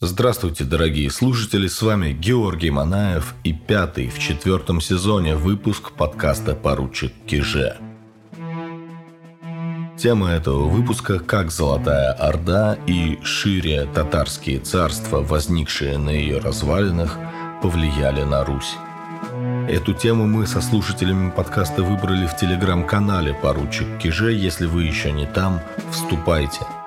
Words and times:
Здравствуйте, 0.00 0.62
дорогие 0.62 1.10
слушатели, 1.10 1.66
с 1.66 1.82
вами 1.82 2.12
Георгий 2.12 2.70
Манаев 2.70 3.34
и 3.42 3.52
пятый 3.52 4.06
в 4.10 4.20
четвертом 4.20 4.80
сезоне 4.80 5.34
выпуск 5.34 5.90
подкаста 5.90 6.54
«Поручик 6.54 7.12
Киже». 7.26 7.76
Тема 9.98 10.30
этого 10.30 10.68
выпуска 10.68 11.18
«Как 11.18 11.50
Золотая 11.50 12.12
Орда 12.12 12.78
и 12.86 13.18
шире 13.24 13.88
татарские 13.92 14.60
царства, 14.60 15.20
возникшие 15.20 15.98
на 15.98 16.10
ее 16.10 16.38
развалинах, 16.38 17.18
повлияли 17.60 18.22
на 18.22 18.44
Русь». 18.44 18.76
Эту 19.68 19.94
тему 19.94 20.28
мы 20.28 20.46
со 20.46 20.60
слушателями 20.60 21.32
подкаста 21.32 21.82
выбрали 21.82 22.26
в 22.28 22.36
телеграм-канале 22.36 23.34
«Поручик 23.34 23.98
Киже». 23.98 24.32
Если 24.32 24.66
вы 24.66 24.84
еще 24.84 25.10
не 25.10 25.26
там, 25.26 25.60
вступайте– 25.90 26.60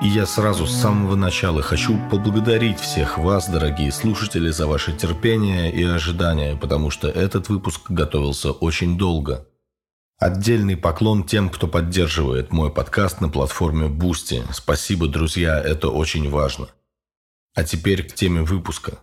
и 0.00 0.06
я 0.06 0.26
сразу 0.26 0.66
с 0.66 0.76
самого 0.80 1.16
начала 1.16 1.60
хочу 1.60 1.98
поблагодарить 2.08 2.78
всех 2.78 3.18
вас, 3.18 3.48
дорогие 3.48 3.90
слушатели, 3.90 4.50
за 4.50 4.66
ваше 4.66 4.92
терпение 4.92 5.72
и 5.72 5.82
ожидания, 5.82 6.56
потому 6.56 6.90
что 6.90 7.08
этот 7.08 7.48
выпуск 7.48 7.90
готовился 7.90 8.52
очень 8.52 8.96
долго. 8.96 9.48
Отдельный 10.18 10.76
поклон 10.76 11.24
тем, 11.24 11.48
кто 11.50 11.66
поддерживает 11.66 12.52
мой 12.52 12.72
подкаст 12.72 13.20
на 13.20 13.28
платформе 13.28 13.88
Boosty. 13.88 14.44
Спасибо, 14.52 15.08
друзья, 15.08 15.60
это 15.60 15.88
очень 15.88 16.30
важно. 16.30 16.68
А 17.54 17.64
теперь 17.64 18.04
к 18.04 18.14
теме 18.14 18.42
выпуска. 18.42 18.98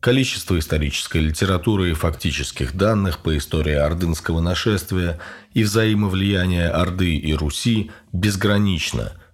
Количество 0.00 0.58
исторической 0.58 1.18
литературы 1.18 1.90
и 1.90 1.94
фактических 1.94 2.76
данных 2.76 3.20
по 3.20 3.36
истории 3.36 3.74
ордынского 3.74 4.40
нашествия 4.40 5.20
и 5.52 5.62
взаимовлияния 5.62 6.70
Орды 6.70 7.16
и 7.16 7.32
Руси 7.32 7.92
безгранично– 8.12 9.12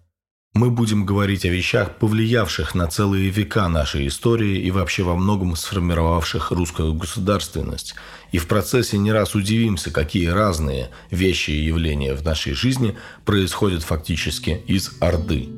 мы 0.55 0.71
будем 0.71 1.07
говорить 1.07 1.47
о 1.47 1.49
вещах, 1.49 1.97
повлиявших 1.97 2.75
на 2.75 2.87
целые 2.87 3.31
века 3.31 3.69
нашей 3.69 4.07
истории 4.09 4.59
и 4.59 4.71
вообще 4.71 5.03
во 5.03 5.17
многом 5.17 5.57
сформировавших 5.57 6.51
русскую 6.51 6.93
государственность. 6.93 7.95
И 8.33 8.39
в 8.39 8.47
процессе 8.47 8.99
не 8.99 9.13
раз 9.13 9.35
удивимся, 9.35 9.91
какие 9.91 10.27
разные 10.27 10.91
вещи 11.11 11.53
и 11.53 11.65
явления 11.65 12.15
в 12.15 12.23
нашей 12.23 12.53
жизни 12.53 12.99
происходят 13.25 13.83
фактически 13.83 14.63
из 14.67 14.93
Орды. 15.01 15.49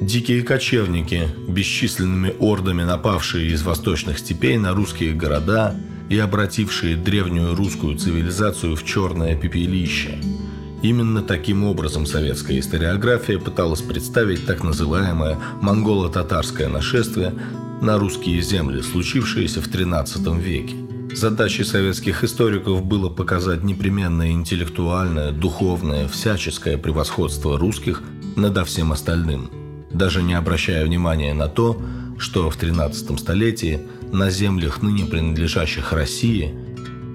Дикие 0.00 0.42
кочевники, 0.42 1.28
бесчисленными 1.48 2.34
ордами 2.38 2.84
напавшие 2.84 3.50
из 3.50 3.62
восточных 3.62 4.20
степей 4.20 4.56
на 4.58 4.72
русские 4.72 5.14
города 5.14 5.74
и 6.08 6.18
обратившие 6.18 6.94
древнюю 6.94 7.56
русскую 7.56 7.98
цивилизацию 7.98 8.76
в 8.76 8.84
черное 8.84 9.34
пепелище– 9.34 10.20
Именно 10.84 11.22
таким 11.22 11.64
образом 11.64 12.04
советская 12.04 12.58
историография 12.58 13.38
пыталась 13.38 13.80
представить 13.80 14.44
так 14.44 14.62
называемое 14.62 15.38
монголо-татарское 15.62 16.68
нашествие 16.68 17.32
на 17.80 17.96
русские 17.98 18.42
земли, 18.42 18.82
случившееся 18.82 19.62
в 19.62 19.68
XIII 19.68 20.38
веке. 20.38 20.76
Задачей 21.16 21.64
советских 21.64 22.22
историков 22.22 22.84
было 22.84 23.08
показать 23.08 23.64
непременное 23.64 24.32
интеллектуальное, 24.32 25.32
духовное, 25.32 26.06
всяческое 26.06 26.76
превосходство 26.76 27.58
русских 27.58 28.02
над 28.36 28.66
всем 28.66 28.92
остальным, 28.92 29.50
даже 29.90 30.22
не 30.22 30.34
обращая 30.34 30.84
внимания 30.84 31.32
на 31.32 31.48
то, 31.48 31.80
что 32.18 32.50
в 32.50 32.58
XIII 32.62 33.16
столетии 33.16 33.80
на 34.12 34.28
землях, 34.28 34.82
ныне 34.82 35.06
принадлежащих 35.06 35.94
России, 35.94 36.54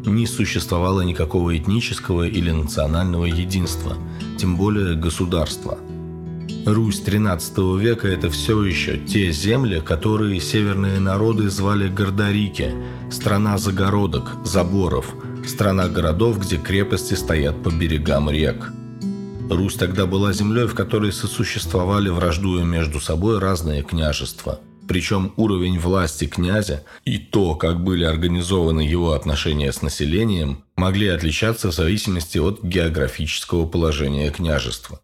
не 0.06 0.26
существовало 0.28 1.02
никакого 1.02 1.58
этнического 1.58 2.28
или 2.28 2.52
национального 2.52 3.26
единства, 3.26 3.98
тем 4.38 4.58
более 4.58 4.96
государства. 4.96 5.78
Русь 6.66 7.02
XIII 7.02 7.80
века– 7.80 8.08
это 8.10 8.30
все 8.30 8.64
еще 8.64 8.98
те 8.98 9.32
земли, 9.32 9.82
которые 9.82 10.40
северные 10.40 11.00
народы 11.00 11.50
звали 11.50 11.88
Гордорики, 11.88 12.74
страна 13.12 13.58
загородок, 13.58 14.32
заборов, 14.46 15.14
страна 15.48 15.88
городов, 15.88 16.40
где 16.40 16.58
крепости 16.58 17.14
стоят 17.14 17.64
по 17.64 17.70
берегам 17.70 18.30
рек. 18.30 18.72
Русь 19.50 19.76
тогда 19.76 20.06
была 20.06 20.32
землей, 20.34 20.68
в 20.68 20.76
которой 20.76 21.12
сосуществовали, 21.12 22.10
враждуя 22.10 22.64
между 22.64 23.00
собой 23.00 23.40
разные 23.40 23.82
княжества– 23.82 24.60
причем 24.90 25.34
уровень 25.38 25.78
власти 25.78 26.26
князя 26.26 26.84
и 27.06 27.20
то, 27.20 27.54
как 27.54 27.84
были 27.84 28.06
организованы 28.06 28.82
его 28.82 29.14
отношения 29.14 29.72
с 29.72 29.84
населением, 29.84 30.64
могли 30.76 31.10
отличаться 31.10 31.68
в 31.70 31.76
зависимости 31.76 32.40
от 32.40 32.64
географического 32.64 33.68
положения 33.68 34.32
княжества. 34.32 35.00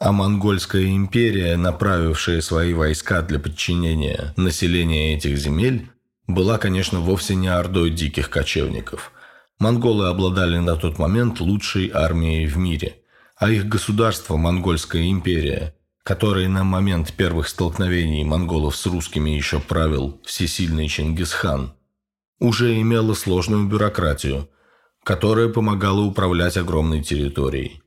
А 0.00 0.12
монгольская 0.12 0.86
империя, 0.96 1.58
направившая 1.58 2.40
свои 2.40 2.72
войска 2.72 3.20
для 3.20 3.38
подчинения 3.38 4.32
населения 4.38 5.14
этих 5.14 5.36
земель, 5.36 5.90
была, 6.26 6.56
конечно, 6.56 7.00
вовсе 7.00 7.34
не 7.34 7.48
ордой 7.48 7.90
диких 7.90 8.30
кочевников. 8.30 9.12
Монголы 9.58 10.08
обладали 10.08 10.56
на 10.56 10.76
тот 10.76 10.98
момент 10.98 11.40
лучшей 11.40 11.90
армией 11.92 12.46
в 12.46 12.56
мире, 12.56 13.02
а 13.36 13.50
их 13.50 13.66
государство, 13.66 14.38
Монгольская 14.38 15.10
империя, 15.10 15.74
который 16.08 16.48
на 16.48 16.64
момент 16.64 17.12
первых 17.12 17.48
столкновений 17.48 18.24
монголов 18.24 18.74
с 18.76 18.86
русскими 18.86 19.28
еще 19.28 19.60
правил 19.60 20.18
всесильный 20.24 20.88
Чингисхан, 20.88 21.74
уже 22.40 22.80
имела 22.80 23.12
сложную 23.12 23.66
бюрократию, 23.68 24.48
которая 25.04 25.50
помогала 25.50 26.00
управлять 26.00 26.56
огромной 26.56 27.02
территорией. 27.02 27.82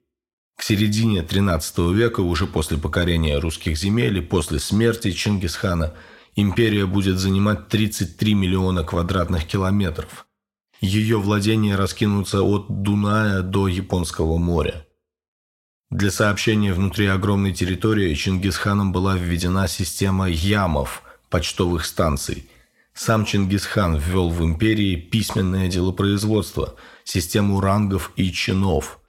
К 0.56 0.62
середине 0.62 1.22
XIII 1.22 1.92
века, 1.96 2.20
уже 2.20 2.46
после 2.46 2.78
покорения 2.78 3.40
русских 3.40 3.76
земель 3.76 4.20
и 4.20 4.22
после 4.22 4.60
смерти 4.60 5.10
Чингисхана, 5.10 5.96
империя 6.36 6.86
будет 6.86 7.18
занимать 7.18 7.70
33 7.70 8.36
миллиона 8.36 8.84
квадратных 8.84 9.48
километров. 9.48 10.28
Ее 10.80 11.18
владения 11.18 11.76
раскинутся 11.76 12.44
от 12.44 12.84
Дуная 12.84 13.42
до 13.42 13.68
Японского 13.68 14.38
моря– 14.38 14.86
для 15.92 16.10
сообщения 16.10 16.74
внутри 16.74 17.08
огромной 17.08 17.54
территории 17.54 18.14
Чингисханом 18.14 18.94
была 18.94 19.18
введена 19.18 19.68
система 19.68 20.30
ямов, 20.30 21.04
почтовых 21.30 21.86
станций. 21.86 22.50
Сам 22.94 23.26
Чингисхан 23.26 23.98
ввел 23.98 24.30
в 24.30 24.44
империи 24.44 24.96
письменное 24.96 25.68
делопроизводство, 25.68 26.76
систему 27.04 27.60
рангов 27.60 28.12
и 28.16 28.32
чинов. 28.32 29.00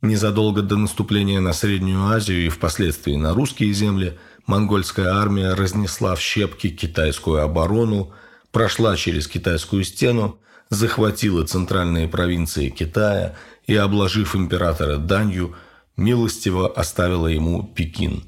Незадолго 0.00 0.62
до 0.62 0.76
наступления 0.76 1.40
на 1.40 1.52
Среднюю 1.52 2.06
Азию 2.06 2.46
и 2.46 2.48
впоследствии 2.48 3.16
на 3.16 3.34
русские 3.34 3.72
земли 3.74 4.18
монгольская 4.46 5.14
армия 5.14 5.52
разнесла 5.52 6.14
в 6.14 6.20
щепки 6.20 6.70
китайскую 6.70 7.42
оборону, 7.42 8.12
прошла 8.50 8.96
через 8.96 9.28
китайскую 9.28 9.84
стену, 9.84 10.38
захватила 10.70 11.44
центральные 11.46 12.08
провинции 12.08 12.70
Китая 12.70 13.36
и, 13.66 13.74
обложив 13.74 14.36
императора 14.36 14.96
данью, 14.96 15.54
милостиво 15.96 16.68
оставила 16.68 17.28
ему 17.28 17.62
Пекин. 17.62 18.24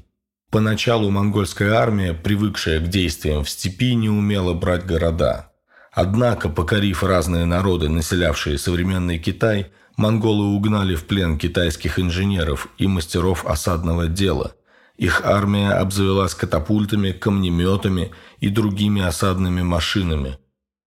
Поначалу 0.49 1.09
монгольская 1.11 1.73
армия, 1.73 2.13
привыкшая 2.13 2.79
к 2.79 2.87
действиям 2.87 3.43
в 3.43 3.49
степи, 3.49 3.95
не 3.95 4.09
умела 4.09 4.53
брать 4.53 4.85
города. 4.85 5.51
Однако, 5.91 6.47
покорив 6.47 7.03
разные 7.03 7.45
народы, 7.45 7.89
населявшие 7.89 8.57
современный 8.57 9.19
Китай, 9.19 9.71
монголы 9.97 10.45
угнали 10.45 10.95
в 10.95 11.05
плен 11.05 11.37
китайских 11.37 11.99
инженеров 11.99 12.69
и 12.77 12.87
мастеров 12.87 13.45
осадного 13.45 14.07
дела. 14.07 14.53
Их 14.95 15.21
армия 15.25 15.71
обзавелась 15.71 16.33
катапультами, 16.33 17.11
камнеметами 17.11 18.11
и 18.39 18.49
другими 18.49 19.01
осадными 19.01 19.63
машинами. 19.63 20.37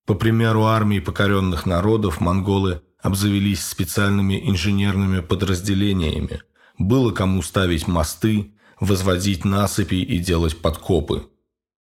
По 0.07 0.15
примеру 0.15 0.65
армий 0.65 1.01
покоренных 1.01 1.67
народов, 1.67 2.21
монголы 2.21 2.81
обзавелись 3.03 3.65
специальными 3.65 4.49
инженерными 4.49 5.21
подразделениями– 5.21 6.41
было 6.81 7.13
кому 7.13 7.43
ставить 7.43 7.87
мосты, 7.87 8.53
возводить 8.81 9.45
насыпи 9.45 9.97
и 9.97 10.19
делать 10.19 10.61
подкопы. 10.61 11.27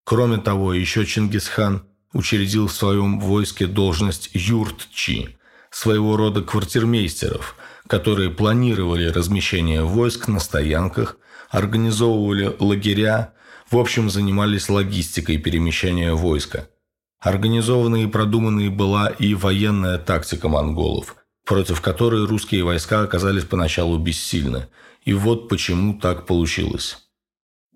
Кроме 0.04 0.38
того, 0.38 0.74
еще 0.74 1.06
Чингисхан 1.06 1.84
учредил 2.12 2.68
в 2.68 2.74
своем 2.74 3.20
войске 3.20 3.66
должность 3.66 4.30
юртчи, 4.34 5.38
своего 5.72 6.18
рода 6.18 6.42
квартирмейстеров, 6.42 7.56
которые 7.88 8.30
планировали 8.30 9.08
размещение 9.08 9.84
войск 9.84 10.28
на 10.28 10.40
стоянках, 10.40 11.18
организовывали 11.50 12.54
лагеря, 12.60 13.34
в 13.72 13.78
общем, 13.78 14.10
занимались 14.10 14.70
логистикой 14.70 15.38
перемещения 15.38 16.14
войска. 16.14 16.68
Организованной 17.22 18.04
и 18.04 18.08
продуманной 18.08 18.68
была 18.68 19.08
и 19.08 19.34
военная 19.34 19.98
тактика 19.98 20.50
монголов– 20.50 21.16
против 21.46 21.82
которой 21.82 22.26
русские 22.26 22.64
войска 22.64 23.02
оказались 23.02 23.44
поначалу 23.44 23.98
бессильны. 23.98 24.68
И 25.04 25.14
вот 25.14 25.50
почему 25.50 26.00
так 26.00 26.26
получилось. 26.26 26.98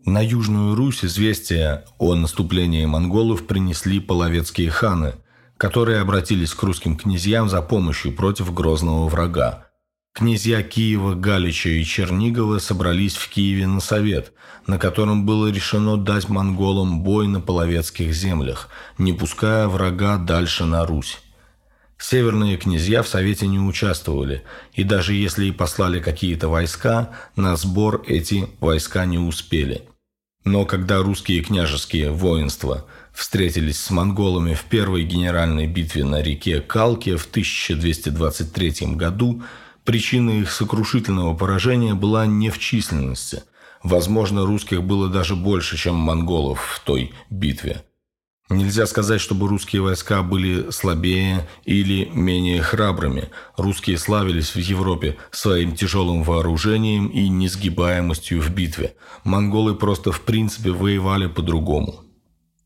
На 0.06 0.22
Южную 0.24 0.76
Русь 0.76 1.04
известия 1.04 1.86
о 1.98 2.16
наступлении 2.16 2.86
монголов 2.86 3.46
принесли 3.46 4.00
половецкие 4.00 4.70
ханы, 4.70 5.16
которые 5.58 6.00
обратились 6.00 6.54
к 6.54 6.64
русским 6.64 6.96
князьям 6.96 7.50
за 7.50 7.62
помощью 7.62 8.14
против 8.14 8.54
грозного 8.54 9.10
врага. 9.10 9.66
Князья 10.14 10.64
Киева, 10.64 11.14
Галича 11.14 11.70
и 11.70 11.84
Чернигова 11.84 12.60
собрались 12.60 13.16
в 13.16 13.30
Киеве 13.30 13.68
на 13.68 13.82
совет, 13.82 14.32
на 14.66 14.80
котором 14.80 15.26
было 15.26 15.48
решено 15.52 15.98
дать 15.98 16.30
монголам 16.30 17.04
бой 17.04 17.28
на 17.28 17.42
половецких 17.42 18.14
землях, 18.14 18.70
не 18.98 19.14
пуская 19.14 19.68
врага 19.68 20.18
дальше 20.18 20.66
на 20.66 20.86
Русь. 20.86 21.20
Северные 22.00 22.58
князья 22.58 23.02
в 23.02 23.08
совете 23.08 23.48
не 23.48 23.60
участвовали, 23.60 24.44
и 24.74 24.84
даже 24.84 25.14
если 25.14 25.46
и 25.46 25.52
послали 25.52 26.00
какие-то 26.00 26.48
войска, 26.48 27.10
на 27.36 27.56
сбор 27.56 28.04
эти 28.08 28.48
войска 28.60 29.06
не 29.06 29.18
успели. 29.18 29.82
Но 30.44 30.66
когда 30.66 31.00
русские 31.00 31.42
княжеские 31.42 32.12
воинства 32.12 32.86
встретились 33.14 33.80
с 33.80 33.90
монголами 33.90 34.54
в 34.54 34.64
первой 34.66 35.04
генеральной 35.04 35.68
битве 35.68 36.06
на 36.06 36.22
реке 36.22 36.62
Калке 36.62 37.18
в 37.18 37.26
1223 37.26 38.96
году, 38.96 39.44
Причина 39.88 40.32
их 40.32 40.52
сокрушительного 40.52 41.34
поражения 41.34 41.94
была 41.94 42.26
не 42.26 42.50
в 42.50 42.60
численности. 42.60 43.44
Возможно, 43.84 44.46
русских 44.46 44.84
было 44.84 45.08
даже 45.08 45.38
больше, 45.38 45.78
чем 45.78 45.96
монголов 45.96 46.60
в 46.60 46.82
той 46.82 47.14
битве. 47.30 47.86
Нельзя 48.50 48.86
сказать, 48.86 49.20
чтобы 49.20 49.50
русские 49.50 49.82
войска 49.82 50.24
были 50.24 50.72
слабее 50.72 51.48
или 51.66 52.10
менее 52.14 52.62
храбрыми. 52.62 53.30
Русские 53.58 53.98
славились 53.98 54.56
в 54.56 54.60
Европе 54.60 55.18
своим 55.32 55.76
тяжелым 55.76 56.24
вооружением 56.24 57.08
и 57.08 57.28
несгибаемостью 57.28 58.42
в 58.42 58.50
битве. 58.50 58.96
Монголы 59.26 59.76
просто 59.76 60.14
в 60.14 60.22
принципе 60.22 60.72
воевали 60.72 61.28
по-другому. 61.28 62.06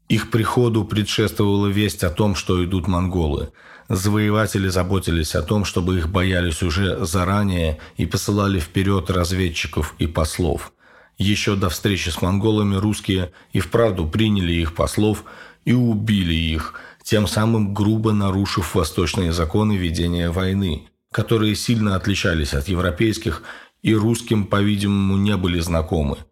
Их 0.08 0.30
приходу 0.30 0.86
предшествовала 0.86 1.68
весть 1.68 2.04
о 2.04 2.12
том, 2.12 2.36
что 2.36 2.64
идут 2.64 2.88
монголы– 2.88 3.52
Завоеватели 3.94 4.70
заботились 4.70 5.36
о 5.36 5.42
том, 5.42 5.66
чтобы 5.66 5.98
их 5.98 6.08
боялись 6.08 6.64
уже 6.64 7.04
заранее 7.04 7.78
и 7.98 8.06
посылали 8.06 8.58
вперед 8.58 9.10
разведчиков 9.10 9.96
и 10.00 10.08
послов. 10.08 10.72
Еще 11.18 11.58
до 11.58 11.68
встречи 11.68 12.08
с 12.08 12.22
монголами 12.22 12.78
русские 12.78 13.34
и 13.52 13.60
вправду 13.60 14.08
приняли 14.08 14.54
их 14.54 14.76
послов 14.76 15.26
и 15.66 15.74
убили 15.74 16.34
их, 16.34 16.74
тем 17.04 17.28
самым 17.28 17.74
грубо 17.74 18.12
нарушив 18.12 18.76
восточные 18.76 19.34
законы 19.34 19.78
ведения 19.78 20.30
войны, 20.30 20.88
которые 21.12 21.56
сильно 21.56 21.96
отличались 21.96 22.54
от 22.54 22.68
европейских 22.68 23.44
и 23.82 23.94
русским, 23.94 24.46
по-видимому, 24.46 25.18
не 25.18 25.36
были 25.38 25.60
знакомы– 25.60 26.18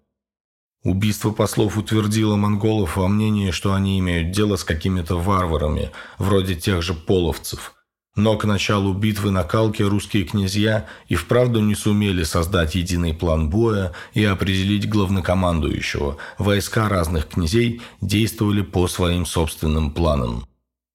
Убийство 0.83 1.31
послов 1.31 1.77
утвердило 1.77 2.37
монголов 2.37 2.95
во 2.95 3.09
мнении, 3.09 3.51
что 3.51 3.73
они 3.73 3.99
имеют 3.99 4.31
дело 4.31 4.55
с 4.55 4.63
какими-то 4.63 5.17
варварами, 5.17 5.91
вроде 6.17 6.55
тех 6.55 6.81
же 6.81 6.93
половцев. 6.93 7.73
Но 8.19 8.35
к 8.35 8.43
началу 8.43 8.93
битвы 8.93 9.31
на 9.31 9.43
Калке 9.43 9.85
русские 9.85 10.25
князья 10.25 10.87
и 11.07 11.15
вправду 11.15 11.61
не 11.61 11.73
сумели 11.73 12.23
создать 12.23 12.75
единый 12.75 13.13
план 13.13 13.49
боя 13.49 13.93
и 14.13 14.25
определить 14.25 14.89
главнокомандующего. 14.89 16.17
Войска 16.37 16.89
разных 16.89 17.29
князей 17.29 17.81
действовали 18.01 18.61
по 18.61 18.89
своим 18.89 19.25
собственным 19.25 19.91
планам. 19.91 20.45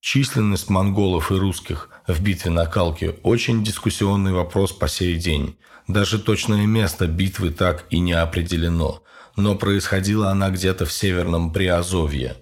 Численность 0.02 0.68
монголов 0.68 1.32
и 1.32 1.36
русских 1.36 1.88
в 2.06 2.22
битве 2.22 2.50
на 2.50 2.66
Калке– 2.66 3.16
очень 3.22 3.64
дискуссионный 3.64 4.32
вопрос 4.32 4.72
по 4.72 4.86
сей 4.86 5.16
день. 5.16 5.56
Даже 5.88 6.18
точное 6.18 6.66
место 6.66 7.06
битвы 7.06 7.52
так 7.52 7.86
и 7.88 8.00
не 8.00 8.12
определено– 8.12 9.00
но 9.36 9.56
происходила 9.56 10.30
она 10.30 10.50
где-то 10.50 10.86
в 10.86 10.92
северном 10.92 11.52
Приазовье. 11.52 12.36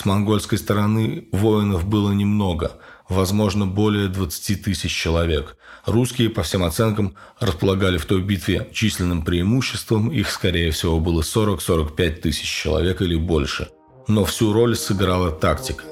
С 0.00 0.06
монгольской 0.06 0.56
стороны 0.56 1.26
воинов 1.30 1.84
было 1.84 2.10
немного, 2.12 2.72
возможно, 3.10 3.66
более 3.66 4.08
20 4.08 4.62
тысяч 4.64 4.90
человек. 4.90 5.58
Русские, 5.84 6.30
по 6.30 6.42
всем 6.42 6.64
оценкам, 6.64 7.16
располагали 7.38 7.98
в 7.98 8.06
той 8.06 8.22
битве 8.22 8.66
численным 8.72 9.22
преимуществом, 9.22 10.10
их, 10.10 10.30
скорее 10.30 10.70
всего, 10.70 11.00
было 11.00 11.20
40-45 11.20 12.10
тысяч 12.12 12.48
человек 12.48 13.02
или 13.02 13.14
больше. 13.14 13.68
Но 14.08 14.24
всю 14.24 14.54
роль 14.54 14.74
сыграла 14.74 15.32
тактика. 15.32 15.84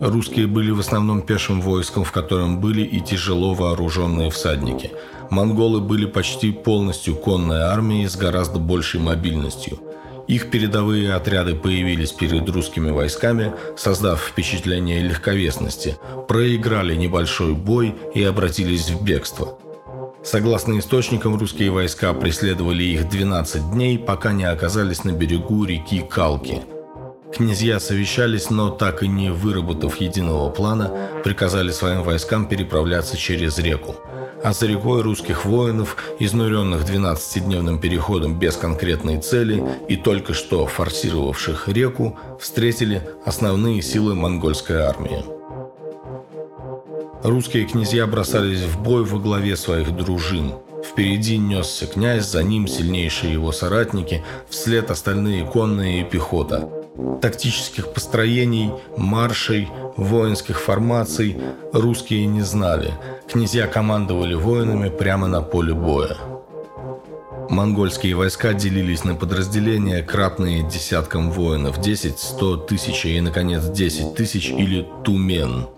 Русские 0.00 0.48
были 0.48 0.72
в 0.72 0.80
основном 0.80 1.22
пешим 1.22 1.60
войском, 1.60 2.02
в 2.02 2.10
котором 2.10 2.60
были 2.60 2.82
и 2.82 3.00
тяжело 3.00 3.54
вооруженные 3.54 4.32
всадники– 4.32 4.90
монголы 5.32 5.80
были 5.80 6.04
почти 6.04 6.52
полностью 6.52 7.16
конной 7.16 7.62
армией 7.62 8.06
с 8.06 8.16
гораздо 8.16 8.58
большей 8.58 9.00
мобильностью. 9.00 9.78
Их 10.28 10.50
передовые 10.50 11.14
отряды 11.14 11.54
появились 11.54 12.12
перед 12.12 12.48
русскими 12.48 12.90
войсками, 12.90 13.52
создав 13.76 14.20
впечатление 14.20 15.02
легковесности, 15.02 15.96
проиграли 16.28 16.94
небольшой 16.94 17.54
бой 17.54 17.94
и 18.14 18.22
обратились 18.22 18.90
в 18.90 19.02
бегство. 19.04 19.58
Согласно 20.24 20.78
источникам, 20.78 21.36
русские 21.36 21.70
войска 21.70 22.12
преследовали 22.12 22.84
их 22.84 23.08
12 23.08 23.72
дней, 23.72 23.98
пока 23.98 24.32
не 24.32 24.44
оказались 24.44 25.02
на 25.02 25.10
берегу 25.10 25.64
реки 25.64 26.04
Калки. 26.08 26.62
Князья 27.34 27.80
совещались, 27.80 28.50
но 28.50 28.70
так 28.70 29.02
и 29.02 29.08
не 29.08 29.30
выработав 29.30 30.00
единого 30.00 30.50
плана, 30.50 30.90
приказали 31.24 31.70
своим 31.70 32.02
войскам 32.02 32.46
переправляться 32.46 33.16
через 33.16 33.58
реку– 33.58 33.96
а 34.42 34.52
за 34.52 34.66
рекой 34.66 35.02
русских 35.02 35.44
воинов, 35.44 35.96
изнуренных 36.18 36.82
12-дневным 36.82 37.78
переходом 37.78 38.38
без 38.38 38.56
конкретной 38.56 39.20
цели 39.20 39.62
и 39.88 39.96
только 39.96 40.34
что 40.34 40.66
форсировавших 40.66 41.68
реку, 41.68 42.18
встретили 42.40 43.02
основные 43.24 43.82
силы 43.82 44.14
монгольской 44.14 44.78
армии. 44.78 45.24
Русские 47.22 47.66
князья 47.66 48.06
бросались 48.08 48.62
в 48.62 48.82
бой 48.82 49.04
во 49.04 49.20
главе 49.20 49.56
своих 49.56 49.94
дружин. 49.94 50.54
Впереди 50.84 51.38
несся 51.38 51.86
князь, 51.86 52.26
за 52.26 52.42
ним 52.42 52.66
сильнейшие 52.66 53.32
его 53.32 53.52
соратники, 53.52 54.24
вслед 54.50 54.90
остальные 54.90 55.44
конные 55.44 56.00
и 56.00 56.04
пехота– 56.04 56.68
Тактических 57.22 57.92
построений, 57.94 58.70
маршей, 58.98 59.68
воинских 59.96 60.60
формаций 60.60 61.38
русские 61.72 62.26
не 62.26 62.42
знали. 62.42 62.92
Князья 63.30 63.66
командовали 63.66 64.34
воинами 64.34 64.90
прямо 64.90 65.26
на 65.26 65.40
поле 65.40 65.72
боя. 65.72 66.16
Монгольские 67.48 68.14
войска 68.14 68.52
делились 68.52 69.04
на 69.04 69.14
подразделения, 69.14 70.02
кратные 70.02 70.68
десяткам 70.68 71.30
воинов, 71.30 71.80
10, 71.80 72.18
100, 72.18 72.56
тысячи 72.58 73.06
и, 73.08 73.20
наконец, 73.20 73.64
10 73.64 74.14
тысяч 74.14 74.50
или 74.50 74.86
тумен. 75.02 75.68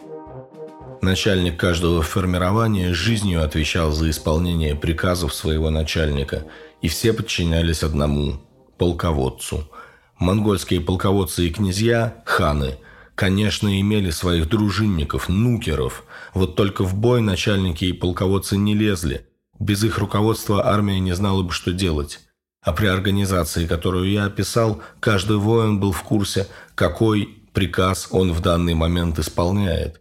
Начальник 1.00 1.58
каждого 1.58 2.02
формирования 2.02 2.92
жизнью 2.92 3.44
отвечал 3.44 3.92
за 3.92 4.10
исполнение 4.10 4.74
приказов 4.74 5.32
своего 5.32 5.70
начальника, 5.70 6.44
и 6.80 6.88
все 6.88 7.12
подчинялись 7.12 7.82
одному– 7.82 8.40
полководцу– 8.78 9.68
Монгольские 10.24 10.80
полководцы 10.80 11.46
и 11.46 11.50
князья, 11.50 12.22
ханы, 12.24 12.78
конечно, 13.14 13.78
имели 13.78 14.08
своих 14.08 14.48
дружинников, 14.48 15.28
нукеров. 15.28 16.02
Вот 16.32 16.56
только 16.56 16.82
в 16.82 16.94
бой 16.94 17.20
начальники 17.20 17.84
и 17.84 17.92
полководцы 17.92 18.56
не 18.56 18.74
лезли. 18.74 19.26
Без 19.60 19.84
их 19.84 19.98
руководства 19.98 20.66
армия 20.66 20.98
не 20.98 21.12
знала 21.12 21.42
бы, 21.42 21.52
что 21.52 21.74
делать. 21.74 22.20
А 22.62 22.72
при 22.72 22.86
организации, 22.86 23.66
которую 23.66 24.10
я 24.10 24.24
описал, 24.24 24.80
каждый 24.98 25.36
воин 25.36 25.78
был 25.78 25.92
в 25.92 26.02
курсе, 26.02 26.48
какой 26.74 27.28
приказ 27.52 28.08
он 28.10 28.32
в 28.32 28.40
данный 28.40 28.72
момент 28.72 29.18
исполняет. 29.18 30.00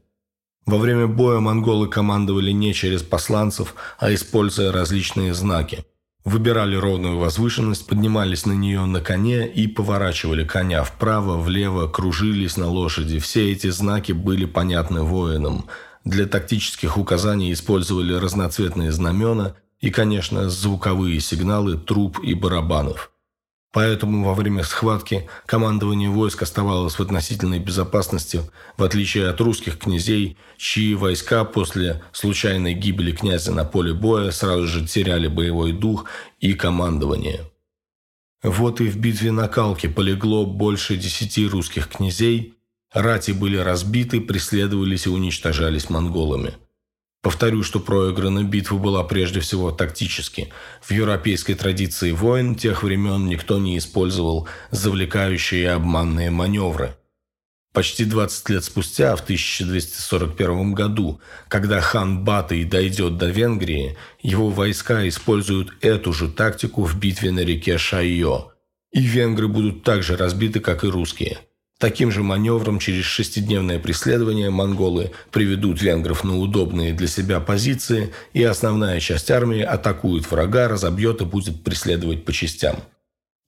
Во 0.65 0.77
время 0.77 1.07
боя 1.07 1.41
монголы 1.41 1.89
командовали 1.89 2.51
не 2.51 2.73
через 2.73 3.03
посланцев, 3.03 3.75
а 3.99 4.13
используя 4.13 4.71
различные 4.71 5.33
знаки– 5.33 5.85
Выбирали 6.25 6.75
ровную 6.75 7.17
возвышенность, 7.17 7.85
поднимались 7.85 8.45
на 8.45 8.53
нее 8.53 8.85
на 8.85 9.01
коне 9.01 9.45
и 9.45 9.67
поворачивали 9.67 10.45
коня 10.45 10.83
вправо, 10.83 11.37
влево, 11.37 11.87
кружились 11.87 12.55
на 12.55 12.67
лошади. 12.67 13.19
Все 13.19 13.51
эти 13.51 13.69
знаки 13.69 14.13
были 14.13 14.45
понятны 14.45 15.01
воинам. 15.01 15.65
Для 16.05 16.25
тактических 16.25 16.97
указаний 16.97 17.51
использовали 17.51 18.13
разноцветные 18.13 18.93
знамена 18.93 19.55
и, 19.81 19.89
конечно, 19.89 20.49
звуковые 20.49 21.19
сигналы 21.19 21.77
труб 21.77 22.19
и 22.23 22.33
барабанов. 22.33 23.12
Поэтому 23.73 24.23
во 24.23 24.35
время 24.35 24.63
схватки 24.63 25.27
командование 25.47 26.07
войск 26.07 26.43
оставалось 26.43 26.93
в 26.93 26.99
относительной 26.99 27.57
безопасности, 27.57 28.41
в 28.77 28.83
отличие 28.83 29.27
от 29.27 29.41
русских 29.41 29.79
князей, 29.79 30.37
чьи 30.57 30.93
войска 30.93 31.43
после 31.43 32.03
случайной 32.11 32.75
гибели 32.75 33.11
князя 33.11 33.51
на 33.51 33.65
поле 33.65 33.95
боя 33.95 34.29
сразу 34.29 34.67
же 34.67 34.85
теряли 34.85 35.27
боевой 35.27 35.71
дух 35.71 36.05
и 36.39 36.53
командование. 36.53 37.41
Вот 38.43 38.79
и 38.79 38.87
в 38.87 38.97
битве 38.97 39.31
на 39.31 39.47
Калке 39.47 39.89
полегло 39.89 40.45
больше 40.45 40.95
десяти 40.95 41.47
русских 41.47 41.87
князей, 41.87 42.53
рати 42.91 43.31
были 43.31 43.57
разбиты, 43.57 44.21
преследовались 44.21 45.07
и 45.07 45.09
уничтожались 45.09 45.89
монголами– 45.89 46.53
Повторю, 47.23 47.63
что 47.63 47.79
проиграна 47.79 48.43
битва 48.43 48.77
была 48.77 49.01
прежде 49.05 49.39
всего 49.39 49.71
тактически. 49.71 50.49
В 50.81 50.91
европейской 50.91 51.53
традиции 51.53 52.11
войн 52.11 52.53
тех 52.53 52.83
времен 52.83 53.27
никто 53.27 53.59
не 53.59 53.77
использовал 53.77 54.49
завлекающие 54.71 55.61
и 55.61 55.65
обманные 55.65 56.31
маневры. 56.31 56.97
Почти 57.71 58.03
20 58.03 58.49
лет 58.49 58.63
спустя, 58.65 59.15
в 59.15 59.21
1241 59.21 60.73
году, 60.73 61.21
когда 61.47 61.79
хан 61.79 62.25
Батый 62.25 62.65
дойдет 62.65 63.17
до 63.17 63.27
Венгрии, 63.27 63.97
его 64.21 64.49
войска 64.49 65.07
используют 65.07 65.73
эту 65.79 66.11
же 66.11 66.27
тактику 66.27 66.83
в 66.83 66.99
битве 66.99 67.31
на 67.31 67.39
реке 67.39 67.77
Шайо. 67.77 68.51
И 68.91 68.99
венгры 68.99 69.47
будут 69.47 69.83
так 69.83 70.03
же 70.03 70.17
разбиты, 70.17 70.59
как 70.59 70.83
и 70.83 70.87
русские. 70.87 71.39
Таким 71.79 72.11
же 72.11 72.23
маневром 72.23 72.79
через 72.79 73.03
шестидневное 73.03 73.79
преследование 73.79 74.49
монголы 74.49 75.11
приведут 75.31 75.81
венгров 75.81 76.23
на 76.23 76.37
удобные 76.37 76.93
для 76.93 77.07
себя 77.07 77.39
позиции, 77.39 78.13
и 78.31 78.43
основная 78.43 78.99
часть 78.99 79.29
армии 79.31 79.61
атакует 79.61 80.29
врага, 80.29 80.67
разобьет 80.67 81.21
и 81.21 81.25
будет 81.25 81.63
преследовать 81.63 82.23
по 82.25 82.31
частям. 82.31 82.77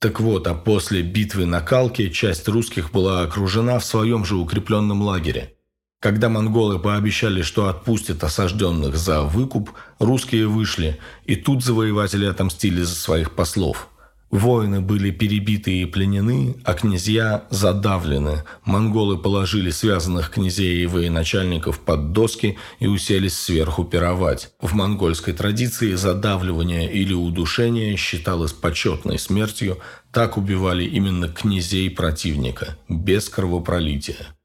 Так 0.00 0.20
вот, 0.20 0.46
а 0.46 0.54
после 0.54 1.00
битвы 1.02 1.46
на 1.46 1.60
Калке 1.62 2.10
часть 2.10 2.46
русских 2.48 2.92
была 2.92 3.22
окружена 3.22 3.78
в 3.78 3.84
своем 3.84 4.24
же 4.26 4.36
укрепленном 4.36 5.00
лагере. 5.02 5.54
Когда 6.00 6.28
монголы 6.28 6.78
пообещали, 6.78 7.40
что 7.40 7.68
отпустят 7.68 8.22
осажденных 8.22 8.96
за 8.96 9.22
выкуп, 9.22 9.70
русские 9.98 10.46
вышли, 10.46 11.00
и 11.24 11.36
тут 11.36 11.64
завоеватели 11.64 12.26
отомстили 12.26 12.82
за 12.82 12.94
своих 12.94 13.34
послов– 13.34 13.88
Воины 14.30 14.80
были 14.80 15.12
перебиты 15.12 15.82
и 15.82 15.84
пленены, 15.84 16.56
а 16.64 16.74
князья 16.74 17.44
задавлены. 17.50 18.42
Монголы 18.64 19.18
положили 19.18 19.70
связанных 19.70 20.30
князей 20.30 20.82
и 20.82 20.86
военачальников 20.86 21.78
под 21.78 22.12
доски 22.12 22.58
и 22.80 22.88
уселись 22.88 23.38
сверху 23.38 23.84
пировать. 23.84 24.52
В 24.60 24.74
монгольской 24.74 25.32
традиции 25.32 25.94
задавливание 25.94 26.92
или 26.92 27.14
удушение 27.14 27.96
считалось 27.96 28.52
почетной 28.52 29.18
смертью, 29.20 29.78
так 30.12 30.36
убивали 30.36 30.84
именно 30.84 31.28
князей 31.28 31.88
противника, 31.88 32.76
без 32.88 33.28
кровопролития. 33.28 34.36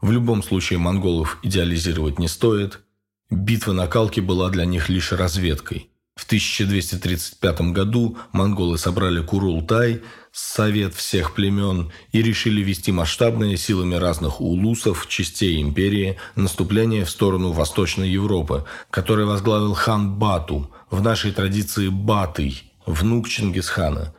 В 0.00 0.12
любом 0.12 0.42
случае 0.42 0.78
монголов 0.78 1.38
идеализировать 1.42 2.20
не 2.20 2.28
стоит. 2.28 2.80
Битва 3.28 3.72
на 3.72 3.88
Калке 3.88 4.20
была 4.20 4.50
для 4.50 4.66
них 4.66 4.88
лишь 4.88 5.10
разведкой– 5.10 5.90
в 6.16 6.24
1235 6.24 7.60
году 7.72 8.16
монголы 8.32 8.78
собрали 8.78 9.22
Курултай, 9.22 10.02
совет 10.32 10.94
всех 10.94 11.34
племен, 11.34 11.92
и 12.10 12.22
решили 12.22 12.62
вести 12.62 12.90
масштабные 12.90 13.58
силами 13.58 13.96
разных 13.96 14.40
улусов, 14.40 15.06
частей 15.08 15.60
империи, 15.60 16.16
наступление 16.34 17.04
в 17.04 17.10
сторону 17.10 17.52
Восточной 17.52 18.08
Европы, 18.08 18.64
которое 18.90 19.26
возглавил 19.26 19.74
хан 19.74 20.18
Бату, 20.18 20.70
в 20.90 21.02
нашей 21.02 21.32
традиции 21.32 21.88
Батый, 21.88 22.72
внук 22.86 23.28
Чингисхана. 23.28 24.14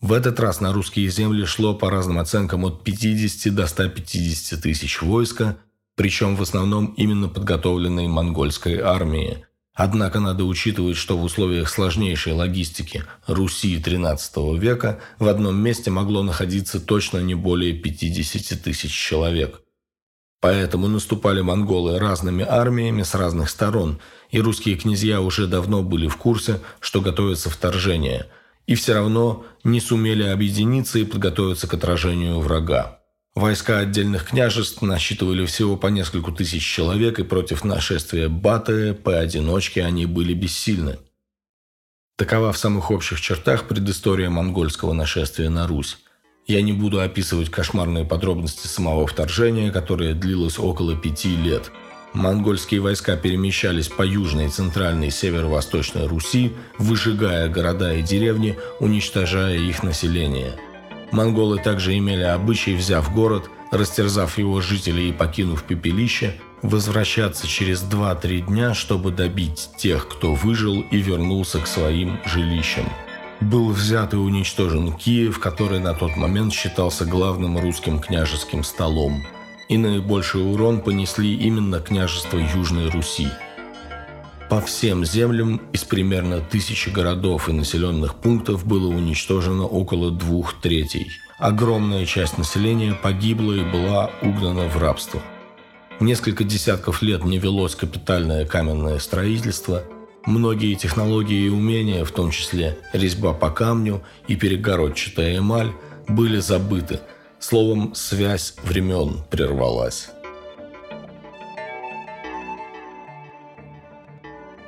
В 0.00 0.12
этот 0.12 0.40
раз 0.40 0.60
на 0.60 0.72
русские 0.72 1.10
земли 1.10 1.44
шло 1.44 1.74
по 1.74 1.90
разным 1.90 2.18
оценкам 2.18 2.64
от 2.64 2.82
50 2.82 3.54
до 3.54 3.66
150 3.66 4.62
тысяч 4.62 5.02
войска, 5.02 5.58
причем 5.96 6.36
в 6.36 6.42
основном 6.42 6.94
именно 6.96 7.28
подготовленной 7.28 8.06
монгольской 8.06 8.78
армии– 8.80 9.44
Однако 9.78 10.18
надо 10.18 10.42
учитывать, 10.42 10.96
что 10.96 11.16
в 11.16 11.22
условиях 11.22 11.68
сложнейшей 11.70 12.32
логистики 12.32 13.04
Руси 13.28 13.78
XIII 13.78 14.58
века 14.58 14.98
в 15.20 15.28
одном 15.28 15.56
месте 15.56 15.88
могло 15.88 16.24
находиться 16.24 16.80
точно 16.80 17.18
не 17.18 17.36
более 17.36 17.74
50 17.74 18.60
тысяч 18.60 18.90
человек. 18.90 19.60
Поэтому 20.40 20.88
наступали 20.88 21.42
монголы 21.42 22.00
разными 22.00 22.44
армиями 22.44 23.04
с 23.04 23.14
разных 23.14 23.50
сторон, 23.50 24.00
и 24.32 24.40
русские 24.40 24.74
князья 24.74 25.20
уже 25.20 25.46
давно 25.46 25.84
были 25.84 26.08
в 26.08 26.16
курсе, 26.16 26.60
что 26.80 27.00
готовится 27.00 27.48
вторжение, 27.48 28.26
и 28.66 28.74
все 28.74 28.94
равно 28.94 29.46
не 29.62 29.80
сумели 29.80 30.24
объединиться 30.24 30.98
и 30.98 31.04
подготовиться 31.04 31.68
к 31.68 31.74
отражению 31.74 32.40
врага. 32.40 32.97
Войска 33.38 33.78
отдельных 33.78 34.24
княжеств 34.24 34.82
насчитывали 34.82 35.46
всего 35.46 35.76
по 35.76 35.86
нескольку 35.86 36.32
тысяч 36.32 36.60
человек, 36.64 37.20
и 37.20 37.22
против 37.22 37.62
нашествия 37.62 38.28
Баты 38.28 38.94
поодиночке 38.94 39.84
они 39.84 40.06
были 40.06 40.34
бессильны. 40.34 40.98
Такова 42.16 42.52
в 42.52 42.58
самых 42.58 42.90
общих 42.90 43.20
чертах 43.20 43.68
предыстория 43.68 44.28
монгольского 44.28 44.92
нашествия 44.92 45.50
на 45.50 45.68
Русь. 45.68 45.98
Я 46.48 46.62
не 46.62 46.72
буду 46.72 47.00
описывать 47.00 47.48
кошмарные 47.48 48.04
подробности 48.04 48.66
самого 48.66 49.06
вторжения, 49.06 49.70
которое 49.70 50.14
длилось 50.14 50.58
около 50.58 50.96
пяти 50.96 51.36
лет. 51.36 51.70
Монгольские 52.14 52.80
войска 52.80 53.14
перемещались 53.14 53.86
по 53.86 54.02
южной, 54.02 54.48
центральной 54.48 55.08
и 55.08 55.12
северо-восточной 55.12 56.08
Руси, 56.08 56.54
выжигая 56.76 57.48
города 57.48 57.94
и 57.94 58.02
деревни, 58.02 58.58
уничтожая 58.80 59.58
их 59.58 59.84
население– 59.84 60.58
Монголы 61.12 61.58
также 61.58 61.96
имели 61.96 62.22
обычай, 62.22 62.74
взяв 62.74 63.12
город, 63.14 63.50
растерзав 63.70 64.38
его 64.38 64.60
жителей 64.60 65.10
и 65.10 65.12
покинув 65.12 65.62
пепелище, 65.62 66.34
возвращаться 66.62 67.46
через 67.46 67.82
2-3 67.82 68.46
дня, 68.46 68.74
чтобы 68.74 69.10
добить 69.10 69.70
тех, 69.76 70.08
кто 70.08 70.34
выжил 70.34 70.80
и 70.80 70.98
вернулся 70.98 71.60
к 71.60 71.66
своим 71.66 72.18
жилищам. 72.26 72.84
Был 73.40 73.70
взят 73.70 74.14
и 74.14 74.16
уничтожен 74.16 74.92
Киев, 74.92 75.38
который 75.38 75.78
на 75.78 75.94
тот 75.94 76.16
момент 76.16 76.52
считался 76.52 77.04
главным 77.04 77.56
русским 77.58 78.00
княжеским 78.00 78.64
столом. 78.64 79.24
И 79.68 79.78
наибольший 79.78 80.42
урон 80.42 80.80
понесли 80.80 81.34
именно 81.34 81.80
княжества 81.80 82.38
Южной 82.38 82.90
Руси– 82.90 83.28
по 84.48 84.62
всем 84.62 85.04
землям 85.04 85.60
из 85.72 85.84
примерно 85.84 86.40
тысячи 86.40 86.88
городов 86.88 87.48
и 87.48 87.52
населенных 87.52 88.14
пунктов 88.14 88.66
было 88.66 88.88
уничтожено 88.88 89.66
около 89.66 90.10
двух 90.10 90.60
третей. 90.60 91.08
Огромная 91.38 92.06
часть 92.06 92.38
населения 92.38 92.94
погибла 92.94 93.52
и 93.52 93.62
была 93.62 94.10
угнана 94.22 94.66
в 94.66 94.78
рабство. 94.78 95.20
Несколько 96.00 96.44
десятков 96.44 97.02
лет 97.02 97.24
не 97.24 97.38
велось 97.38 97.74
капитальное 97.74 98.46
каменное 98.46 98.98
строительство. 98.98 99.84
Многие 100.24 100.74
технологии 100.74 101.46
и 101.46 101.50
умения, 101.50 102.04
в 102.04 102.10
том 102.10 102.30
числе 102.30 102.78
резьба 102.92 103.34
по 103.34 103.50
камню 103.50 104.02
и 104.28 104.36
перегородчатая 104.36 105.38
эмаль, 105.38 105.72
были 106.08 106.38
забыты. 106.38 107.00
Словом, 107.38 107.94
связь 107.94 108.54
времен 108.64 109.22
прервалась. 109.30 110.08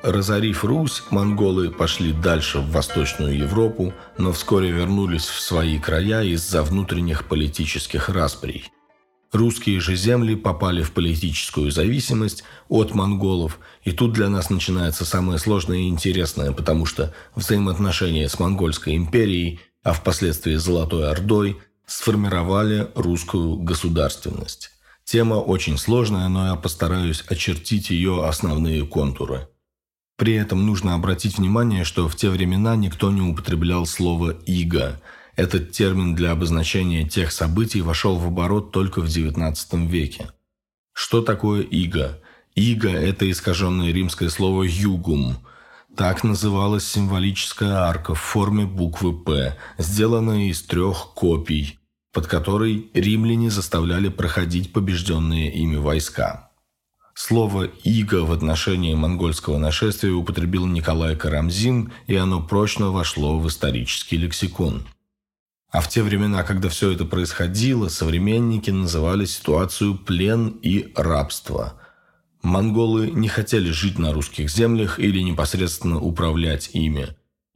Разорив 0.02 0.64
Русь, 0.64 1.02
монголы 1.10 1.70
пошли 1.70 2.12
дальше 2.12 2.60
в 2.60 2.70
Восточную 2.70 3.36
Европу, 3.36 3.92
но 4.16 4.32
вскоре 4.32 4.70
вернулись 4.70 5.26
в 5.26 5.38
свои 5.38 5.78
края 5.78 6.22
из-за 6.22 6.62
внутренних 6.62 7.28
политических 7.28 8.08
расприй. 8.08 8.64
Русские 9.30 9.78
же 9.78 9.96
земли 9.96 10.36
попали 10.36 10.82
в 10.82 10.92
политическую 10.92 11.70
зависимость 11.70 12.44
от 12.68 12.94
монголов, 12.94 13.60
и 13.84 13.92
тут 13.92 14.14
для 14.14 14.30
нас 14.30 14.48
начинается 14.48 15.04
самое 15.04 15.38
сложное 15.38 15.78
и 15.78 15.88
интересное, 15.88 16.52
потому 16.52 16.86
что 16.86 17.14
взаимоотношения 17.36 18.26
с 18.28 18.38
Монгольской 18.38 18.96
империей, 18.96 19.60
а 19.82 19.92
впоследствии 19.92 20.54
Золотой 20.54 21.10
Ордой, 21.10 21.58
сформировали 21.86 22.88
русскую 22.94 23.56
государственность. 23.56 24.70
Тема 25.04 25.34
очень 25.34 25.76
сложная, 25.76 26.26
но 26.28 26.46
я 26.46 26.54
постараюсь 26.54 27.22
очертить 27.28 27.90
ее 27.90 28.24
основные 28.24 28.86
контуры– 28.86 29.46
при 30.20 30.34
этом 30.34 30.66
нужно 30.66 30.92
обратить 30.92 31.38
внимание, 31.38 31.82
что 31.82 32.06
в 32.06 32.14
те 32.14 32.28
времена 32.28 32.76
никто 32.76 33.10
не 33.10 33.22
употреблял 33.22 33.86
слово 33.86 34.32
«иго». 34.44 35.00
Этот 35.34 35.72
термин 35.72 36.14
для 36.14 36.32
обозначения 36.32 37.08
тех 37.08 37.32
событий 37.32 37.80
вошел 37.80 38.18
в 38.18 38.26
оборот 38.26 38.70
только 38.70 39.00
в 39.00 39.06
XIX 39.06 39.54
веке. 39.86 40.30
Что 40.92 41.22
такое 41.22 41.62
«иго»? 41.62 42.20
«Иго»– 42.54 42.90
это 42.90 43.30
искаженное 43.30 43.92
римское 43.92 44.28
слово 44.28 44.64
«югум». 44.64 45.38
Так 45.96 46.22
называлась 46.22 46.86
символическая 46.86 47.76
арка 47.76 48.14
в 48.14 48.20
форме 48.20 48.66
буквы 48.66 49.18
«П», 49.18 49.56
сделанная 49.78 50.50
из 50.50 50.60
трех 50.60 51.14
копий, 51.14 51.78
под 52.12 52.26
которой 52.26 52.90
римляне 52.92 53.48
заставляли 53.48 54.10
проходить 54.10 54.74
побежденные 54.74 55.50
ими 55.50 55.76
войска. 55.76 56.49
Слово 57.14 57.64
«иго» 57.84 58.24
в 58.24 58.32
отношении 58.32 58.94
монгольского 58.94 59.58
нашествия 59.58 60.12
употребил 60.12 60.66
Николай 60.66 61.16
Карамзин, 61.16 61.92
и 62.06 62.14
оно 62.14 62.42
прочно 62.42 62.90
вошло 62.90 63.38
в 63.38 63.48
исторический 63.48 64.16
лексикон. 64.16 64.86
А 65.70 65.80
в 65.80 65.88
те 65.88 66.02
времена, 66.02 66.42
когда 66.42 66.68
все 66.68 66.90
это 66.90 67.04
происходило, 67.04 67.88
современники 67.88 68.70
называли 68.70 69.24
ситуацию 69.24 69.96
«плен» 69.96 70.58
и 70.62 70.92
«рабство». 70.96 71.80
Монголы 72.42 73.10
не 73.10 73.28
хотели 73.28 73.70
жить 73.70 73.98
на 73.98 74.12
русских 74.12 74.48
землях 74.48 74.98
или 74.98 75.20
непосредственно 75.20 76.00
управлять 76.00 76.70
ими. 76.72 77.08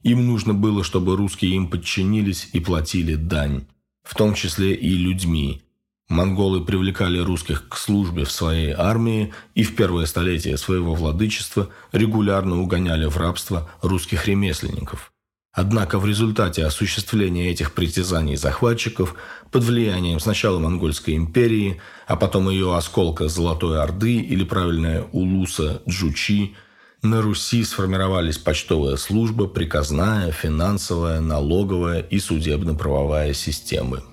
Им 0.03 0.27
нужно 0.27 0.53
было, 0.53 0.83
чтобы 0.83 1.15
русские 1.15 1.55
им 1.55 1.69
подчинились 1.69 2.49
и 2.53 2.59
платили 2.59 3.15
дань, 3.15 3.65
в 4.03 4.13
том 4.15 4.35
числе 4.35 4.75
и 4.75 4.89
людьми– 4.95 5.63
Монголы 6.07 6.63
привлекали 6.63 7.17
русских 7.17 7.67
к 7.67 7.77
службе 7.77 8.25
в 8.25 8.31
своей 8.31 8.71
армии 8.71 9.33
и 9.55 9.63
в 9.63 9.75
первое 9.75 10.05
столетие 10.05 10.57
своего 10.57 10.93
владычества 10.93 11.69
регулярно 11.91 12.61
угоняли 12.61 13.05
в 13.05 13.17
рабство 13.17 13.69
русских 13.81 14.27
ремесленников. 14.27 15.11
Однако 15.51 15.97
в 15.99 16.05
результате 16.05 16.65
осуществления 16.65 17.49
этих 17.49 17.73
притязаний 17.73 18.35
захватчиков 18.35 19.15
под 19.51 19.63
влиянием 19.63 20.19
сначала 20.19 20.59
Монгольской 20.59 21.15
империи, 21.15 21.81
а 22.07 22.17
потом 22.17 22.49
ее 22.49 22.75
осколка 22.75 23.29
Золотой 23.29 23.81
Орды 23.81 24.17
или 24.17 24.43
правильная 24.43 25.03
Улуса 25.11 25.81
Джучи, 25.87 26.55
на 27.01 27.21
Руси 27.21 27.63
сформировались 27.63 28.37
почтовая 28.37 28.97
служба, 28.97 29.47
приказная, 29.47 30.31
финансовая, 30.31 31.21
налоговая 31.21 32.01
и 32.01 32.19
судебно-правовая 32.19 33.33
системы. 33.33 34.03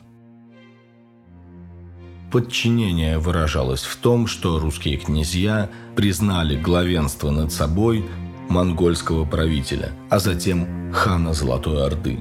Подчинение 2.32 3.18
выражалось 3.18 3.82
в 3.82 3.96
том, 3.96 4.26
что 4.26 4.58
русские 4.58 4.96
князья 4.96 5.68
признали 5.94 6.56
главенство 6.56 7.30
над 7.30 7.52
собой 7.52 8.06
монгольского 8.48 9.26
правителя, 9.26 9.92
а 10.08 10.18
затем 10.18 10.90
хана 10.94 11.34
Золотой 11.34 11.84
Орды. 11.84 12.20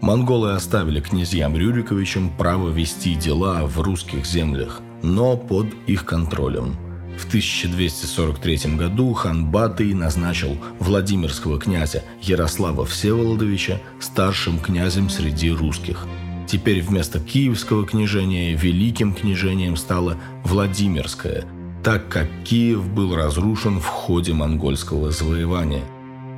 Монголы 0.00 0.52
оставили 0.52 1.00
князьям 1.00 1.56
Рюриковичам 1.56 2.30
право 2.38 2.68
вести 2.68 3.16
дела 3.16 3.66
в 3.66 3.80
русских 3.80 4.26
землях, 4.26 4.80
но 5.02 5.36
под 5.36 5.66
их 5.88 6.04
контролем. 6.04 6.76
В 7.18 7.26
1243 7.26 8.76
году 8.76 9.12
хан 9.12 9.50
Батый 9.50 9.92
назначил 9.92 10.56
Владимирского 10.78 11.58
князя 11.58 12.04
Ярослава 12.20 12.86
Всеволодовича 12.86 13.80
старшим 13.98 14.60
князем 14.60 15.10
среди 15.10 15.50
русских. 15.50 16.06
Теперь 16.52 16.82
вместо 16.82 17.18
киевского 17.18 17.86
княжения 17.86 18.54
великим 18.54 19.14
княжением 19.14 19.76
стало 19.78 20.18
Владимирское– 20.44 21.46
так 21.82 22.08
как 22.08 22.28
Киев 22.44 22.86
был 22.90 23.16
разрушен 23.16 23.80
в 23.80 23.86
ходе 23.86 24.34
монгольского 24.34 25.10
завоевания. 25.10 25.82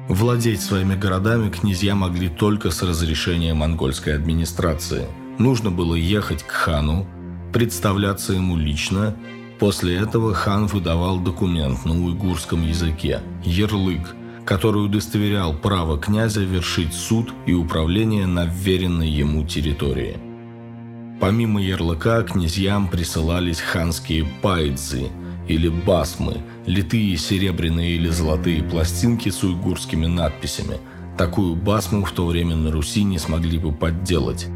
Владеть 0.09 0.63
своими 0.63 0.95
городами 0.95 1.51
князья 1.51 1.97
могли 1.97 2.29
только 2.29 2.71
с 2.71 2.81
разрешения 2.83 3.55
монгольской 3.55 4.15
администрации. 4.15 5.07
Нужно 5.39 5.73
было 5.73 5.97
ехать 5.97 6.45
к 6.45 6.51
хану, 6.51 7.07
представляться 7.53 8.35
ему 8.35 8.57
лично. 8.57 9.17
После 9.59 9.97
этого 9.97 10.33
хан 10.33 10.67
выдавал 10.67 11.19
документ 11.19 11.85
на 11.85 11.93
уйгурском 11.93 12.63
языке– 12.67 13.21
ярлык, 13.45 14.15
который 14.45 14.85
удостоверял 14.85 15.55
право 15.55 15.99
князя 15.99 16.43
вершить 16.43 16.93
суд 16.93 17.33
и 17.47 17.53
управление 17.53 18.27
на 18.27 18.47
вверенной 18.47 19.09
ему 19.09 19.45
территории. 19.45 20.19
Помимо 21.21 21.63
ярлыка 21.63 22.23
князьям 22.23 22.89
присылались 22.89 23.61
ханские 23.61 24.27
пайдзы– 24.43 25.09
или 25.49 25.69
басмы, 25.69 26.39
литые 26.67 27.17
серебряные 27.17 27.97
или 27.97 28.09
золотые 28.09 28.63
пластинки 28.63 29.29
с 29.29 29.43
уйгурскими 29.43 30.07
надписями. 30.07 30.79
Такую 31.19 31.55
басму 31.55 32.05
в 32.05 32.13
то 32.13 32.27
время 32.27 32.57
на 32.57 32.73
Руси 32.73 33.05
не 33.05 33.19
смогли 33.19 33.59
бы 33.59 33.73
подделать. 33.73 34.47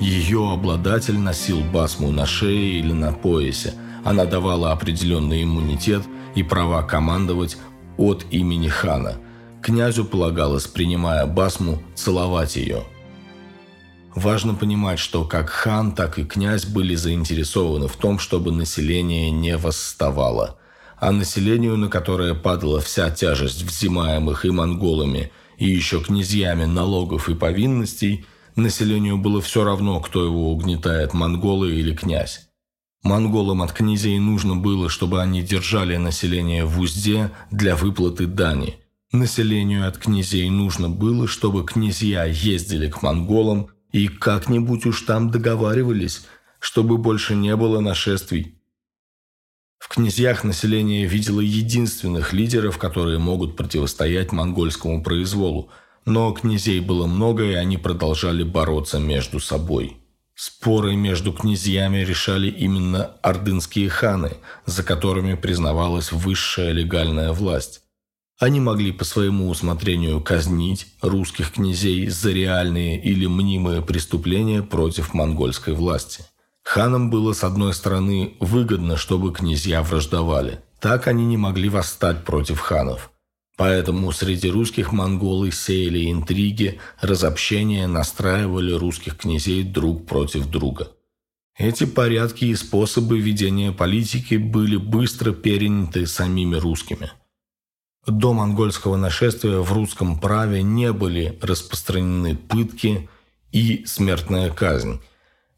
Ее 0.00 0.52
обладатель 0.52 1.18
носил 1.18 1.60
басму 1.60 2.12
на 2.12 2.24
шее 2.24 2.78
или 2.78 2.92
на 2.92 3.12
поясе. 3.12 3.74
Она 4.04 4.26
давала 4.26 4.70
определенный 4.72 5.42
иммунитет 5.42 6.02
и 6.36 6.42
права 6.42 6.82
командовать 6.82 7.56
от 7.98 8.24
имени 8.30 8.68
хана. 8.68 9.16
Князю 9.60 10.04
полагалось, 10.06 10.66
принимая 10.66 11.26
басму, 11.26 11.82
целовать 11.94 12.56
ее– 12.56 12.84
Важно 14.18 14.54
понимать, 14.54 14.98
что 14.98 15.24
как 15.24 15.48
хан, 15.48 15.92
так 15.92 16.18
и 16.18 16.24
князь 16.24 16.64
были 16.64 16.96
заинтересованы 16.96 17.86
в 17.86 17.94
том, 17.94 18.18
чтобы 18.18 18.50
население 18.50 19.30
не 19.30 19.56
восставало. 19.56 20.58
А 20.96 21.12
населению, 21.12 21.76
на 21.76 21.88
которое 21.88 22.34
падала 22.34 22.80
вся 22.80 23.10
тяжесть 23.10 23.62
взимаемых 23.62 24.44
и 24.44 24.50
монголами, 24.50 25.30
и 25.56 25.70
еще 25.70 26.00
князьями 26.00 26.64
налогов 26.64 27.28
и 27.28 27.34
повинностей, 27.36 28.26
населению 28.56 29.18
было 29.18 29.40
все 29.40 29.62
равно, 29.62 30.00
кто 30.00 30.24
его 30.24 30.50
угнетает, 30.50 31.14
монголы 31.14 31.76
или 31.76 31.94
князь. 31.94 32.47
Монголам 33.02 33.62
от 33.62 33.72
князей 33.72 34.18
нужно 34.18 34.56
было, 34.56 34.88
чтобы 34.88 35.22
они 35.22 35.42
держали 35.42 35.96
население 35.96 36.64
в 36.64 36.80
узде 36.80 37.30
для 37.50 37.76
выплаты 37.76 38.26
дани. 38.26 38.76
Населению 39.12 39.88
от 39.88 39.98
князей 39.98 40.50
нужно 40.50 40.90
было, 40.90 41.26
чтобы 41.26 41.64
князья 41.64 42.24
ездили 42.24 42.90
к 42.90 43.02
монголам 43.02 43.68
и 43.92 44.08
как-нибудь 44.08 44.84
уж 44.84 45.02
там 45.02 45.30
договаривались, 45.30 46.26
чтобы 46.58 46.98
больше 46.98 47.34
не 47.34 47.54
было 47.56 47.80
нашествий. 47.80 48.58
В 49.78 49.88
князьях 49.88 50.44
население 50.44 51.06
видело 51.06 51.40
единственных 51.40 52.32
лидеров, 52.32 52.78
которые 52.78 53.18
могут 53.18 53.56
противостоять 53.56 54.32
монгольскому 54.32 55.02
произволу, 55.02 55.70
но 56.04 56.32
князей 56.32 56.80
было 56.80 57.06
много, 57.06 57.44
и 57.44 57.52
они 57.52 57.78
продолжали 57.78 58.42
бороться 58.42 58.98
между 58.98 59.40
собой. 59.40 59.98
Споры 60.40 60.94
между 60.94 61.32
князьями 61.32 61.96
решали 62.04 62.48
именно 62.48 63.06
ордынские 63.22 63.88
ханы, 63.88 64.36
за 64.66 64.84
которыми 64.84 65.34
признавалась 65.34 66.12
высшая 66.12 66.70
легальная 66.70 67.32
власть. 67.32 67.80
Они 68.38 68.60
могли 68.60 68.92
по 68.92 69.04
своему 69.04 69.48
усмотрению 69.48 70.22
казнить 70.22 70.86
русских 71.02 71.54
князей 71.54 72.06
за 72.06 72.30
реальные 72.30 73.02
или 73.02 73.26
мнимые 73.26 73.82
преступления 73.82 74.62
против 74.62 75.12
монгольской 75.12 75.74
власти. 75.74 76.24
Ханам 76.62 77.10
было, 77.10 77.32
с 77.32 77.42
одной 77.42 77.74
стороны, 77.74 78.36
выгодно, 78.38 78.96
чтобы 78.96 79.32
князья 79.32 79.82
враждовали. 79.82 80.60
Так 80.78 81.08
они 81.08 81.26
не 81.26 81.36
могли 81.36 81.68
восстать 81.68 82.24
против 82.24 82.60
ханов. 82.60 83.10
Поэтому 83.58 84.10
среди 84.12 84.50
русских 84.50 84.92
монголы 84.92 85.52
сеяли 85.52 86.10
интриги, 86.10 86.80
разобщения, 87.02 87.86
настраивали 87.86 88.72
русских 88.72 89.18
князей 89.18 89.62
друг 89.62 90.06
против 90.06 90.46
друга. 90.46 90.92
Эти 91.58 91.84
порядки 91.84 92.46
и 92.46 92.54
способы 92.54 93.20
ведения 93.20 93.72
политики 93.72 94.36
были 94.36 94.76
быстро 94.76 95.32
переняты 95.32 96.06
самими 96.06 96.56
русскими– 96.56 97.12
до 98.08 98.32
монгольского 98.32 98.96
нашествия 98.96 99.58
в 99.58 99.70
русском 99.70 100.18
праве 100.18 100.62
не 100.62 100.92
были 100.92 101.38
распространены 101.42 102.36
пытки 102.36 103.08
и 103.52 103.84
смертная 103.84 104.50
казнь. 104.50 105.02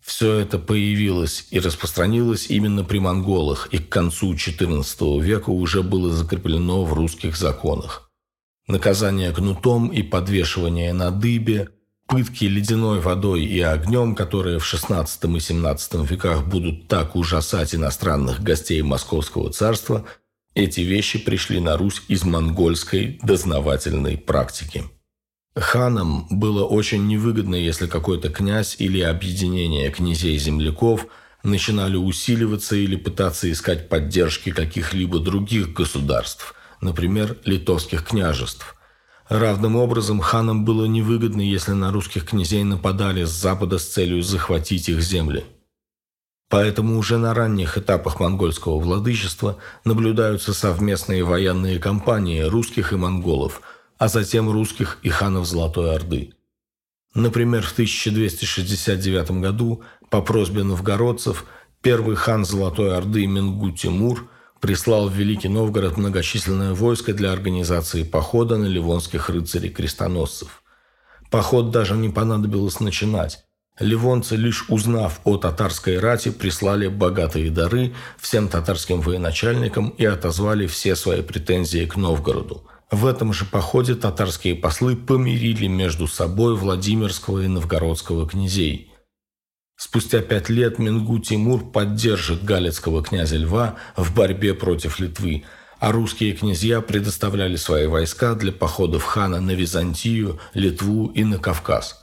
Все 0.01 0.35
это 0.35 0.59
появилось 0.59 1.47
и 1.51 1.61
распространилось 1.61 2.47
именно 2.49 2.85
при 2.85 2.99
монголах, 2.99 3.69
и 3.71 3.79
к 3.79 3.89
концу 3.89 4.35
XIV 4.35 5.21
века 5.21 5.51
уже 5.51 5.83
было 5.83 6.11
закреплено 6.11 6.85
в 6.85 6.93
русских 6.95 7.37
законах. 7.37 8.11
Наказание 8.67 9.33
кнутом 9.33 9.89
и 9.89 10.03
подвешивание 10.03 10.93
на 10.93 11.11
дыбе, 11.11 11.71
пытки 12.07 12.45
ледяной 12.45 13.01
водой 13.01 13.45
и 13.45 13.61
огнем, 13.61 14.15
которые 14.15 14.59
в 14.59 14.65
XVI 14.65 15.05
и 15.05 15.27
XVII 15.27 16.07
веках 16.07 16.47
будут 16.47 16.89
так 16.89 17.15
ужасать 17.17 17.75
иностранных 17.75 18.43
гостей 18.43 18.83
Московского 18.83 19.51
царства– 19.51 20.05
эти 20.55 20.81
вещи 20.81 21.19
пришли 21.19 21.61
на 21.61 21.77
Русь 21.77 22.03
из 22.09 22.25
монгольской 22.25 23.21
дознавательной 23.23 24.19
практики. 24.19 24.85
Ханам 25.57 26.27
было 26.31 26.65
очень 26.65 27.07
невыгодно, 27.09 27.57
если 27.57 27.87
какой-то 27.87 28.31
князь 28.31 28.77
или 28.79 29.01
объединение 29.01 29.91
князей-земляков 29.91 31.07
начинали 31.43 31.97
усиливаться 31.97 32.77
или 32.77 32.97
пытаться 32.97 33.51
искать 33.51 33.89
поддержки 33.89 34.53
каких-либо 34.53 35.19
других 35.19 35.73
государств, 35.73 36.55
например, 36.81 37.37
литовских 37.45 38.05
княжеств. 38.05 38.77
Равным 39.29 39.77
образом 39.77 40.21
ханам 40.21 40.65
было 40.65 40.85
невыгодно, 40.87 41.41
если 41.41 41.73
на 41.73 41.93
русских 41.93 42.27
князей 42.27 42.63
нападали 42.65 43.25
с 43.25 43.31
запада 43.31 43.79
с 43.79 43.87
целью 43.87 44.23
захватить 44.23 44.89
их 44.89 45.01
земли. 45.01 45.45
Поэтому 46.49 46.99
уже 46.99 47.17
на 47.17 47.33
ранних 47.33 47.79
этапах 47.79 48.19
монгольского 48.19 48.81
владычества 48.81 49.59
наблюдаются 49.85 50.53
совместные 50.53 51.23
военные 51.23 51.79
кампании 51.79 52.41
русских 52.41 52.93
и 52.93 52.97
монголов, 52.97 53.63
а 54.01 54.09
затем 54.09 54.51
русских 54.51 54.99
и 55.03 55.11
ханов 55.11 55.47
Золотой 55.47 55.95
Орды. 55.95 56.33
Например, 57.15 57.63
в 57.63 57.73
1269 57.73 59.31
году 59.43 59.83
по 60.09 60.23
просьбе 60.23 60.63
новгородцев 60.63 61.45
первый 61.83 62.17
хан 62.17 62.47
Золотой 62.47 62.97
Орды 62.97 63.27
Мингу 63.27 63.73
Тимур 63.73 64.31
прислал 64.59 65.11
в 65.11 65.15
Великий 65.15 65.49
Новгород 65.49 65.99
многочисленное 65.99 66.73
войско 66.73 67.13
для 67.13 67.31
организации 67.31 68.03
похода 68.03 68.57
на 68.57 68.65
ливонских 68.65 69.29
рыцарей-крестоносцев. 69.29 70.63
Поход 71.31 71.71
даже 71.71 71.95
не 71.95 72.09
понадобилось 72.09 72.81
начинать. 72.81 73.45
Ливонцы, 73.79 74.35
лишь 74.35 74.65
узнав 74.71 75.21
о 75.25 75.37
татарской 75.37 75.99
рати, 75.99 76.31
прислали 76.31 76.89
богатые 76.89 77.51
дары 77.51 77.93
всем 78.19 78.49
татарским 78.49 79.03
военачальникам 79.03 79.91
и 79.91 80.07
отозвали 80.07 80.67
все 80.67 80.97
свои 80.97 81.21
претензии 81.21 81.85
к 81.85 81.97
Новгороду. 81.97 82.67
В 82.91 83.07
этом 83.07 83.33
же 83.33 83.45
походе 83.45 83.95
татарские 83.95 84.57
послы 84.57 84.97
помирили 84.97 85.69
между 85.69 86.09
собой 86.09 86.57
Владимирского 86.57 87.41
и 87.41 87.47
Новгородского 87.47 88.29
князей. 88.29 88.93
Спустя 89.77 90.21
пять 90.21 90.49
лет 90.49 90.79
Мингу 90.79 91.21
Тимур 91.21 91.71
поддержит 91.71 92.45
галицкого 92.45 93.03
князя 93.03 93.37
Льва 93.37 93.77
в 93.97 94.13
борьбе 94.13 94.55
против 94.55 94.99
Литвы, 94.99 95.45
а 95.79 95.93
русские 95.93 96.33
князья 96.33 96.81
предоставляли 96.81 97.57
свои 97.57 97.87
войска 97.87 98.35
для 98.35 98.51
походов 98.53 99.05
хана 99.05 99.41
на 99.41 99.53
Византию, 99.53 100.41
Литву 100.53 101.13
и 101.15 101.23
на 101.23 101.39
Кавказ. 101.39 102.03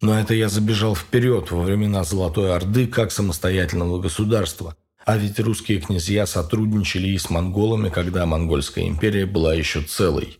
Но 0.00 0.18
это 0.18 0.34
я 0.34 0.48
забежал 0.48 0.96
вперед 0.96 1.50
во 1.52 1.62
времена 1.62 2.04
Золотой 2.04 2.54
Орды 2.54 2.86
как 2.88 3.12
самостоятельного 3.12 4.00
государства, 4.00 4.76
а 5.04 5.16
ведь 5.16 5.38
русские 5.38 5.80
князья 5.80 6.26
сотрудничали 6.26 7.08
и 7.08 7.18
с 7.18 7.28
монголами, 7.30 7.90
когда 7.90 8.26
Монгольская 8.26 8.86
империя 8.86 9.26
была 9.26 9.54
еще 9.54 9.82
целой. 9.82 10.38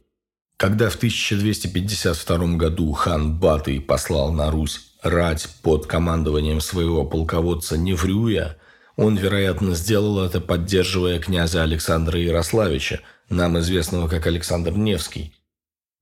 Когда 0.56 0.88
в 0.88 0.96
1252 0.96 2.56
году 2.56 2.92
хан 2.92 3.38
Батый 3.38 3.80
послал 3.80 4.32
на 4.32 4.50
Русь 4.50 4.92
рать 5.02 5.48
под 5.62 5.86
командованием 5.86 6.60
своего 6.60 7.04
полководца 7.04 7.76
Неврюя, 7.76 8.56
он, 8.96 9.16
вероятно, 9.16 9.74
сделал 9.74 10.24
это, 10.24 10.40
поддерживая 10.40 11.18
князя 11.18 11.62
Александра 11.62 12.18
Ярославича, 12.18 13.00
нам 13.28 13.58
известного 13.58 14.08
как 14.08 14.26
Александр 14.26 14.72
Невский. 14.72 15.34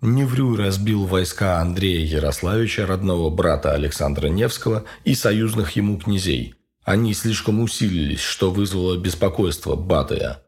Неврюй 0.03 0.59
разбил 0.59 1.07
войска 1.07 1.61
Андрея 1.61 2.05
Ярославича, 2.05 2.87
родного 2.87 3.31
брата 3.31 3.73
Александра 3.73 4.27
Невского 4.29 4.85
и 5.05 5.15
союзных 5.15 5.73
ему 5.73 5.97
князей. 5.97 6.55
Они 6.85 7.15
слишком 7.15 7.61
усилились, 7.61 8.21
что 8.21 8.51
вызвало 8.51 8.97
беспокойство 8.97 9.77
Батыя. 9.77 10.43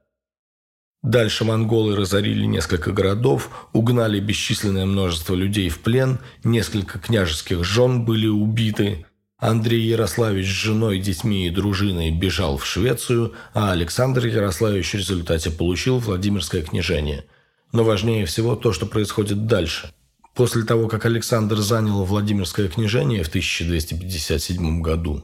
Дальше 1.03 1.45
монголы 1.45 1.95
разорили 1.95 2.45
несколько 2.47 2.91
городов, 2.91 3.69
угнали 3.73 4.19
бесчисленное 4.21 4.87
множество 4.87 5.35
людей 5.35 5.69
в 5.69 5.81
плен, 5.81 6.19
несколько 6.43 6.99
княжеских 6.99 7.63
жен 7.63 8.05
были 8.05 8.27
убиты. 8.27 9.05
Андрей 9.37 9.83
Ярославич 9.83 10.47
с 10.47 10.63
женой, 10.63 10.99
детьми 10.99 11.47
и 11.47 11.51
дружиной 11.51 12.11
бежал 12.11 12.57
в 12.57 12.65
Швецию, 12.65 13.35
а 13.53 13.73
Александр 13.73 14.27
Ярославич 14.27 14.93
в 14.93 14.95
результате 14.95 15.51
получил 15.51 15.99
Владимирское 15.99 16.63
княжение. 16.63 17.27
Но 17.71 17.85
важнее 17.85 18.25
всего 18.25 18.57
то, 18.57 18.73
что 18.73 18.87
происходит 18.87 19.47
дальше. 19.47 19.93
После 20.35 20.63
того, 20.63 20.89
как 20.89 21.05
Александр 21.05 21.59
занял 21.59 22.03
Владимирское 22.05 22.69
княжение 22.69 23.23
в 23.23 23.29
1257 23.29 24.81
году, 24.81 25.23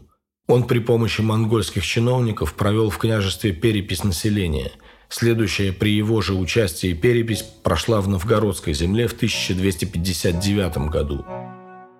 он 0.51 0.65
при 0.65 0.79
помощи 0.79 1.21
монгольских 1.21 1.85
чиновников 1.85 2.55
провел 2.55 2.91
в 2.91 2.99
княжестве 2.99 3.53
перепись 3.53 4.05
населения– 4.05 4.73
Следующая 5.13 5.73
при 5.73 5.91
его 5.91 6.21
же 6.21 6.35
участии 6.35 6.95
перепись 6.95 7.43
прошла 7.43 8.01
в 8.01 8.07
Новгородской 8.07 8.75
земле 8.75 9.09
в 9.09 9.13
1259 9.13 10.89
году. 10.89 11.27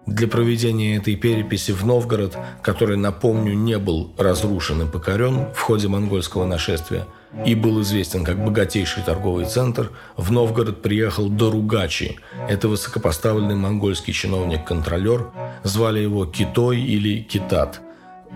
Для 0.07 0.29
проведения 0.29 0.97
этой 0.97 1.17
переписи 1.17 1.73
в 1.73 1.85
Новгород, 1.85 2.39
который, 2.63 2.97
напомню, 2.97 3.55
не 3.55 3.79
был 3.79 4.15
разрушен 4.17 4.83
и 4.83 4.87
покорен 4.87 5.53
в 5.53 5.61
ходе 5.61 5.89
монгольского 5.89 6.47
нашествия 6.47 7.05
и 7.45 7.57
был 7.57 7.83
известен 7.83 8.25
как 8.25 8.45
богатейший 8.45 9.03
торговый 9.03 9.45
центр, 9.45 9.91
в 10.17 10.31
Новгород 10.31 10.81
приехал 10.81 11.29
Доругачи. 11.29 12.17
Это 12.49 12.69
высокопоставленный 12.69 13.57
монгольский 13.57 14.13
чиновник-контролер, 14.13 15.33
звали 15.65 15.99
его 15.99 16.27
Китой 16.27 16.81
или 16.81 17.23
Китат. 17.23 17.81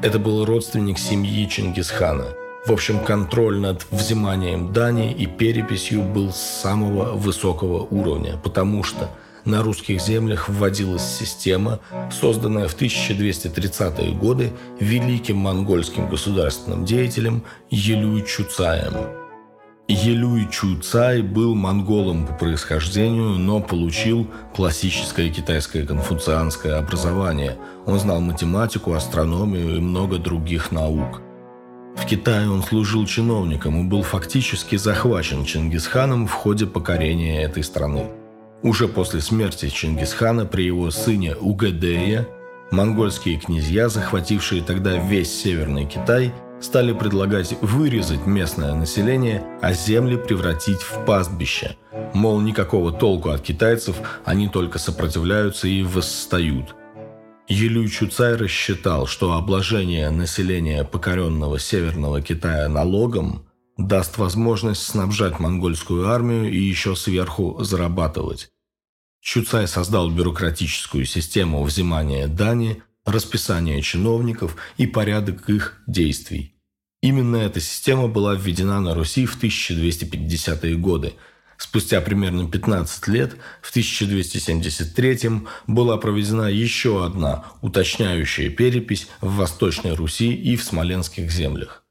Это 0.03 0.19
был 0.19 0.45
родственник 0.45 0.99
семьи 0.99 1.49
Чингисхана– 1.49 2.27
в 2.67 2.73
общем, 2.73 3.01
контроль 3.01 3.59
над 3.59 3.87
взиманием 3.91 4.73
дани 4.73 5.13
и 5.13 5.27
переписью 5.27 6.03
был 6.03 6.33
самого 6.33 7.13
высокого 7.13 7.83
уровня, 7.83 8.39
потому 8.43 8.83
что 8.83 9.11
на 9.45 9.63
русских 9.63 10.01
землях 10.01 10.49
вводилась 10.49 11.03
система, 11.03 11.81
созданная 12.11 12.67
в 12.67 12.75
1230-е 12.75 14.15
годы 14.15 14.51
великим 14.81 15.37
монгольским 15.37 16.09
государственным 16.09 16.87
деятелем 16.87 17.45
Елюй 17.69 18.25
Чуцаем. 18.25 19.24
Елюй 19.87 20.49
Чуцай 20.51 21.21
был 21.23 21.55
монголом 21.55 22.27
по 22.27 22.33
происхождению, 22.33 23.39
но 23.39 23.61
получил 23.61 24.27
классическое 24.55 25.29
китайское 25.29 25.85
конфуцианское 25.85 26.79
образование. 26.79 27.59
Он 27.87 27.99
знал 27.99 28.21
математику, 28.21 28.95
астрономию 28.95 29.77
и 29.77 29.81
много 29.81 30.19
других 30.19 30.73
наук– 30.73 31.21
в 31.97 32.07
Китае 32.07 32.51
он 32.51 32.63
служил 32.63 33.07
чиновником 33.07 33.81
и 33.81 33.89
был 33.89 34.03
фактически 34.03 34.77
захвачен 34.77 35.45
Чингисханом 35.45 36.27
в 36.27 36.33
ходе 36.33 36.67
покорения 36.67 37.43
этой 37.43 37.63
страны. 37.63 38.07
Уже 38.63 38.89
после 38.89 39.21
смерти 39.21 39.69
Чингисхана 39.69 40.45
при 40.45 40.65
его 40.65 40.91
сыне 40.91 41.37
Угадея 41.37 42.27
монгольские 42.71 43.39
князья, 43.39 43.89
захватившие 43.89 44.63
тогда 44.63 44.97
весь 44.97 45.33
Северный 45.33 45.87
Китай, 45.87 46.33
стали 46.65 46.93
предлагать 46.93 47.57
вырезать 47.61 48.27
местное 48.27 48.75
население, 48.75 49.45
а 49.61 49.73
земли 49.73 50.17
превратить 50.17 50.81
в 50.81 51.05
пастбище. 51.05 51.77
Мол, 52.15 52.41
никакого 52.41 52.93
толку 52.93 53.31
от 53.31 53.43
китайцев, 53.43 53.97
они 54.25 54.49
только 54.49 54.79
сопротивляются 54.79 55.69
и 55.69 55.83
восстают– 55.83 56.75
Елюй 57.47 57.91
Чуцай 57.91 58.37
рассчитал, 58.37 59.07
что 59.07 59.35
обложение 59.35 60.09
населения 60.09 60.83
покоренного 60.83 61.59
Северного 61.59 62.23
Китая 62.23 62.71
налогом 62.71 63.47
даст 63.77 64.17
возможность 64.17 64.83
снабжать 64.83 65.39
монгольскую 65.39 66.09
армию 66.09 66.51
и 66.51 66.59
еще 66.59 66.97
сверху 66.97 67.63
зарабатывать. 67.63 68.49
Чуцай 69.21 69.69
создал 69.69 70.11
бюрократическую 70.11 71.05
систему 71.05 71.63
взимания 71.65 72.29
дани, 72.29 72.83
расписания 73.05 73.83
чиновников 73.83 74.57
и 74.79 74.87
порядок 74.87 75.51
их 75.51 75.83
действий. 75.87 76.54
Именно 77.05 77.37
эта 77.37 77.61
система 77.61 78.09
была 78.09 78.35
введена 78.35 78.81
на 78.81 78.95
Руси 78.95 79.27
в 79.27 79.37
1250-е 79.39 80.77
годы– 80.77 81.13
Спустя 81.57 82.01
примерно 82.01 82.51
15 82.51 83.09
лет, 83.09 83.37
в 83.63 83.71
1273 83.71 85.21
была 85.67 85.97
проведена 85.97 86.51
еще 86.51 87.07
одна 87.07 87.45
уточняющая 87.63 88.51
перепись 88.51 89.07
в 89.21 89.37
Восточной 89.37 89.95
Руси 89.95 90.35
и 90.35 90.57
в 90.57 90.65
Смоленских 90.65 91.31
землях. 91.31 91.85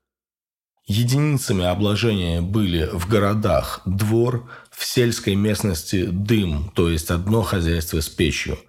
Единицами 0.86 1.64
обложения 1.64 2.42
были 2.42 2.90
в 2.92 3.08
городах 3.08 3.82
двор, 3.86 4.50
в 4.70 4.84
сельской 4.84 5.36
местности 5.36 6.06
дым, 6.06 6.72
то 6.76 6.90
есть 6.90 7.10
одно 7.10 7.42
хозяйство 7.42 8.02
с 8.02 8.10
печью. 8.10 8.60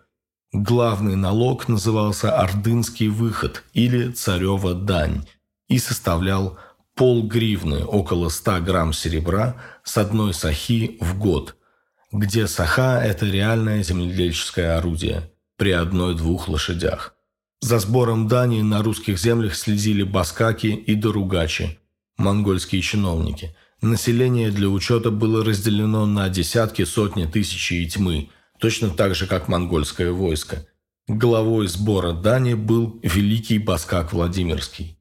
Главный 0.52 1.16
налог 1.16 1.66
назывался 1.66 2.38
Ордынский 2.38 3.08
выход 3.08 3.64
или 3.72 4.12
Царева 4.12 4.74
дань 4.74 5.26
и 5.68 5.78
составлял 5.78 6.58
полгривны, 6.94 7.84
около 7.84 8.28
100 8.28 8.60
грамм 8.60 8.92
серебра 8.92 9.56
с 9.82 9.96
одной 9.98 10.34
сахи 10.34 10.96
в 11.00 11.18
год, 11.18 11.56
где 12.12 12.46
саха– 12.46 13.00
это 13.04 13.26
реальное 13.26 13.82
земледельческое 13.82 14.78
орудие 14.78 15.30
при 15.56 15.72
одной-двух 15.72 16.48
лошадях. 16.48 17.14
За 17.60 17.78
сбором 17.78 18.28
дани 18.28 18.62
на 18.62 18.82
русских 18.82 19.18
землях 19.18 19.56
следили 19.56 20.02
баскаки 20.02 20.66
и 20.66 20.94
доругачи, 20.94 21.78
монгольские 22.16 22.82
чиновники. 22.82 23.56
Население 23.80 24.50
для 24.50 24.68
учета 24.68 25.10
было 25.10 25.44
разделено 25.44 26.06
на 26.06 26.28
десятки, 26.28 26.84
сотни, 26.84 27.26
тысячи 27.26 27.74
и 27.74 27.86
тьмы, 27.88 28.30
точно 28.60 28.90
так 28.90 29.14
же, 29.14 29.26
как 29.26 29.48
монгольское 29.48 30.12
войско. 30.12 30.66
Главой 31.08 31.66
сбора 31.68 32.12
дани 32.12 32.54
был 32.54 33.00
великий 33.02 33.58
баскак 33.58 34.12
Владимирский. 34.12 34.93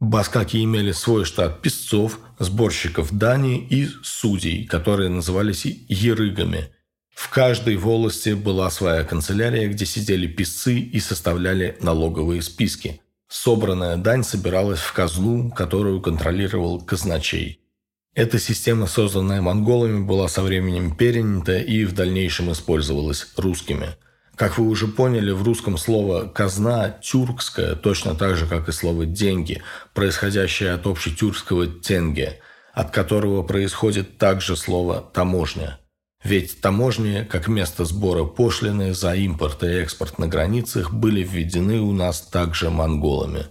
Баскаки 0.00 0.62
имели 0.62 0.92
свой 0.92 1.24
штат 1.24 1.60
писцов, 1.60 2.20
сборщиков 2.38 3.10
дани 3.12 3.58
и 3.58 3.88
судей, 4.04 4.64
которые 4.64 5.08
назывались 5.08 5.64
ерыгами. 5.64 6.70
В 7.12 7.28
каждой 7.30 7.76
волости 7.76 8.30
была 8.30 8.70
своя 8.70 9.02
канцелярия, 9.02 9.68
где 9.68 9.84
сидели 9.84 10.28
писцы 10.28 10.78
и 10.78 11.00
составляли 11.00 11.76
налоговые 11.80 12.42
списки. 12.42 13.00
Собранная 13.28 13.96
дань 13.96 14.22
собиралась 14.22 14.78
в 14.78 14.92
казну, 14.92 15.50
которую 15.50 16.00
контролировал 16.00 16.80
казначей. 16.80 17.60
Эта 18.14 18.38
система, 18.38 18.86
созданная 18.86 19.42
монголами, 19.42 20.04
была 20.04 20.28
со 20.28 20.42
временем 20.42 20.96
перенята 20.96 21.58
и 21.58 21.84
в 21.84 21.92
дальнейшем 21.92 22.52
использовалась 22.52 23.26
русскими– 23.36 23.96
как 24.38 24.56
вы 24.56 24.68
уже 24.68 24.86
поняли, 24.86 25.32
в 25.32 25.42
русском 25.42 25.76
слово 25.76 26.28
«казна» 26.28 26.90
тюркское, 27.02 27.74
точно 27.74 28.14
так 28.14 28.36
же, 28.36 28.46
как 28.46 28.68
и 28.68 28.72
слово 28.72 29.04
«деньги», 29.04 29.62
происходящее 29.94 30.72
от 30.74 30.86
общетюркского 30.86 31.66
«тенге», 31.66 32.38
от 32.72 32.92
которого 32.92 33.42
происходит 33.42 34.16
также 34.16 34.56
слово 34.56 35.00
«таможня». 35.12 35.80
Ведь 36.22 36.60
таможни, 36.60 37.26
как 37.28 37.48
место 37.48 37.84
сбора 37.84 38.24
пошлины 38.24 38.94
за 38.94 39.14
импорт 39.14 39.64
и 39.64 39.66
экспорт 39.66 40.18
на 40.18 40.28
границах, 40.28 40.92
были 40.92 41.22
введены 41.24 41.80
у 41.80 41.92
нас 41.92 42.20
также 42.20 42.70
монголами. 42.70 43.46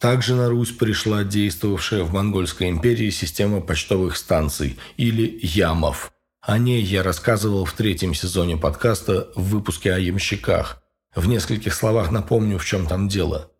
Также 0.00 0.36
на 0.36 0.48
Русь 0.48 0.72
пришла 0.72 1.24
действовавшая 1.24 2.04
в 2.04 2.12
Монгольской 2.12 2.68
империи 2.68 3.10
система 3.10 3.60
почтовых 3.60 4.16
станций 4.16 4.78
или 4.96 5.40
ямов– 5.42 6.11
о 6.42 6.58
ней 6.58 6.82
я 6.82 7.04
рассказывал 7.04 7.64
в 7.64 7.72
третьем 7.72 8.14
сезоне 8.14 8.56
подкаста 8.56 9.28
в 9.36 9.44
выпуске 9.44 9.92
о 9.92 9.98
ямщиках. 9.98 10.82
В 11.14 11.28
нескольких 11.28 11.72
словах 11.72 12.10
напомню, 12.10 12.58
в 12.58 12.64
чем 12.64 12.86
там 12.86 13.06
дело. 13.06 13.52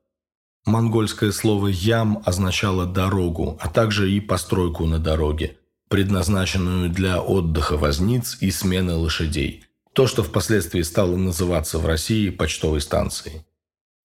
Монгольское 0.64 1.30
слово 1.30 1.68
«ям» 1.68 2.22
означало 2.24 2.86
«дорогу», 2.86 3.56
а 3.60 3.68
также 3.68 4.10
и 4.10 4.20
постройку 4.20 4.86
на 4.86 4.98
дороге, 4.98 5.58
предназначенную 5.88 6.90
для 6.90 7.20
отдыха 7.20 7.76
возниц 7.76 8.38
и 8.40 8.50
смены 8.50 8.94
лошадей. 8.94 9.64
То, 9.92 10.08
что 10.08 10.24
впоследствии 10.24 10.82
стало 10.82 11.16
называться 11.16 11.78
в 11.78 11.86
России 11.86 12.30
почтовой 12.30 12.80
станцией. 12.80 13.44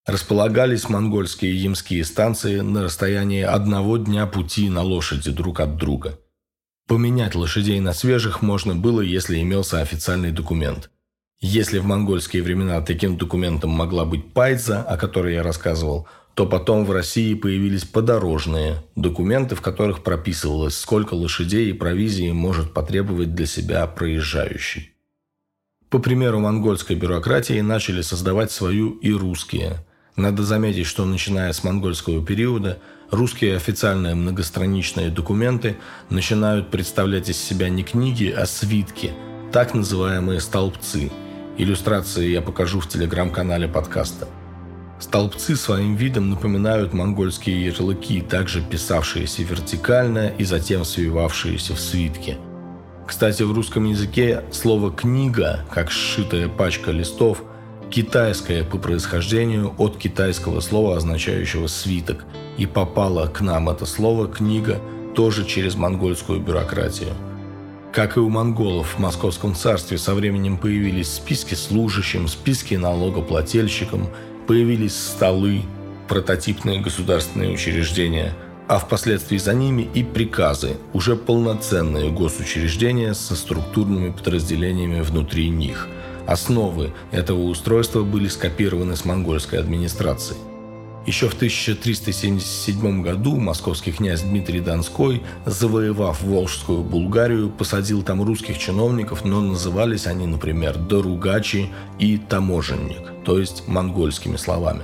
Располагались 0.06 0.88
монгольские 0.88 1.60
ямские 1.60 2.04
станции 2.04 2.60
на 2.60 2.84
расстоянии 2.84 3.42
одного 3.42 3.98
дня 3.98 4.26
пути 4.26 4.70
на 4.70 4.82
лошади 4.82 5.32
друг 5.32 5.60
от 5.60 5.76
друга. 5.76 6.18
Поменять 6.88 7.34
лошадей 7.34 7.80
на 7.80 7.92
свежих 7.92 8.40
можно 8.40 8.74
было, 8.74 9.02
если 9.02 9.42
имелся 9.42 9.82
официальный 9.82 10.32
документ. 10.32 10.90
Если 11.38 11.80
в 11.80 11.84
монгольские 11.84 12.42
времена 12.42 12.80
таким 12.80 13.18
документом 13.18 13.70
могла 13.70 14.06
быть 14.06 14.32
пайза, 14.32 14.82
о 14.82 14.96
которой 14.96 15.34
я 15.34 15.42
рассказывал, 15.42 16.08
то 16.32 16.46
потом 16.46 16.86
в 16.86 16.90
России 16.90 17.34
появились 17.34 17.84
подорожные 17.84 18.82
документы, 18.96 19.54
в 19.54 19.60
которых 19.60 20.02
прописывалось, 20.02 20.78
сколько 20.78 21.12
лошадей 21.12 21.68
и 21.68 21.74
провизии 21.74 22.32
может 22.32 22.72
потребовать 22.72 23.34
для 23.34 23.44
себя 23.44 23.86
проезжающий. 23.86 24.94
По 25.90 25.98
примеру 25.98 26.40
монгольской 26.40 26.96
бюрократии 26.96 27.60
начали 27.60 28.00
создавать 28.00 28.50
свою 28.50 28.92
и 28.92 29.12
русские. 29.12 29.84
Надо 30.16 30.42
заметить, 30.42 30.86
что 30.86 31.04
начиная 31.04 31.52
с 31.52 31.62
монгольского 31.62 32.24
периода 32.24 32.80
русские 33.10 33.56
официальные 33.56 34.14
многостраничные 34.14 35.10
документы 35.10 35.76
начинают 36.10 36.70
представлять 36.70 37.28
из 37.28 37.38
себя 37.38 37.68
не 37.68 37.82
книги, 37.82 38.34
а 38.36 38.46
свитки, 38.46 39.12
так 39.52 39.74
называемые 39.74 40.40
столбцы. 40.40 41.10
Иллюстрации 41.56 42.28
я 42.28 42.42
покажу 42.42 42.80
в 42.80 42.88
телеграм-канале 42.88 43.66
подкаста. 43.68 44.28
Столбцы 45.00 45.56
своим 45.56 45.94
видом 45.94 46.28
напоминают 46.30 46.92
монгольские 46.92 47.66
ярлыки, 47.66 48.20
также 48.20 48.60
писавшиеся 48.60 49.42
вертикально 49.42 50.28
и 50.28 50.44
затем 50.44 50.84
свивавшиеся 50.84 51.74
в 51.74 51.80
свитки. 51.80 52.36
Кстати, 53.06 53.42
в 53.42 53.52
русском 53.52 53.84
языке 53.84 54.42
слово 54.52 54.92
«книга», 54.92 55.64
как 55.72 55.90
сшитая 55.90 56.48
пачка 56.48 56.90
листов, 56.90 57.42
китайское 57.90 58.64
по 58.64 58.76
происхождению 58.76 59.74
от 59.78 59.96
китайского 59.96 60.60
слова, 60.60 60.96
означающего 60.96 61.68
«свиток», 61.68 62.24
и 62.58 62.66
попало 62.66 63.26
к 63.28 63.40
нам 63.40 63.70
это 63.70 63.86
слово 63.86 64.28
«книга» 64.28 64.78
тоже 65.14 65.46
через 65.46 65.74
монгольскую 65.74 66.40
бюрократию. 66.40 67.14
Как 67.92 68.18
и 68.18 68.20
у 68.20 68.28
монголов 68.28 68.96
в 68.96 68.98
Московском 68.98 69.54
царстве 69.54 69.96
со 69.96 70.14
временем 70.14 70.58
появились 70.58 71.14
списки 71.14 71.54
служащим, 71.54 72.28
списки 72.28 72.74
налогоплательщикам– 72.74 74.08
Появились 74.48 74.96
столы, 74.96 75.60
прототипные 76.08 76.80
государственные 76.80 77.50
учреждения, 77.50 78.32
а 78.66 78.78
впоследствии 78.78 79.36
за 79.36 79.52
ними 79.52 79.86
и 79.92 80.02
приказы, 80.02 80.78
уже 80.94 81.16
полноценные 81.16 82.10
госучреждения 82.10 83.12
со 83.12 83.36
структурными 83.36 84.08
подразделениями 84.08 85.02
внутри 85.02 85.50
них. 85.50 85.86
Основы 86.26 86.94
этого 87.12 87.42
устройства 87.42 88.04
были 88.04 88.28
скопированы 88.28 88.96
с 88.96 89.04
монгольской 89.04 89.56
администрации. 89.56 90.38
Еще 91.08 91.30
в 91.30 91.34
1377 91.36 93.00
году 93.00 93.40
московский 93.40 93.92
князь 93.92 94.20
Дмитрий 94.20 94.60
Донской, 94.60 95.22
завоевав 95.46 96.22
Волжскую 96.22 96.82
Булгарию, 96.82 97.48
посадил 97.48 98.02
там 98.02 98.22
русских 98.22 98.58
чиновников, 98.58 99.24
но 99.24 99.40
назывались 99.40 100.06
они, 100.06 100.26
например, 100.26 100.76
«доругачи» 100.76 101.70
и 101.98 102.18
«таможенник», 102.18 103.24
то 103.24 103.38
есть 103.38 103.66
монгольскими 103.66 104.36
словами. 104.36 104.82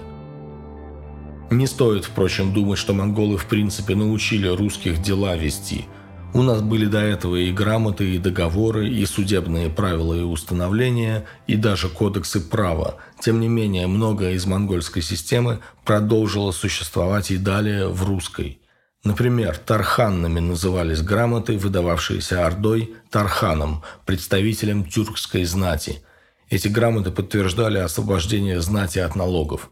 Не 1.50 1.66
стоит, 1.66 2.06
впрочем, 2.06 2.54
думать, 2.54 2.78
что 2.78 2.94
монголы 2.94 3.36
в 3.36 3.44
принципе 3.44 3.94
научили 3.94 4.48
русских 4.48 5.02
дела 5.02 5.36
вести– 5.36 5.84
у 6.34 6.42
нас 6.42 6.60
были 6.62 6.86
до 6.86 6.98
этого 6.98 7.36
и 7.36 7.52
грамоты, 7.52 8.16
и 8.16 8.18
договоры, 8.18 8.88
и 8.88 9.06
судебные 9.06 9.70
правила 9.70 10.14
и 10.14 10.22
установления, 10.22 11.26
и 11.46 11.54
даже 11.54 11.88
кодексы 11.88 12.40
права. 12.40 12.96
Тем 13.20 13.38
не 13.38 13.48
менее, 13.48 13.86
многое 13.86 14.32
из 14.32 14.44
монгольской 14.44 15.00
системы 15.00 15.60
продолжило 15.84 16.50
существовать 16.50 17.30
и 17.30 17.36
далее 17.36 17.86
в 17.88 18.02
русской. 18.04 18.60
Например, 19.04 19.56
тарханными 19.56 20.40
назывались 20.40 21.02
грамоты, 21.02 21.56
выдававшиеся 21.56 22.44
Ордой 22.44 22.94
Тарханом, 23.10 23.84
представителем 24.04 24.84
тюркской 24.84 25.44
знати. 25.44 26.02
Эти 26.50 26.66
грамоты 26.66 27.12
подтверждали 27.12 27.78
освобождение 27.78 28.60
знати 28.60 28.98
от 28.98 29.14
налогов. 29.14 29.70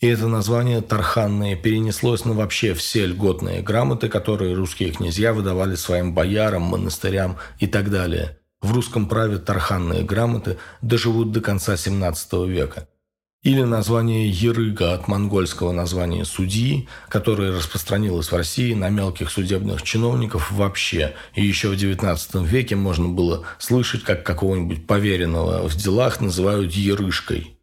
И 0.00 0.06
это 0.06 0.28
название 0.28 0.80
«тарханное» 0.80 1.56
перенеслось 1.56 2.24
на 2.24 2.32
вообще 2.32 2.72
все 2.74 3.06
льготные 3.06 3.62
грамоты, 3.62 4.08
которые 4.08 4.54
русские 4.54 4.92
князья 4.92 5.32
выдавали 5.32 5.74
своим 5.74 6.14
боярам, 6.14 6.62
монастырям 6.62 7.36
и 7.58 7.66
так 7.66 7.90
далее. 7.90 8.38
В 8.60 8.72
русском 8.72 9.08
праве 9.08 9.38
тарханные 9.38 10.04
грамоты 10.04 10.58
доживут 10.82 11.32
до 11.32 11.40
конца 11.40 11.74
XVII 11.74 12.48
века. 12.48 12.86
Или 13.42 13.62
название 13.62 14.28
«ерыга» 14.28 14.94
от 14.94 15.08
монгольского 15.08 15.72
названия 15.72 16.24
«судьи», 16.24 16.88
которое 17.08 17.56
распространилось 17.56 18.30
в 18.30 18.36
России 18.36 18.74
на 18.74 18.90
мелких 18.90 19.30
судебных 19.30 19.82
чиновников 19.82 20.52
вообще. 20.52 21.14
И 21.34 21.44
еще 21.44 21.70
в 21.70 21.74
XIX 21.74 22.44
веке 22.44 22.76
можно 22.76 23.08
было 23.08 23.44
слышать, 23.58 24.02
как 24.04 24.24
какого-нибудь 24.24 24.86
поверенного 24.86 25.68
в 25.68 25.74
делах 25.76 26.20
называют 26.20 26.72
«ерышкой». 26.72 27.57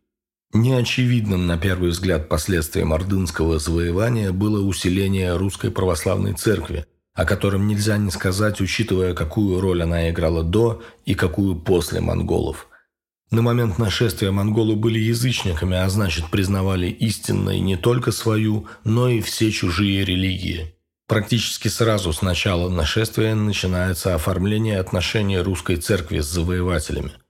Неочевидным 0.58 1.48
на 1.48 1.58
первый 1.58 1.90
взгляд 1.90 2.30
последствием 2.30 2.94
ордынского 2.94 3.60
завоевания 3.60 4.32
было 4.32 4.66
усиление 4.66 5.36
русской 5.36 5.70
православной 5.70 6.32
церкви, 6.32 6.86
о 7.14 7.26
котором 7.26 7.68
нельзя 7.68 7.98
не 7.98 8.10
сказать, 8.10 8.62
учитывая, 8.62 9.14
какую 9.14 9.60
роль 9.60 9.84
она 9.84 10.10
играла 10.10 10.44
до 10.44 10.82
и 11.04 11.14
какую 11.14 11.58
после 11.58 12.00
монголов. 12.00 12.70
На 13.32 13.42
момент 13.42 13.80
нашествия 13.80 14.32
монголы 14.32 14.78
были 14.78 14.98
язычниками, 14.98 15.76
а 15.76 15.90
значит 15.90 16.32
признавали 16.32 16.88
истинной 16.88 17.60
не 17.60 17.76
только 17.76 18.14
свою, 18.14 18.66
но 18.86 19.10
и 19.10 19.20
все 19.20 19.52
чужие 19.52 20.06
религии. 20.06 20.74
Практически 21.06 21.68
сразу 21.68 22.14
с 22.14 22.22
начала 22.22 22.70
нашествия 22.70 23.36
начинается 23.36 24.16
оформление 24.16 24.80
отношений 24.80 25.38
русской 25.38 25.76
церкви 25.76 26.22
с 26.22 26.28
завоевателями– 26.28 27.12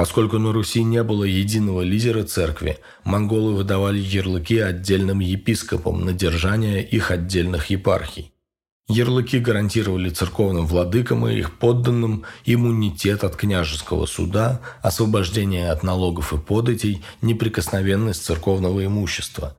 Поскольку 0.00 0.38
на 0.38 0.50
Руси 0.50 0.82
не 0.82 1.02
было 1.02 1.24
единого 1.24 1.82
лидера 1.82 2.22
церкви, 2.22 2.78
монголы 3.04 3.54
выдавали 3.54 3.98
ярлыки 3.98 4.58
отдельным 4.58 5.20
епископам 5.20 6.06
на 6.06 6.14
держание 6.14 6.82
их 6.82 7.10
отдельных 7.10 7.66
епархий. 7.66 8.32
Ярлыки 8.88 9.38
гарантировали 9.38 10.08
церковным 10.08 10.66
владыкам 10.66 11.28
и 11.28 11.36
их 11.36 11.58
подданным 11.58 12.24
иммунитет 12.46 13.24
от 13.24 13.36
княжеского 13.36 14.06
суда, 14.06 14.62
освобождение 14.80 15.70
от 15.70 15.82
налогов 15.82 16.32
и 16.32 16.38
податей, 16.38 17.04
неприкосновенность 17.20 18.24
церковного 18.24 18.82
имущества. 18.86 19.58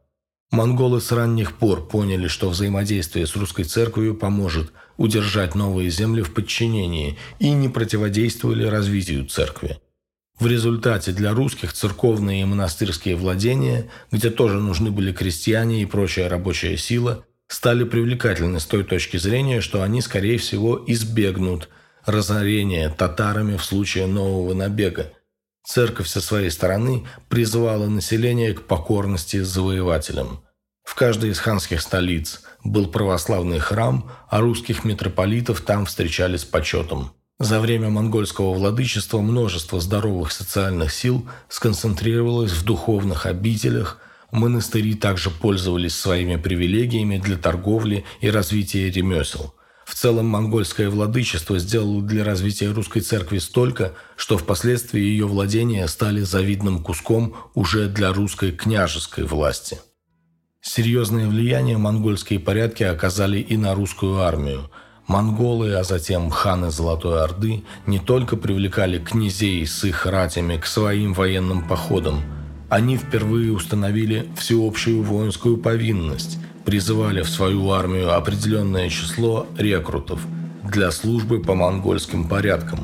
Монголы 0.49 1.01
с 1.01 1.11
ранних 1.11 1.55
пор 1.55 1.87
поняли, 1.87 2.27
что 2.27 2.49
взаимодействие 2.49 3.27
с 3.27 3.35
русской 3.35 3.63
церковью 3.63 4.15
поможет 4.15 4.73
удержать 4.97 5.53
новые 5.53 5.91
земли 5.91 6.23
в 6.23 6.33
подчинении 6.33 7.19
и 7.37 7.51
не 7.51 7.69
противодействовали 7.69 8.65
развитию 8.65 9.27
церкви. 9.27 9.79
В 10.41 10.47
результате 10.47 11.11
для 11.11 11.33
русских 11.33 11.71
церковные 11.71 12.41
и 12.41 12.45
монастырские 12.45 13.15
владения, 13.15 13.91
где 14.11 14.31
тоже 14.31 14.59
нужны 14.59 14.89
были 14.89 15.13
крестьяне 15.13 15.83
и 15.83 15.85
прочая 15.85 16.29
рабочая 16.29 16.77
сила, 16.77 17.23
стали 17.47 17.83
привлекательны 17.83 18.59
с 18.59 18.65
той 18.65 18.83
точки 18.83 19.17
зрения, 19.17 19.61
что 19.61 19.83
они, 19.83 20.01
скорее 20.01 20.39
всего, 20.39 20.83
избегнут 20.87 21.69
разорения 22.07 22.89
татарами 22.89 23.55
в 23.55 23.63
случае 23.63 24.07
нового 24.07 24.55
набега. 24.55 25.13
Церковь 25.63 26.07
со 26.07 26.21
своей 26.21 26.49
стороны 26.49 27.05
призывала 27.29 27.85
население 27.85 28.55
к 28.55 28.63
покорности 28.63 29.43
завоевателям. 29.43 30.43
В 30.83 30.95
каждой 30.95 31.29
из 31.29 31.37
ханских 31.37 31.81
столиц 31.81 32.41
был 32.63 32.87
православный 32.87 33.59
храм, 33.59 34.09
а 34.27 34.39
русских 34.39 34.85
митрополитов 34.85 35.61
там 35.61 35.85
встречали 35.85 36.37
с 36.37 36.45
почетом. 36.45 37.11
За 37.41 37.59
время 37.59 37.89
монгольского 37.89 38.53
владычества 38.53 39.19
множество 39.19 39.79
здоровых 39.79 40.31
социальных 40.31 40.93
сил 40.93 41.27
сконцентрировалось 41.49 42.51
в 42.51 42.63
духовных 42.63 43.25
обителях, 43.25 43.97
монастыри 44.31 44.93
также 44.93 45.31
пользовались 45.31 45.95
своими 45.95 46.35
привилегиями 46.35 47.17
для 47.17 47.37
торговли 47.37 48.05
и 48.19 48.29
развития 48.29 48.91
ремесел. 48.91 49.55
В 49.85 49.95
целом 49.95 50.27
монгольское 50.27 50.91
владычество 50.91 51.57
сделало 51.57 52.03
для 52.03 52.23
развития 52.23 52.69
русской 52.71 52.99
церкви 52.99 53.39
столько, 53.39 53.95
что 54.17 54.37
впоследствии 54.37 55.01
ее 55.01 55.25
владения 55.25 55.87
стали 55.87 56.21
завидным 56.21 56.83
куском 56.83 57.35
уже 57.55 57.87
для 57.89 58.13
русской 58.13 58.51
княжеской 58.51 59.23
власти. 59.23 59.79
Серьезное 60.61 61.27
влияние 61.27 61.79
монгольские 61.79 62.39
порядки 62.39 62.83
оказали 62.83 63.39
и 63.39 63.57
на 63.57 63.73
русскую 63.73 64.19
армию– 64.19 64.69
Монголы, 65.11 65.73
а 65.73 65.83
затем 65.83 66.29
ханы 66.29 66.71
Золотой 66.71 67.21
Орды 67.21 67.65
не 67.85 67.99
только 67.99 68.37
привлекали 68.37 68.97
князей 68.97 69.67
с 69.67 69.83
их 69.83 70.05
ратями 70.05 70.55
к 70.55 70.65
своим 70.65 71.13
военным 71.13 71.67
походам, 71.67 72.21
Они 72.69 72.95
впервые 72.95 73.51
установили 73.51 74.29
всеобщую 74.37 75.03
воинскую 75.03 75.57
повинность, 75.57 76.39
призывали 76.63 77.21
в 77.23 77.29
свою 77.29 77.69
армию 77.71 78.15
определенное 78.15 78.87
число 78.87 79.47
рекрутов 79.57 80.21
для 80.63 80.91
службы 80.91 81.41
по 81.41 81.55
монгольским 81.55 82.29
порядкам. 82.29 82.79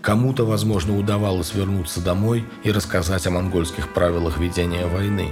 Кому-то, 0.00 0.44
возможно, 0.44 0.96
удавалось 0.96 1.54
вернуться 1.54 2.00
домой 2.00 2.44
и 2.62 2.70
рассказать 2.70 3.26
о 3.26 3.32
монгольских 3.32 3.92
правилах 3.92 4.38
ведения 4.38 4.86
войны. 4.86 5.30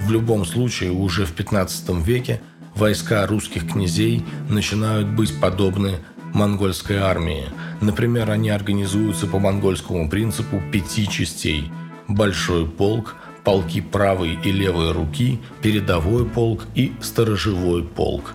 В 0.00 0.10
любом 0.10 0.44
случае, 0.44 0.90
уже 0.90 1.24
в 1.24 1.32
15 1.32 1.90
веке 2.04 2.40
войска 2.76 3.26
русских 3.26 3.70
князей 3.72 4.24
начинают 4.48 5.08
быть 5.08 5.40
подобны 5.40 5.98
монгольской 6.32 6.98
армии. 6.98 7.44
Например, 7.80 8.30
они 8.30 8.50
организуются 8.50 9.26
по 9.26 9.38
монгольскому 9.38 10.08
принципу 10.08 10.62
пяти 10.72 11.08
частей. 11.08 11.70
Большой 12.08 12.66
полк– 12.66 13.16
полки 13.46 13.80
правой 13.80 14.38
и 14.44 14.50
левой 14.50 14.90
руки, 14.90 15.40
передовой 15.62 16.26
полк 16.26 16.64
и 16.74 16.92
сторожевой 17.00 17.84
полк. 17.84 18.34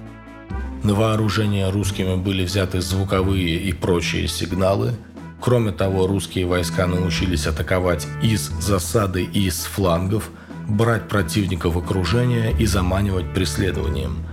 На 0.84 0.94
вооружение 0.94 1.70
русскими 1.70 2.16
были 2.16 2.46
взяты 2.46 2.80
звуковые 2.80 3.58
и 3.58 3.74
прочие 3.74 4.30
сигналы. 4.30 4.94
Кроме 5.42 5.72
того, 5.72 6.08
русские 6.08 6.46
войска 6.46 6.88
научились 6.88 7.46
атаковать 7.46 8.08
из 8.24 8.52
засады 8.62 9.24
и 9.24 9.48
из 9.48 9.66
флангов, 9.66 10.30
брать 10.68 11.10
противника 11.10 11.70
в 11.70 11.78
окружение 11.78 12.56
и 12.58 12.66
заманивать 12.66 13.34
преследованием– 13.34 14.26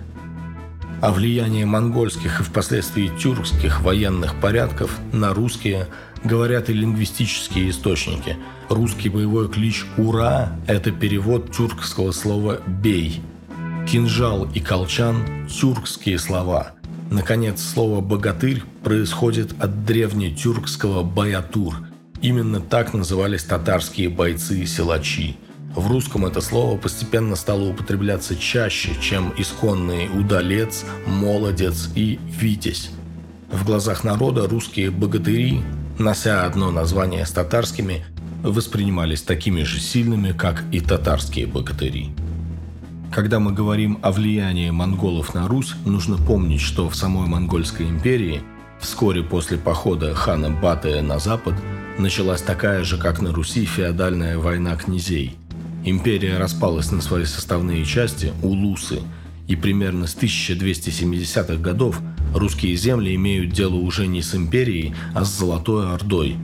о 1.01 1.13
влиянии 1.13 1.65
монгольских 1.65 2.41
и 2.41 2.43
впоследствии 2.43 3.11
тюркских 3.19 3.83
военных 3.83 4.35
порядков 4.41 4.99
на 5.13 5.33
русские 5.33 5.87
говорят 6.25 6.69
и 6.69 6.73
лингвистические 6.73 7.71
источники. 7.71 8.37
Русский 8.69 9.09
боевой 9.09 9.49
клич 9.49 9.85
«Ура»– 9.97 10.53
это 10.67 10.91
перевод 10.91 11.55
тюркского 11.55 12.13
слова 12.13 12.61
«бей». 12.67 13.21
Кинжал 13.89 14.49
и 14.53 14.61
колчан– 14.61 15.49
тюркские 15.49 16.19
слова. 16.19 16.73
Наконец, 17.11 17.63
слово 17.63 18.01
«богатырь» 18.01 18.63
происходит 18.83 19.55
от 19.63 19.85
древнетюркского 19.85 21.03
«баятур». 21.03 21.77
Именно 22.21 22.61
так 22.61 22.93
назывались 22.93 23.45
татарские 23.45 24.09
бойцы 24.09 24.61
и 24.61 24.67
силачи– 24.67 25.37
в 25.75 25.87
русском 25.87 26.25
это 26.25 26.41
слово 26.41 26.79
постепенно 26.79 27.37
стало 27.37 27.69
употребляться 27.69 28.37
чаще, 28.37 28.91
чем 29.01 29.33
исконные 29.37 30.11
«удалец», 30.11 30.85
«молодец» 31.07 31.91
и 31.95 32.19
«витязь». 32.27 32.91
В 33.53 33.65
глазах 33.65 34.03
народа 34.03 34.49
русские 34.49 34.91
богатыри, 34.91 35.63
нося 35.99 36.45
одно 36.45 36.71
название 36.71 37.25
с 37.25 37.31
татарскими, 37.31 38.05
воспринимались 38.43 39.23
такими 39.23 39.63
же 39.63 39.79
сильными, 39.81 40.33
как 40.33 40.65
и 40.73 40.81
татарские 40.81 41.47
богатыри. 41.47 42.11
Когда 43.13 43.39
мы 43.39 43.53
говорим 43.53 43.99
о 44.03 44.13
влиянии 44.13 44.71
монголов 44.71 45.35
на 45.35 45.49
Русь, 45.49 45.75
нужно 45.85 46.17
помнить, 46.17 46.61
что 46.61 46.89
в 46.89 46.97
самой 46.97 47.27
Монгольской 47.27 47.89
империи 47.89 48.43
вскоре 48.81 49.23
после 49.23 49.59
похода 49.59 50.15
хана 50.15 50.51
Батыя 50.51 51.03
на 51.03 51.19
запад 51.19 51.55
началась 51.99 52.43
такая 52.43 52.85
же, 52.85 52.99
как 52.99 53.21
на 53.21 53.33
Руси, 53.33 53.65
феодальная 53.65 54.39
война 54.39 54.77
князей– 54.77 55.37
Империя 55.91 56.37
распалась 56.37 56.91
на 56.93 57.01
свои 57.01 57.25
составные 57.25 57.85
части– 57.85 58.33
улусы, 58.43 59.01
и 59.47 59.57
примерно 59.57 60.07
с 60.07 60.15
1270-х 60.17 61.57
годов 61.57 62.01
русские 62.35 62.77
земли 62.77 63.15
имеют 63.15 63.53
дело 63.53 63.77
уже 63.77 64.07
не 64.07 64.21
с 64.21 64.35
империей, 64.35 64.95
а 65.15 65.25
с 65.25 65.39
Золотой 65.39 65.91
Ордой, 65.91 66.37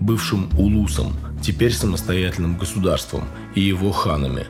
бывшим 0.00 0.48
улусом, 0.58 1.12
теперь 1.42 1.72
самостоятельным 1.72 2.56
государством, 2.56 3.24
и 3.54 3.60
его 3.60 3.92
ханами. 3.92 4.46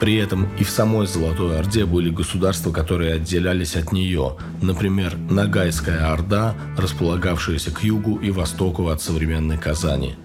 При 0.00 0.16
этом 0.16 0.48
и 0.58 0.64
в 0.64 0.70
самой 0.70 1.06
Золотой 1.06 1.58
Орде 1.58 1.84
были 1.84 2.08
государства, 2.08 2.72
которые 2.72 3.14
отделялись 3.14 3.76
от 3.76 3.92
нее, 3.92 4.36
например, 4.62 5.16
Ногайская 5.18 6.12
Орда, 6.12 6.54
располагавшаяся 6.78 7.70
к 7.70 7.84
югу 7.84 8.16
и 8.16 8.30
востоку 8.30 8.88
от 8.88 9.02
современной 9.02 9.58
Казани. 9.58 10.16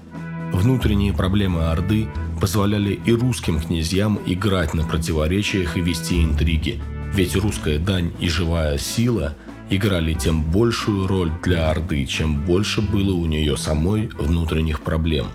Внутренние 0.51 1.13
проблемы 1.13 1.69
Орды 1.69 2.07
позволяли 2.39 2.99
и 3.05 3.11
русским 3.11 3.59
князьям 3.59 4.19
играть 4.25 4.73
на 4.73 4.83
противоречиях 4.85 5.77
и 5.77 5.81
вести 5.81 6.23
интриги, 6.23 6.81
ведь 7.13 7.35
русская 7.35 7.79
дань 7.79 8.13
и 8.19 8.29
живая 8.29 8.77
сила 8.77 9.35
играли 9.69 10.13
тем 10.13 10.43
большую 10.43 11.07
роль 11.07 11.31
для 11.43 11.69
Орды, 11.69 12.05
чем 12.05 12.45
больше 12.45 12.81
было 12.81 13.13
у 13.13 13.25
нее 13.25 13.57
самой 13.57 14.07
внутренних 14.07 14.81
проблем. 14.81 15.27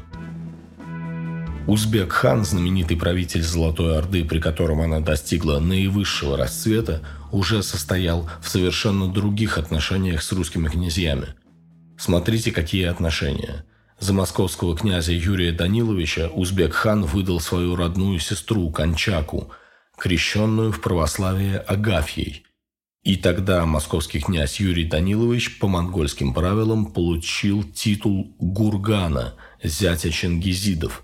Узбек-хан, 1.67 2.45
знаменитый 2.45 2.97
правитель 2.97 3.43
Золотой 3.43 3.97
Орды, 3.97 4.25
при 4.25 4.39
котором 4.39 4.81
она 4.81 5.01
достигла 5.01 5.61
наивысшего 5.61 6.37
расцвета, 6.37 7.01
уже 7.33 7.63
состоял 7.63 8.29
в 8.43 8.49
совершенно 8.49 9.09
других 9.09 9.57
отношениях 9.57 10.23
с 10.23 10.31
русскими 10.33 10.69
князьями. 10.69 11.29
Смотрите, 11.97 12.51
какие 12.53 12.85
отношения– 12.85 13.65
за 14.05 14.13
московского 14.13 14.77
князя 14.77 15.13
Юрия 15.13 15.51
Даниловича 15.51 16.29
узбек-хан 16.29 17.05
выдал 17.05 17.41
свою 17.41 17.75
родную 17.75 18.19
сестру 18.19 18.71
Кончаку, 18.71 19.51
крещенную 19.97 20.73
в 20.73 20.83
православие 20.83 21.57
Агафьей. 21.59 22.45
И 23.03 23.17
тогда 23.17 23.65
московский 23.65 24.21
князь 24.21 24.61
Юрий 24.61 24.85
Данилович 24.85 25.59
по 25.59 25.69
монгольским 25.69 26.35
правилам 26.35 26.93
получил 26.93 27.63
титул 27.63 28.37
Гургана, 28.39 29.37
зятя 29.63 30.11
Чингизидов. 30.11 31.03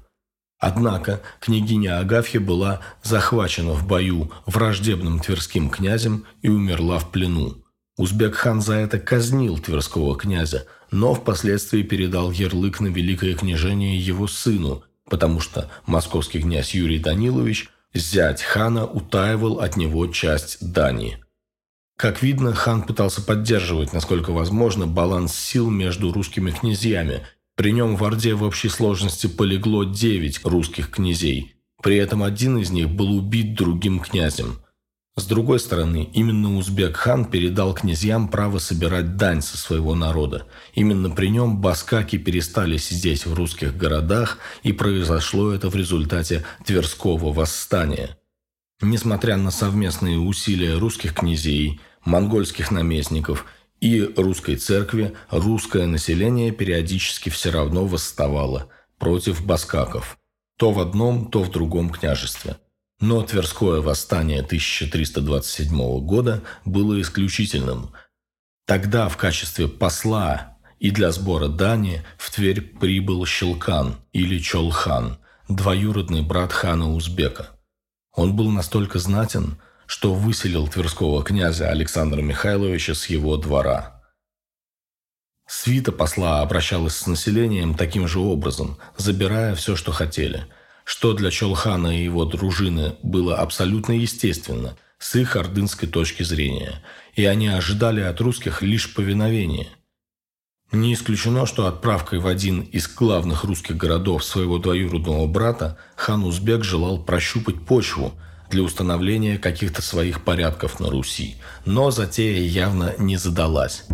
Однако 0.59 1.23
княгиня 1.41 2.01
Агафья 2.01 2.39
была 2.39 2.81
захвачена 3.03 3.73
в 3.73 3.87
бою 3.87 4.31
враждебным 4.45 5.21
тверским 5.21 5.71
князем 5.71 6.27
и 6.43 6.51
умерла 6.51 6.99
в 6.99 7.11
плену. 7.11 7.65
Узбек-хан 8.01 8.63
за 8.63 8.77
это 8.77 8.99
казнил 8.99 9.59
тверского 9.59 10.17
князя, 10.17 10.67
но 10.91 11.13
впоследствии 11.13 11.83
передал 11.83 12.31
ярлык 12.31 12.81
на 12.81 12.87
великое 12.87 13.35
княжение 13.35 13.99
его 13.99 14.27
сыну, 14.27 14.85
потому 15.11 15.41
что 15.41 15.71
московский 15.85 16.41
князь 16.41 16.75
Юрий 16.75 16.99
Данилович, 16.99 17.69
зять 17.93 18.41
хана, 18.41 18.87
утаивал 18.87 19.61
от 19.61 19.77
него 19.77 20.07
часть 20.07 20.73
Дании. 20.73 21.19
Как 21.99 22.23
видно, 22.23 22.55
хан 22.55 22.85
пытался 22.85 23.21
поддерживать, 23.21 23.93
насколько 23.93 24.33
возможно, 24.33 24.87
баланс 24.87 25.35
сил 25.35 25.69
между 25.69 26.11
русскими 26.11 26.53
князьями. 26.53 27.21
При 27.55 27.71
нем 27.71 27.97
в 27.97 28.05
Орде 28.05 28.33
в 28.33 28.45
общей 28.45 28.71
сложности 28.71 29.27
полегло 29.27 29.85
9 29.85 30.41
русских 30.45 30.89
князей. 30.89 31.55
При 31.83 31.97
этом 31.97 32.23
один 32.23 32.57
из 32.57 32.71
них 32.71 32.89
был 32.89 33.15
убит 33.15 33.53
другим 33.53 34.01
князем– 34.01 34.59
с 35.17 35.27
другой 35.27 35.61
стороны, 35.61 36.09
именно 36.15 36.57
Узбек-хан 36.57 37.27
передал 37.27 37.75
князьям 37.75 38.29
право 38.29 38.59
собирать 38.59 39.17
дань 39.17 39.43
со 39.43 39.59
своего 39.59 39.95
народа. 39.95 40.47
Именно 40.73 41.11
при 41.11 41.29
нем 41.29 41.61
баскаки 41.61 42.17
перестали 42.17 42.77
сидеть 42.79 43.27
в 43.27 43.35
русских 43.35 43.77
городах, 43.77 44.39
и 44.63 44.73
произошло 44.73 45.53
это 45.53 45.69
в 45.69 45.77
результате 45.77 46.45
Тверского 46.65 47.33
восстания. 47.33 48.17
Несмотря 48.81 49.37
на 49.37 49.51
совместные 49.51 50.19
усилия 50.19 50.79
русских 50.79 51.15
князей, 51.15 51.81
монгольских 52.05 52.71
наместников 52.71 53.45
и 53.81 54.01
русской 54.17 54.57
церкви, 54.57 55.15
русское 55.31 55.87
население 55.87 56.51
периодически 56.51 57.29
все 57.29 57.51
равно 57.51 57.85
восставало 57.85 58.69
против 58.99 59.45
баскаков. 59.45 60.17
То 60.57 60.73
в 60.73 60.81
одном, 60.81 61.31
то 61.31 61.43
в 61.43 61.51
другом 61.51 61.91
княжестве. 61.91 62.57
Но 63.01 63.23
Тверское 63.23 63.81
восстание 63.81 64.41
1327 64.41 66.01
года 66.01 66.43
было 66.67 67.01
исключительным. 67.01 67.93
Тогда 68.67 69.09
в 69.09 69.17
качестве 69.17 69.69
посла 69.69 70.59
и 70.79 70.91
для 70.91 71.11
сбора 71.11 71.49
дани 71.49 72.05
в 72.19 72.31
Тверь 72.31 72.61
прибыл 72.61 73.25
Щелкан 73.25 73.97
или 74.13 74.39
Чолхан, 74.39 75.19
двоюродный 75.49 76.21
брат 76.21 76.53
хана 76.53 76.93
Узбека. 76.93 77.49
Он 78.15 78.37
был 78.37 78.51
настолько 78.51 78.99
знатен, 78.99 79.59
что 79.87 80.13
выселил 80.13 80.69
тверского 80.69 81.25
князя 81.25 81.71
Александра 81.71 82.21
Михайловича 82.21 82.95
с 82.95 83.07
его 83.07 83.39
двора. 83.39 84.03
Свита 85.49 85.91
посла 85.91 86.43
обращалась 86.43 86.97
с 86.97 87.07
населением 87.07 87.75
таким 87.75 88.07
же 88.07 88.21
образом, 88.21 88.79
забирая 88.99 89.55
все, 89.55 89.75
что 89.75 89.91
хотели– 89.91 90.45
что 90.91 91.13
для 91.13 91.31
Чолхана 91.31 91.97
и 91.97 92.03
его 92.03 92.25
дружины 92.25 92.97
было 93.05 93.37
абсолютно 93.37 93.93
естественно 93.93 94.77
с 94.99 95.15
их 95.15 95.37
ордынской 95.37 95.89
точки 95.89 96.25
зрения, 96.25 96.83
и 97.15 97.27
они 97.27 97.47
ожидали 97.47 98.01
от 98.01 98.21
русских 98.21 98.61
лишь 98.61 98.93
повиновения. 98.93 99.69
Не 100.73 100.95
исключено, 100.95 101.47
что 101.47 101.69
отправкой 101.69 102.19
в 102.19 102.27
один 102.27 102.63
из 102.63 102.89
главных 102.93 103.45
русских 103.45 103.77
городов 103.77 104.25
своего 104.25 104.59
двоюродного 104.59 105.29
брата 105.29 105.79
хан 105.95 106.25
Узбек 106.25 106.65
желал 106.65 107.01
прощупать 107.01 107.65
почву 107.65 108.13
для 108.51 108.65
установления 108.65 109.39
каких-то 109.39 109.83
своих 109.83 110.25
порядков 110.25 110.81
на 110.81 110.91
Руси, 110.91 111.37
но 111.67 111.93
затея 111.93 112.43
явно 112.43 112.97
не 112.99 113.17
задалась. 113.17 113.85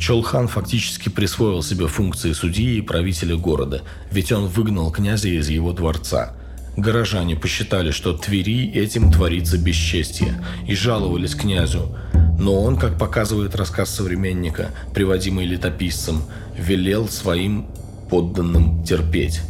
Чолхан 0.00 0.48
фактически 0.48 1.10
присвоил 1.10 1.62
себе 1.62 1.86
функции 1.86 2.32
судьи 2.32 2.78
и 2.78 2.80
правителя 2.80 3.36
города, 3.36 3.82
ведь 4.10 4.32
он 4.32 4.46
выгнал 4.46 4.90
князя 4.90 5.28
из 5.28 5.50
его 5.50 5.72
дворца. 5.74 6.32
Горожане 6.74 7.36
посчитали, 7.36 7.90
что 7.90 8.14
Твери 8.14 8.72
этим 8.72 9.12
творится 9.12 9.58
бесчестье, 9.58 10.42
и 10.66 10.74
жаловались 10.74 11.34
князю. 11.34 11.94
Но 12.38 12.62
он, 12.62 12.78
как 12.78 12.98
показывает 12.98 13.54
рассказ 13.54 13.90
современника, 13.90 14.70
приводимый 14.94 15.44
летописцем, 15.44 16.22
велел 16.56 17.06
своим 17.06 17.66
подданным 18.08 18.82
терпеть. 18.82 19.42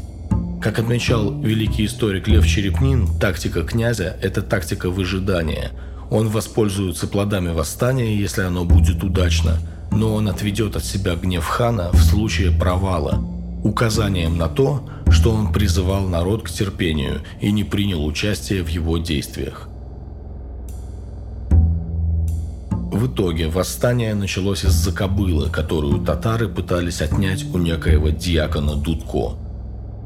Как 0.61 0.81
отмечал 0.81 1.41
великий 1.41 1.87
историк 1.87 2.27
Лев 2.27 2.45
Черепнин, 2.45 3.07
тактика 3.21 3.63
князя– 3.63 4.17
это 4.21 4.43
тактика 4.43 4.91
выжидания. 4.91 5.71
Он 6.11 6.29
воспользуется 6.29 7.07
плодами 7.07 7.53
восстания, 7.53 8.17
если 8.17 8.43
оно 8.43 8.65
будет 8.65 9.05
удачно, 9.05 9.61
но 9.93 10.15
он 10.15 10.29
отведет 10.29 10.77
от 10.77 10.85
себя 10.85 11.15
гнев 11.17 11.45
хана 11.45 11.91
в 11.93 12.03
случае 12.03 12.51
провала, 12.51 13.23
указанием 13.63 14.37
на 14.37 14.49
то, 14.49 14.89
что 15.11 15.33
он 15.33 15.53
призывал 15.53 16.07
народ 16.07 16.43
к 16.43 16.51
терпению 16.51 17.23
и 17.41 17.51
не 17.51 17.65
принял 17.65 18.05
участия 18.05 18.63
в 18.63 18.69
его 18.69 18.99
действиях. 18.99 19.69
В 22.93 23.07
итоге 23.07 23.49
восстание 23.49 24.15
началось 24.15 24.65
из-за 24.65 24.93
кобылы, 24.93 25.49
которую 25.49 26.05
татары 26.05 26.49
пытались 26.49 27.01
отнять 27.01 27.45
у 27.53 27.59
некоего 27.59 28.11
диакона 28.11 28.77
Дудко– 28.77 29.37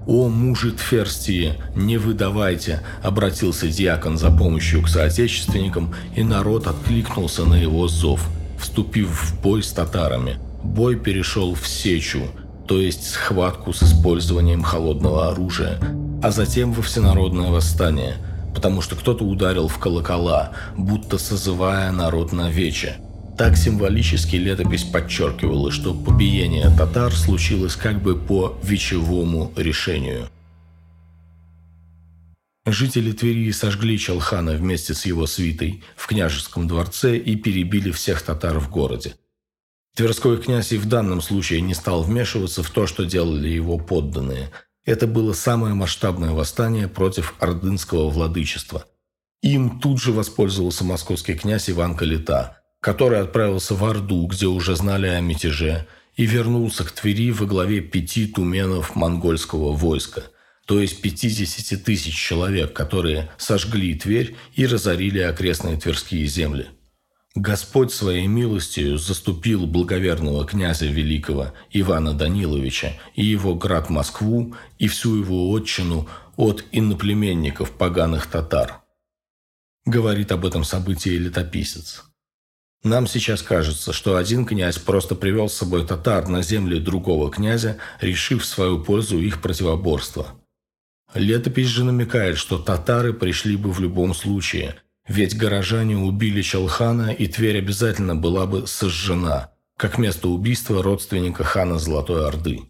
«О, 0.07 0.29
мужи 0.29 0.73
Тферстии, 0.73 1.55
не 1.75 1.97
выдавайте!»– 1.97 2.81
обратился 3.03 3.69
диакон 3.69 4.19
за 4.19 4.31
помощью 4.31 4.83
к 4.83 4.89
соотечественникам, 4.89 5.95
и 6.15 6.23
народ 6.23 6.67
откликнулся 6.67 7.45
на 7.45 7.55
его 7.55 7.89
зов, 7.89 8.29
вступив 8.65 9.09
в 9.09 9.43
бой 9.43 9.63
с 9.63 9.73
татарами. 9.73 10.39
Бой 10.63 10.97
перешел 10.97 11.55
в 11.55 11.69
сечу, 11.69 12.23
то 12.67 12.81
есть 12.81 13.11
схватку 13.11 13.73
с 13.73 13.83
использованием 13.83 14.63
холодного 14.63 15.29
оружия, 15.31 15.79
а 16.23 16.31
затем 16.31 16.73
во 16.73 16.83
всенародное 16.83 17.51
восстание, 17.51 18.17
потому 18.55 18.81
что 18.81 18.97
кто-то 18.97 19.25
ударил 19.25 19.69
в 19.69 19.79
колокола, 19.79 20.53
будто 20.77 21.19
созывая 21.19 21.93
народ 21.93 22.33
на 22.33 22.51
вече– 22.51 22.97
так 23.37 23.57
символически 23.57 24.37
летопись 24.37 24.85
подчеркивала, 24.85 25.73
что 25.73 25.93
побиение 25.93 26.71
татар 26.79 27.13
случилось 27.13 27.75
как 27.75 28.01
бы 28.01 28.15
по 28.15 28.57
вечевому 28.63 29.53
решению. 29.57 30.29
Жители 32.67 33.13
Твери 33.13 33.51
сожгли 33.53 33.99
Чалхана 33.99 34.53
вместе 34.53 34.95
с 34.95 35.07
его 35.07 35.27
свитой 35.27 35.83
в 35.97 36.07
княжеском 36.07 36.67
дворце 36.67 37.19
и 37.19 37.37
перебили 37.37 37.91
всех 37.91 38.23
татар 38.23 38.59
в 38.59 38.71
городе. 38.71 39.17
Тверской 39.95 40.41
князь 40.41 40.73
и 40.73 40.79
в 40.79 40.87
данном 40.87 41.21
случае 41.21 41.61
не 41.61 41.75
стал 41.75 42.03
вмешиваться 42.03 42.63
в 42.63 42.71
то, 42.71 42.87
что 42.87 43.05
делали 43.05 43.49
его 43.49 43.79
подданные. 43.79 44.51
Это 44.85 45.07
было 45.07 45.35
самое 45.35 45.75
масштабное 45.75 46.31
восстание 46.31 46.89
против 46.89 47.35
ордынского 47.39 48.09
владычества. 48.11 48.87
Им 49.43 49.79
тут 49.81 50.01
же 50.01 50.13
воспользовался 50.13 50.85
московский 50.85 51.35
князь 51.35 51.69
Иван 51.71 51.97
Калита– 51.97 52.59
который 52.85 53.21
отправился 53.21 53.75
в 53.75 53.83
Орду, 53.83 54.27
где 54.27 54.45
уже 54.45 54.77
знали 54.77 55.07
о 55.07 55.19
мятеже, 55.23 55.87
и 56.17 56.27
вернулся 56.27 56.85
к 56.85 56.93
Твери 56.93 57.31
во 57.31 57.47
главе 57.47 57.81
пяти 57.81 58.27
туменов 58.27 58.95
монгольского 58.95 59.73
войска, 59.73 60.25
то 60.67 60.81
есть 60.81 61.03
50 61.03 61.85
тысяч 61.85 62.15
человек, 62.15 62.73
которые 62.73 63.31
сожгли 63.37 63.95
Тверь 63.95 64.37
и 64.55 64.67
разорили 64.67 65.19
окрестные 65.21 65.79
тверские 65.79 66.27
земли. 66.27 66.69
Господь 67.35 67.93
своей 67.93 68.29
милостью 68.29 68.97
заступил 68.97 69.67
благоверного 69.67 70.47
князя 70.47 70.87
Великого 70.87 71.53
Ивана 71.73 72.15
Даниловича 72.15 72.93
и 73.17 73.25
его 73.25 73.57
град 73.57 73.91
Москву 73.91 74.55
и 74.79 74.87
всю 74.87 75.17
его 75.17 75.53
отчину 75.53 76.09
от 76.37 76.65
иноплеменников 76.71 77.73
поганых 77.73 78.29
татар. 78.29 78.83
Говорит 79.85 80.31
об 80.31 80.47
этом 80.47 80.63
событии 80.63 81.11
летописец. 81.11 82.05
Нам 82.85 83.07
сейчас 83.07 83.43
кажется, 83.43 83.93
что 83.93 84.17
один 84.17 84.47
князь 84.47 84.79
просто 84.79 85.15
привел 85.15 85.49
с 85.49 85.55
собой 85.55 85.87
татар 85.87 86.29
на 86.29 86.43
земли 86.43 86.79
другого 86.79 87.31
князя, 87.31 87.79
решив 88.01 88.43
в 88.43 88.47
свою 88.47 88.83
пользу 88.83 89.19
их 89.19 89.43
противоборство. 89.43 90.29
Летопись 91.13 91.69
же 91.69 91.85
намекает, 91.85 92.39
что 92.39 92.59
татары 92.59 93.13
пришли 93.13 93.57
бы 93.57 93.71
в 93.73 93.81
любом 93.81 94.15
случае, 94.15 94.77
ведь 95.07 95.37
горожане 95.37 95.97
убили 95.99 96.41
Чалхана, 96.43 97.13
и 97.13 97.27
Тверь 97.27 97.59
обязательно 97.59 98.17
была 98.17 98.47
бы 98.47 98.67
сожжена, 98.67 99.53
как 99.77 99.99
место 99.99 100.29
убийства 100.29 100.83
родственника 100.83 101.45
хана 101.45 101.79
Золотой 101.79 102.27
Орды. 102.27 102.63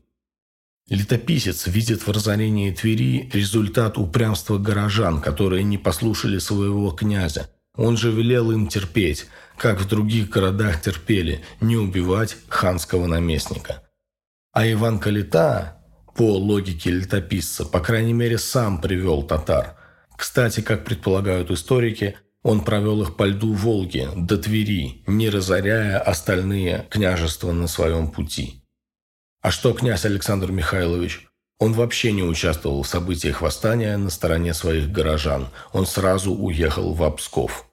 Летописец 0.89 1.66
видит 1.66 2.07
в 2.07 2.11
разорении 2.11 2.70
Твери 2.72 3.30
результат 3.32 3.97
упрямства 3.97 4.59
горожан, 4.59 5.20
которые 5.22 5.62
не 5.62 5.78
послушали 5.78 6.39
своего 6.39 6.91
князя. 6.91 7.49
Он 7.76 7.97
же 7.97 8.11
велел 8.11 8.51
им 8.51 8.68
терпеть– 8.68 9.26
как 9.57 9.80
в 9.80 9.89
других 9.89 10.30
городах 10.30 10.80
терпели, 10.80 11.45
не 11.61 11.76
убивать 11.76 12.37
ханского 12.49 13.07
наместника. 13.07 13.82
А 14.53 14.70
Иван 14.70 14.99
Калита, 14.99 15.84
по 16.15 16.37
логике 16.37 16.91
летописца, 16.91 17.65
по 17.65 17.81
крайней 17.81 18.12
мере, 18.12 18.39
сам 18.39 18.81
привел 18.81 19.23
татар. 19.23 19.77
Кстати, 20.17 20.61
как 20.61 20.85
предполагают 20.85 21.51
историки, 21.51 22.17
он 22.43 22.62
провел 22.62 23.03
их 23.03 23.17
по 23.17 23.25
льду 23.25 23.53
Волги 23.53 24.09
до 24.15 24.39
Твери, 24.39 25.03
не 25.07 25.31
разоряя 25.31 25.99
остальные 25.99 26.87
княжества 26.91 27.53
на 27.53 27.67
своем 27.67 28.11
пути. 28.11 28.62
А 29.41 29.51
что 29.51 29.73
князь 29.73 30.05
Александр 30.05 30.53
Михайлович? 30.53 31.27
Он 31.59 31.73
вообще 31.73 32.12
не 32.12 32.23
участвовал 32.23 32.83
в 32.83 32.89
событиях 32.89 33.41
восстания 33.41 33.97
на 33.97 34.11
стороне 34.11 34.55
своих 34.55 34.91
горожан. 34.91 35.49
Он 35.73 35.87
сразу 35.87 36.35
уехал 36.35 36.93
в 36.93 37.11
Псков. 37.12 37.67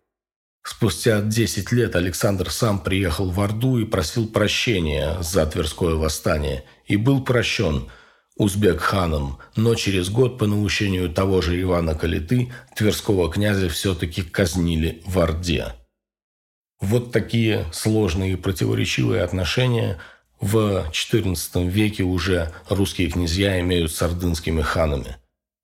Спустя 0.64 1.22
10 1.22 1.72
лет 1.72 1.96
Александр 1.96 2.52
сам 2.52 2.80
приехал 2.80 3.32
в 3.32 3.42
Орду 3.42 3.80
и 3.80 3.86
просил 3.86 4.28
прощения 4.28 5.18
за 5.22 5.46
Тверское 5.46 5.96
восстание 5.96 6.64
и 6.86 6.98
был 6.98 7.24
прощен 7.24 7.89
узбек-ханом, 8.38 9.39
но 9.55 9.75
через 9.75 10.09
год 10.09 10.38
по 10.38 10.47
наущению 10.47 11.09
того 11.09 11.41
же 11.41 11.61
Ивана 11.61 11.95
Калиты 11.95 12.51
Тверского 12.75 13.32
князя 13.32 13.69
все-таки 13.69 14.21
казнили 14.21 15.01
в 15.05 15.19
Орде. 15.19 15.73
Вот 16.79 17.11
такие 17.11 17.65
сложные 17.71 18.34
и 18.34 18.36
противоречивые 18.36 19.21
отношения 19.21 19.99
в 20.39 20.88
XIV 20.91 21.67
веке 21.67 22.03
уже 22.03 22.51
русские 22.67 23.09
князья 23.09 23.59
имеют 23.59 23.91
с 23.91 24.01
ордынскими 24.01 24.61
ханами. 24.61 25.17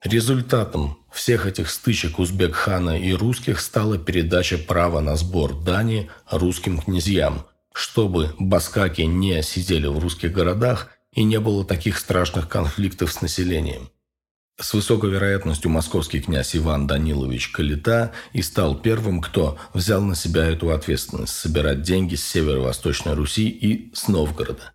Результатом 0.04 1.00
всех 1.12 1.48
этих 1.48 1.72
стычек 1.72 2.20
узбек-хана 2.20 3.00
и 3.00 3.14
русских 3.14 3.60
стала 3.60 3.98
передача 3.98 4.60
права 4.60 5.00
на 5.00 5.16
сбор 5.16 5.56
дани 5.56 6.12
русским 6.30 6.80
князьям, 6.80 7.48
чтобы 7.74 8.36
баскаки 8.38 9.02
не 9.02 9.42
сидели 9.42 9.88
в 9.88 9.98
русских 9.98 10.32
городах 10.32 10.92
и 11.18 11.24
не 11.24 11.40
было 11.40 11.66
таких 11.66 11.98
страшных 11.98 12.48
конфликтов 12.48 13.12
с 13.12 13.22
населением. 13.22 13.90
С 14.60 14.74
высокой 14.74 15.10
вероятностью 15.10 15.72
московский 15.72 16.22
князь 16.22 16.56
Иван 16.56 16.86
Данилович 16.86 17.50
Калита 17.50 18.12
и 18.34 18.44
стал 18.44 18.80
первым, 18.80 19.22
кто 19.22 19.58
взял 19.74 20.02
на 20.02 20.16
себя 20.16 20.46
эту 20.46 20.70
ответственность– 20.70 21.34
собирать 21.36 21.82
деньги 21.82 22.14
с 22.14 22.24
северо-восточной 22.24 23.16
Руси 23.16 23.50
и 23.50 23.92
с 23.96 24.08
Новгорода. 24.08 24.74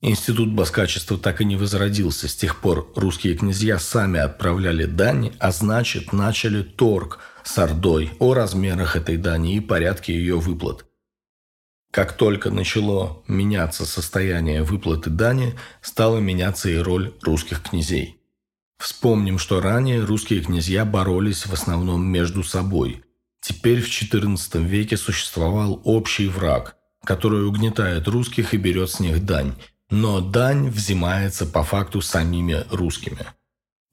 Институт 0.00 0.52
баскачества 0.52 1.18
так 1.18 1.42
и 1.42 1.44
не 1.44 1.56
возродился. 1.56 2.28
С 2.28 2.34
тех 2.34 2.60
пор 2.60 2.90
русские 2.96 3.36
князья 3.36 3.78
сами 3.78 4.20
отправляли 4.20 4.86
дани, 4.86 5.34
а 5.38 5.52
значит, 5.52 6.14
начали 6.14 6.62
торг 6.62 7.18
с 7.44 7.58
Ордой 7.58 8.10
о 8.18 8.32
размерах 8.32 8.96
этой 8.96 9.18
дани 9.18 9.56
и 9.56 9.60
порядке 9.60 10.14
ее 10.14 10.40
выплат. 10.40 10.86
Как 11.92 12.14
только 12.14 12.50
начало 12.50 13.22
меняться 13.28 13.86
состояние 13.86 14.64
выплаты 14.64 15.10
дани, 15.10 15.54
стала 15.80 16.18
меняться 16.18 16.68
и 16.68 16.78
роль 16.78 17.14
русских 17.22 17.62
князей. 17.62 18.18
Вспомним, 18.78 19.38
что 19.38 19.60
ранее 19.60 20.02
русские 20.02 20.40
князья 20.40 20.84
боролись 20.84 21.46
в 21.46 21.52
основном 21.52 22.04
между 22.04 22.42
собой. 22.42 23.04
Теперь 23.40 23.80
в 23.80 23.86
XIV 23.86 24.64
веке 24.64 24.96
существовал 24.96 25.80
общий 25.84 26.26
враг, 26.26 26.74
который 27.04 27.46
угнетает 27.46 28.08
русских 28.08 28.54
и 28.54 28.56
берет 28.56 28.90
с 28.90 28.98
них 28.98 29.24
дань– 29.24 29.54
но 29.92 30.22
дань 30.22 30.70
взимается 30.70 31.44
по 31.44 31.62
факту 31.62 32.00
самими 32.00 32.64
русскими. 32.70 33.26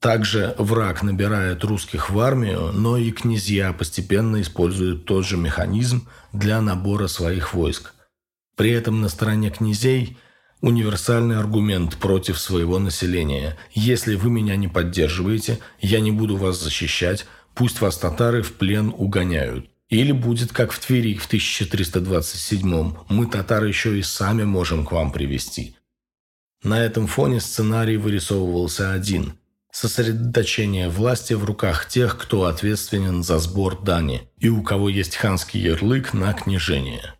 Также 0.00 0.54
враг 0.56 1.02
набирает 1.02 1.62
русских 1.62 2.08
в 2.08 2.18
армию, 2.18 2.72
но 2.72 2.96
и 2.96 3.10
князья 3.10 3.74
постепенно 3.74 4.40
используют 4.40 5.04
тот 5.04 5.26
же 5.26 5.36
механизм 5.36 6.08
для 6.32 6.62
набора 6.62 7.06
своих 7.06 7.52
войск. 7.52 7.92
При 8.56 8.70
этом 8.70 9.02
на 9.02 9.10
стороне 9.10 9.50
князей 9.50 10.16
универсальный 10.62 11.38
аргумент 11.38 11.96
против 11.98 12.38
своего 12.38 12.78
населения. 12.78 13.58
Если 13.72 14.14
вы 14.14 14.30
меня 14.30 14.56
не 14.56 14.68
поддерживаете, 14.68 15.58
я 15.80 16.00
не 16.00 16.12
буду 16.12 16.36
вас 16.36 16.58
защищать, 16.58 17.26
пусть 17.54 17.82
вас 17.82 17.98
татары 17.98 18.42
в 18.42 18.54
плен 18.54 18.94
угоняют. 18.96 19.68
Или 19.90 20.12
будет 20.12 20.52
как 20.52 20.72
в 20.72 20.78
Твери 20.78 21.14
в 21.14 21.26
1327 21.26 22.94
мы 23.08 23.26
татары 23.26 23.68
еще 23.68 23.98
и 23.98 24.02
сами 24.02 24.44
можем 24.44 24.86
к 24.86 24.92
вам 24.92 25.12
привести. 25.12 25.76
На 26.62 26.82
этом 26.82 27.06
фоне 27.06 27.40
сценарий 27.40 27.96
вырисовывался 27.96 28.92
один. 28.92 29.34
Сосредоточение 29.72 30.88
власти 30.88 31.34
в 31.34 31.44
руках 31.44 31.88
тех, 31.88 32.18
кто 32.18 32.44
ответственен 32.44 33.22
за 33.22 33.38
сбор 33.38 33.82
дани 33.82 34.28
и 34.38 34.48
у 34.48 34.62
кого 34.62 34.88
есть 34.88 35.16
ханский 35.16 35.60
ярлык 35.60 36.12
на 36.12 36.32
княжение. 36.32 37.14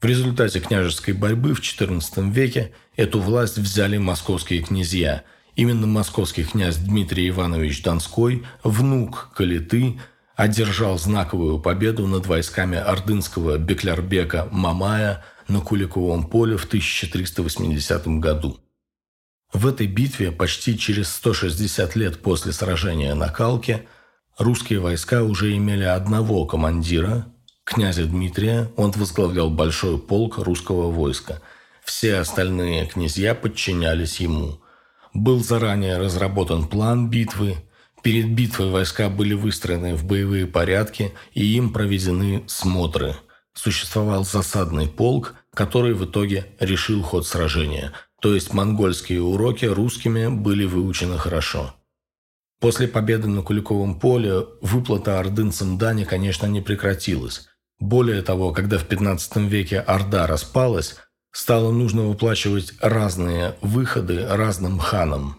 В 0.00 0.04
результате 0.04 0.60
княжеской 0.60 1.14
борьбы 1.14 1.54
в 1.54 1.60
XIV 1.60 2.30
веке 2.30 2.72
эту 2.96 3.18
власть 3.18 3.56
взяли 3.56 3.96
московские 3.96 4.62
князья. 4.62 5.24
Именно 5.54 5.86
московский 5.86 6.44
князь 6.44 6.76
Дмитрий 6.76 7.30
Иванович 7.30 7.82
Донской, 7.82 8.44
внук 8.62 9.30
Калиты, 9.34 9.98
одержал 10.36 10.98
знаковую 10.98 11.58
победу 11.60 12.06
над 12.06 12.26
войсками 12.26 12.76
ордынского 12.76 13.56
Беклярбека 13.56 14.48
Мамая 14.52 15.24
на 15.48 15.60
Куликовом 15.60 16.28
поле 16.28 16.58
в 16.58 16.66
1380 16.66 18.06
году. 18.20 18.60
В 19.52 19.66
этой 19.66 19.86
битве 19.86 20.32
почти 20.32 20.78
через 20.78 21.08
160 21.14 21.96
лет 21.96 22.20
после 22.20 22.52
сражения 22.52 23.14
на 23.14 23.28
Калке 23.28 23.86
русские 24.38 24.80
войска 24.80 25.22
уже 25.22 25.56
имели 25.56 25.84
одного 25.84 26.46
командира, 26.46 27.26
князя 27.64 28.06
Дмитрия, 28.06 28.70
он 28.76 28.90
возглавлял 28.90 29.50
большой 29.50 29.98
полк 29.98 30.38
русского 30.38 30.90
войска. 30.90 31.40
Все 31.84 32.16
остальные 32.16 32.86
князья 32.86 33.34
подчинялись 33.34 34.20
ему. 34.20 34.60
Был 35.14 35.42
заранее 35.42 35.96
разработан 35.98 36.66
план 36.66 37.08
битвы, 37.08 37.56
Перед 38.02 38.30
битвой 38.30 38.70
войска 38.70 39.08
были 39.08 39.34
выстроены 39.34 39.96
в 39.96 40.04
боевые 40.04 40.46
порядки 40.46 41.12
и 41.32 41.44
им 41.56 41.72
проведены 41.72 42.44
смотры. 42.46 43.16
Существовал 43.52 44.24
засадный 44.24 44.86
полк, 44.86 45.34
который 45.52 45.92
в 45.92 46.04
итоге 46.04 46.46
решил 46.60 47.02
ход 47.02 47.26
сражения– 47.26 47.92
то 48.26 48.34
есть 48.34 48.52
монгольские 48.52 49.22
уроки 49.22 49.66
русскими 49.66 50.26
были 50.26 50.64
выучены 50.64 51.16
хорошо. 51.16 51.76
После 52.58 52.88
победы 52.88 53.28
на 53.28 53.42
Куликовом 53.42 54.00
поле 54.00 54.44
выплата 54.60 55.20
ордынцам 55.20 55.78
дани, 55.78 56.02
конечно, 56.02 56.46
не 56.46 56.60
прекратилась. 56.60 57.46
Более 57.78 58.22
того, 58.22 58.50
когда 58.52 58.78
в 58.78 58.84
15 58.86 59.36
веке 59.48 59.78
Орда 59.78 60.26
распалась, 60.26 60.96
стало 61.30 61.70
нужно 61.70 62.02
выплачивать 62.02 62.74
разные 62.80 63.54
выходы 63.60 64.26
разным 64.26 64.80
ханам. 64.80 65.36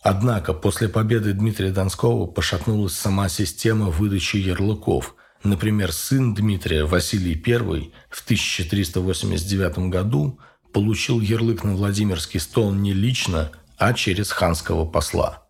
Однако 0.00 0.52
после 0.54 0.88
победы 0.88 1.32
Дмитрия 1.32 1.72
Донского 1.72 2.28
пошатнулась 2.28 2.92
сама 2.92 3.28
система 3.28 3.86
выдачи 3.86 4.36
ярлыков. 4.36 5.16
Например, 5.42 5.90
сын 5.90 6.34
Дмитрия 6.34 6.84
Василий 6.84 7.34
I 7.34 7.92
в 8.10 8.22
1389 8.22 9.90
году– 9.90 10.38
получил 10.74 11.20
ярлык 11.20 11.64
на 11.64 11.74
Владимирский 11.74 12.40
стол 12.40 12.72
не 12.72 12.92
лично, 12.92 13.52
а 13.78 13.94
через 13.94 14.30
ханского 14.30 14.84
посла. 14.84 15.46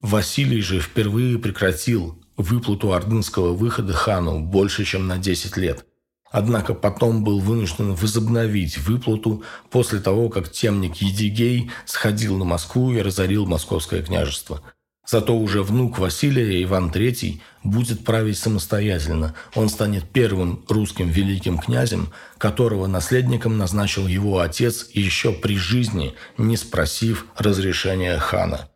Василий 0.00 0.60
же 0.60 0.80
впервые 0.80 1.38
прекратил 1.38 2.22
выплату 2.36 2.92
ордынского 2.92 3.54
выхода 3.54 3.94
хану 3.94 4.40
больше, 4.40 4.84
чем 4.84 5.08
на 5.08 5.16
10 5.16 5.56
лет. 5.56 5.86
Однако 6.30 6.74
потом 6.74 7.24
был 7.24 7.40
вынужден 7.40 7.94
возобновить 7.94 8.76
выплату 8.78 9.42
после 9.70 10.00
того, 10.00 10.28
как 10.28 10.52
темник 10.52 10.96
Едигей 10.96 11.70
сходил 11.86 12.36
на 12.36 12.44
Москву 12.44 12.92
и 12.92 13.00
разорил 13.00 13.46
московское 13.46 14.02
княжество– 14.02 14.62
Зато 15.06 15.36
уже 15.36 15.62
внук 15.62 15.98
Василия, 15.98 16.62
Иван 16.64 16.90
III, 16.90 17.40
будет 17.62 18.04
править 18.04 18.38
самостоятельно. 18.38 19.34
Он 19.54 19.68
станет 19.68 20.04
первым 20.10 20.64
русским 20.68 21.08
великим 21.08 21.58
князем, 21.58 22.08
которого 22.38 22.88
наследником 22.88 23.56
назначил 23.56 24.08
его 24.08 24.40
отец 24.40 24.88
еще 24.92 25.32
при 25.32 25.56
жизни, 25.56 26.14
не 26.38 26.56
спросив 26.56 27.26
разрешения 27.36 28.18
хана. 28.18 28.68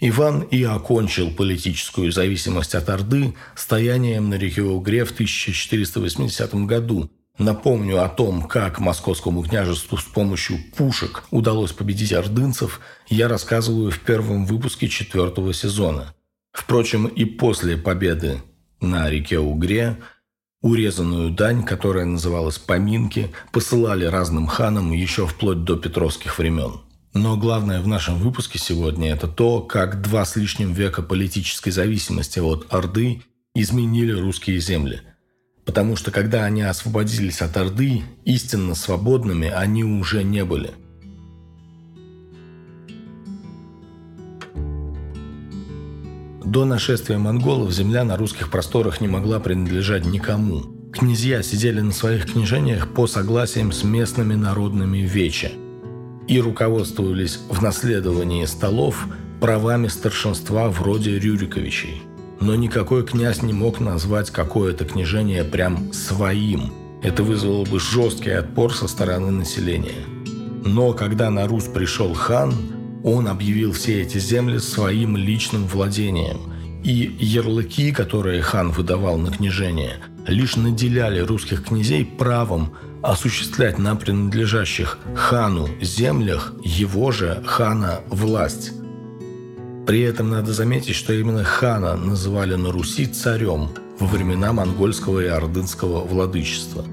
Иван 0.00 0.42
и 0.42 0.62
окончил 0.62 1.30
политическую 1.30 2.12
зависимость 2.12 2.74
от 2.74 2.88
Орды 2.88 3.34
стоянием 3.54 4.28
на 4.28 4.34
реке 4.34 4.62
Угре 4.62 5.04
в 5.04 5.12
1480 5.12 6.54
году, 6.66 7.10
Напомню 7.38 8.02
о 8.02 8.08
том, 8.08 8.42
как 8.42 8.80
московскому 8.80 9.42
княжеству 9.42 9.98
с 9.98 10.04
помощью 10.04 10.58
пушек 10.74 11.24
удалось 11.30 11.72
победить 11.72 12.14
ордынцев, 12.14 12.80
я 13.08 13.28
рассказываю 13.28 13.90
в 13.90 14.00
первом 14.00 14.46
выпуске 14.46 14.88
четвертого 14.88 15.52
сезона. 15.52 16.14
Впрочем, 16.52 17.06
и 17.06 17.26
после 17.26 17.76
победы 17.76 18.40
на 18.80 19.10
реке 19.10 19.38
Угре 19.38 19.98
урезанную 20.62 21.30
дань, 21.30 21.62
которая 21.62 22.06
называлась 22.06 22.58
«поминки», 22.58 23.30
посылали 23.52 24.06
разным 24.06 24.46
ханам 24.46 24.90
еще 24.90 25.26
вплоть 25.26 25.62
до 25.64 25.76
петровских 25.76 26.38
времен. 26.38 26.80
Но 27.12 27.36
главное 27.36 27.82
в 27.82 27.86
нашем 27.86 28.18
выпуске 28.18 28.58
сегодня– 28.58 29.10
это 29.12 29.28
то, 29.28 29.60
как 29.60 30.00
два 30.00 30.24
с 30.24 30.36
лишним 30.36 30.72
века 30.72 31.02
политической 31.02 31.70
зависимости 31.70 32.38
от 32.38 32.66
Орды 32.72 33.22
изменили 33.54 34.12
русские 34.12 34.58
земли– 34.58 35.02
потому 35.66 35.96
что 35.96 36.12
когда 36.12 36.44
они 36.44 36.62
освободились 36.62 37.42
от 37.42 37.56
Орды, 37.56 38.04
истинно 38.24 38.74
свободными 38.74 39.48
они 39.48 39.84
уже 39.84 40.22
не 40.22 40.44
были. 40.44 40.70
До 46.44 46.64
нашествия 46.64 47.18
монголов 47.18 47.72
земля 47.72 48.04
на 48.04 48.16
русских 48.16 48.50
просторах 48.50 49.00
не 49.00 49.08
могла 49.08 49.40
принадлежать 49.40 50.06
никому. 50.06 50.62
Князья 50.92 51.42
сидели 51.42 51.80
на 51.80 51.92
своих 51.92 52.32
княжениях 52.32 52.94
по 52.94 53.08
согласиям 53.08 53.72
с 53.72 53.82
местными 53.82 54.34
народными 54.34 54.98
вече 54.98 55.52
и 56.28 56.40
руководствовались 56.40 57.40
в 57.50 57.60
наследовании 57.60 58.44
столов 58.46 59.06
правами 59.40 59.88
старшинства 59.88 60.70
вроде 60.70 61.18
Рюриковичей– 61.18 62.02
но 62.40 62.54
никакой 62.54 63.04
князь 63.04 63.42
не 63.42 63.52
мог 63.52 63.80
назвать 63.80 64.30
какое-то 64.30 64.84
княжение 64.84 65.44
прям 65.44 65.92
своим. 65.92 66.72
Это 67.02 67.22
вызвало 67.22 67.64
бы 67.64 67.78
жесткий 67.78 68.30
отпор 68.30 68.74
со 68.74 68.88
стороны 68.88 69.30
населения. 69.30 70.04
Но 70.64 70.92
когда 70.92 71.30
на 71.30 71.46
Русь 71.46 71.66
пришел 71.66 72.12
хан, 72.14 72.54
он 73.04 73.28
объявил 73.28 73.72
все 73.72 74.02
эти 74.02 74.18
земли 74.18 74.58
своим 74.58 75.16
личным 75.16 75.66
владением. 75.66 76.52
И 76.82 77.16
ярлыки, 77.18 77.92
которые 77.92 78.42
хан 78.42 78.70
выдавал 78.70 79.18
на 79.18 79.30
княжение, 79.30 79.96
лишь 80.26 80.56
наделяли 80.56 81.20
русских 81.20 81.64
князей 81.64 82.04
правом 82.04 82.74
осуществлять 83.02 83.78
на 83.78 83.94
принадлежащих 83.96 84.98
хану 85.14 85.68
землях 85.80 86.52
его 86.64 87.12
же 87.12 87.42
хана 87.46 88.00
власть. 88.08 88.72
При 89.86 90.00
этом 90.00 90.30
надо 90.30 90.52
заметить, 90.52 90.96
что 90.96 91.12
именно 91.12 91.44
хана 91.44 91.96
называли 91.96 92.56
на 92.56 92.72
Руси 92.72 93.06
царем 93.06 93.68
во 94.00 94.06
времена 94.08 94.52
монгольского 94.52 95.20
и 95.20 95.28
ордынского 95.28 96.04
владычества. 96.04 96.84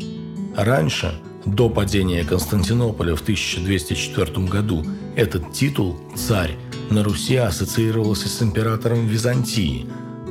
Раньше, 0.56 1.20
до 1.44 1.70
падения 1.70 2.24
Константинополя 2.24 3.16
в 3.16 3.22
1204 3.22 4.46
году, 4.46 4.86
этот 5.16 5.54
титул 5.54 6.00
«царь» 6.16 6.56
на 6.92 7.04
Руси 7.04 7.36
ассоциировался 7.36 8.30
с 8.30 8.44
императором 8.44 9.08
Византии 9.08 9.88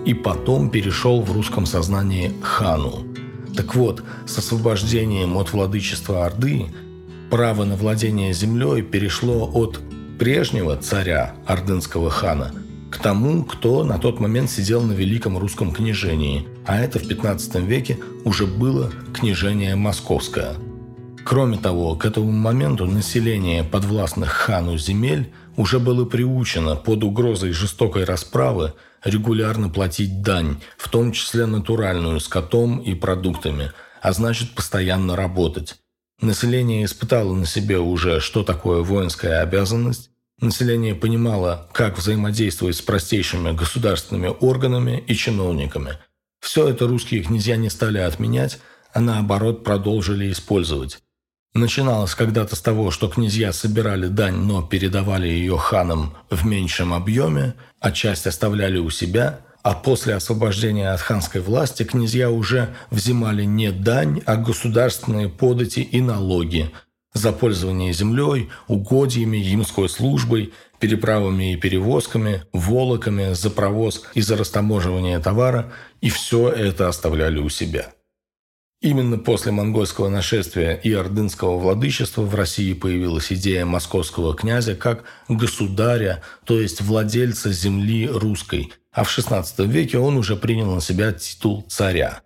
и 0.07 0.15
потом 0.15 0.71
перешел 0.71 1.21
в 1.21 1.33
русском 1.33 1.67
сознании 1.67 2.33
хану. 2.43 3.05
Так 3.57 3.75
вот, 3.75 4.05
с 4.25 4.39
освобождением 4.39 5.37
от 5.37 5.53
владычества 5.53 6.27
Орды 6.27 6.67
право 7.29 7.65
на 7.65 7.75
владение 7.75 8.33
землей 8.33 8.83
перешло 8.83 9.51
от 9.53 9.81
прежнего 10.23 10.77
царя, 10.77 11.35
ордынского 11.47 12.09
хана, 12.09 12.53
к 12.93 12.99
тому, 12.99 13.43
кто 13.43 13.83
на 13.83 13.99
тот 13.99 14.21
момент 14.21 14.49
сидел 14.53 14.81
на 14.83 14.93
Великом 14.93 15.37
Русском 15.37 15.73
княжении, 15.73 16.47
а 16.65 16.79
это 16.79 17.01
в 17.01 17.09
15 17.09 17.57
веке 17.57 17.99
уже 18.25 18.47
было 18.47 18.93
княжение 19.13 19.75
Московское. 19.75 20.55
Кроме 21.25 21.59
того, 21.59 21.97
к 21.97 22.05
этому 22.05 22.31
моменту 22.31 22.87
население 22.87 23.65
подвластных 23.65 24.31
хану 24.31 24.79
земель 24.79 25.33
уже 25.57 25.81
было 25.81 26.05
приучено 26.05 26.77
под 26.77 27.03
угрозой 27.03 27.51
жестокой 27.51 28.05
расправы 28.05 28.75
регулярно 29.03 29.71
платить 29.71 30.23
дань, 30.23 30.61
в 30.79 30.89
том 30.89 31.11
числе 31.11 31.47
натуральную, 31.47 32.21
скотом 32.21 32.79
и 32.79 32.95
продуктами, 32.95 33.73
а 34.01 34.13
значит 34.13 34.55
постоянно 34.55 35.17
работать. 35.17 35.81
Население 36.21 36.85
испытало 36.85 37.35
на 37.35 37.45
себе 37.45 37.81
уже, 37.81 38.21
что 38.21 38.45
такое 38.45 38.83
воинская 38.83 39.43
обязанность, 39.43 40.12
Население 40.43 40.97
понимало, 40.97 41.69
как 41.71 41.97
взаимодействовать 41.97 42.75
с 42.75 42.83
простейшими 42.83 43.53
государственными 43.53 44.35
органами 44.41 45.05
и 45.07 45.15
чиновниками. 45.15 45.99
Все 46.41 46.69
это 46.69 46.89
русские 46.89 47.23
князья 47.23 47.55
не 47.55 47.71
стали 47.71 47.99
отменять, 47.99 48.59
а 48.93 49.01
наоборот 49.01 49.63
продолжили 49.63 50.33
использовать. 50.33 50.99
Начиналось 51.55 52.17
когда-то 52.17 52.57
с 52.57 52.61
того, 52.61 52.91
что 52.91 53.07
князья 53.07 53.53
собирали 53.53 54.09
дань, 54.09 54.35
но 54.35 54.63
передавали 54.63 55.29
ее 55.29 55.57
ханам 55.57 56.17
в 56.29 56.45
меньшем 56.45 56.93
объеме, 56.93 57.55
а 57.79 57.93
часть 57.93 58.27
оставляли 58.27 58.79
у 58.79 58.91
себя, 58.91 59.43
а 59.63 59.75
после 59.75 60.17
освобождения 60.17 60.91
от 60.91 61.01
ханской 61.01 61.41
власти 61.41 61.85
князья 61.85 62.31
уже 62.31 62.75
взимали 62.91 63.45
не 63.45 63.71
дань, 63.71 64.21
а 64.27 64.35
государственные 64.35 65.29
подати 65.29 65.81
и 65.81 66.01
налоги– 66.01 66.73
за 67.13 67.33
пользование 67.33 67.93
землей, 67.93 68.51
угодьями, 68.69 69.37
ямской 69.37 69.89
службой, 69.89 70.53
переправами 70.81 71.53
и 71.53 71.57
перевозками, 71.57 72.45
волоками 72.53 73.35
за 73.35 73.51
провоз 73.51 74.03
и 74.15 74.21
за 74.21 74.37
растаможивание 74.37 75.19
товара, 75.19 75.73
и 76.01 76.11
все 76.11 76.49
это 76.49 76.89
оставляли 76.89 77.39
у 77.39 77.49
себя. 77.49 77.93
Именно 78.83 79.17
после 79.17 79.53
монгольского 79.53 80.09
нашествия 80.09 80.75
и 80.75 80.93
ордынского 80.93 81.57
владычества 81.57 82.23
в 82.23 82.35
России 82.35 82.73
появилась 82.73 83.33
идея 83.33 83.65
московского 83.65 84.35
князя 84.35 84.75
как 84.75 85.05
государя, 85.29 86.21
то 86.45 86.61
есть 86.61 86.81
владельца 86.81 87.53
земли 87.53 88.09
русской, 88.09 88.73
а 88.91 89.05
в 89.05 89.17
XVI 89.17 89.45
веке 89.69 89.99
он 89.99 90.17
уже 90.17 90.35
принял 90.35 90.75
на 90.75 90.81
себя 90.81 91.13
титул 91.13 91.65
царя. 91.69 92.23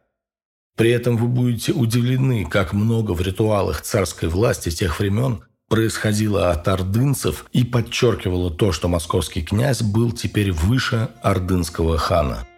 При 0.77 0.91
этом 0.91 1.17
вы 1.17 1.27
будете 1.27 1.73
удивлены, 1.73 2.45
как 2.45 2.73
много 2.73 3.13
в 3.13 3.21
ритуалах 3.21 3.81
царской 3.81 4.29
власти 4.29 4.71
тех 4.71 5.01
времен 5.01 5.41
происходило 5.69 6.51
от 6.51 6.69
ордынцев 6.69 7.47
и 7.53 7.65
подчеркивало 7.65 8.51
то, 8.51 8.71
что 8.73 8.87
московский 8.89 9.43
князь 9.43 9.83
был 9.83 10.13
теперь 10.13 10.53
выше 10.53 11.09
ордынского 11.23 11.99
хана– 11.99 12.47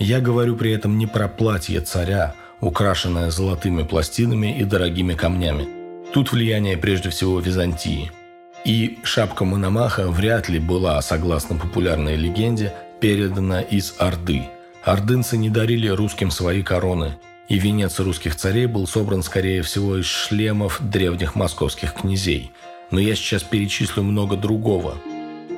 я 0.00 0.20
говорю 0.20 0.56
при 0.56 0.72
этом 0.72 0.96
не 0.96 1.06
про 1.06 1.28
платье 1.28 1.78
царя, 1.82 2.34
украшенное 2.62 3.30
золотыми 3.30 3.82
пластинами 3.82 4.58
и 4.58 4.64
дорогими 4.64 5.12
камнями. 5.12 5.68
Тут 6.14 6.32
влияние 6.32 6.78
прежде 6.78 7.10
всего 7.10 7.38
Византии. 7.38 8.10
И 8.64 8.98
шапка 9.02 9.44
Мономаха 9.44 10.08
вряд 10.08 10.48
ли 10.48 10.58
была, 10.58 11.02
согласно 11.02 11.56
популярной 11.56 12.16
легенде, 12.16 12.72
передана 12.98 13.60
из 13.60 13.94
Орды. 13.98 14.48
Ордынцы 14.84 15.36
не 15.36 15.50
дарили 15.50 15.88
русским 15.88 16.30
свои 16.30 16.62
короны, 16.62 17.18
и 17.48 17.58
венец 17.58 17.98
русских 18.00 18.36
царей 18.36 18.66
был 18.66 18.86
собран, 18.86 19.22
скорее 19.22 19.62
всего, 19.62 19.96
из 19.98 20.06
шлемов 20.06 20.78
древних 20.80 21.34
московских 21.34 21.94
князей. 21.94 22.52
Но 22.90 22.98
я 22.98 23.14
сейчас 23.14 23.42
перечислю 23.42 24.02
много 24.02 24.36
другого– 24.36 24.96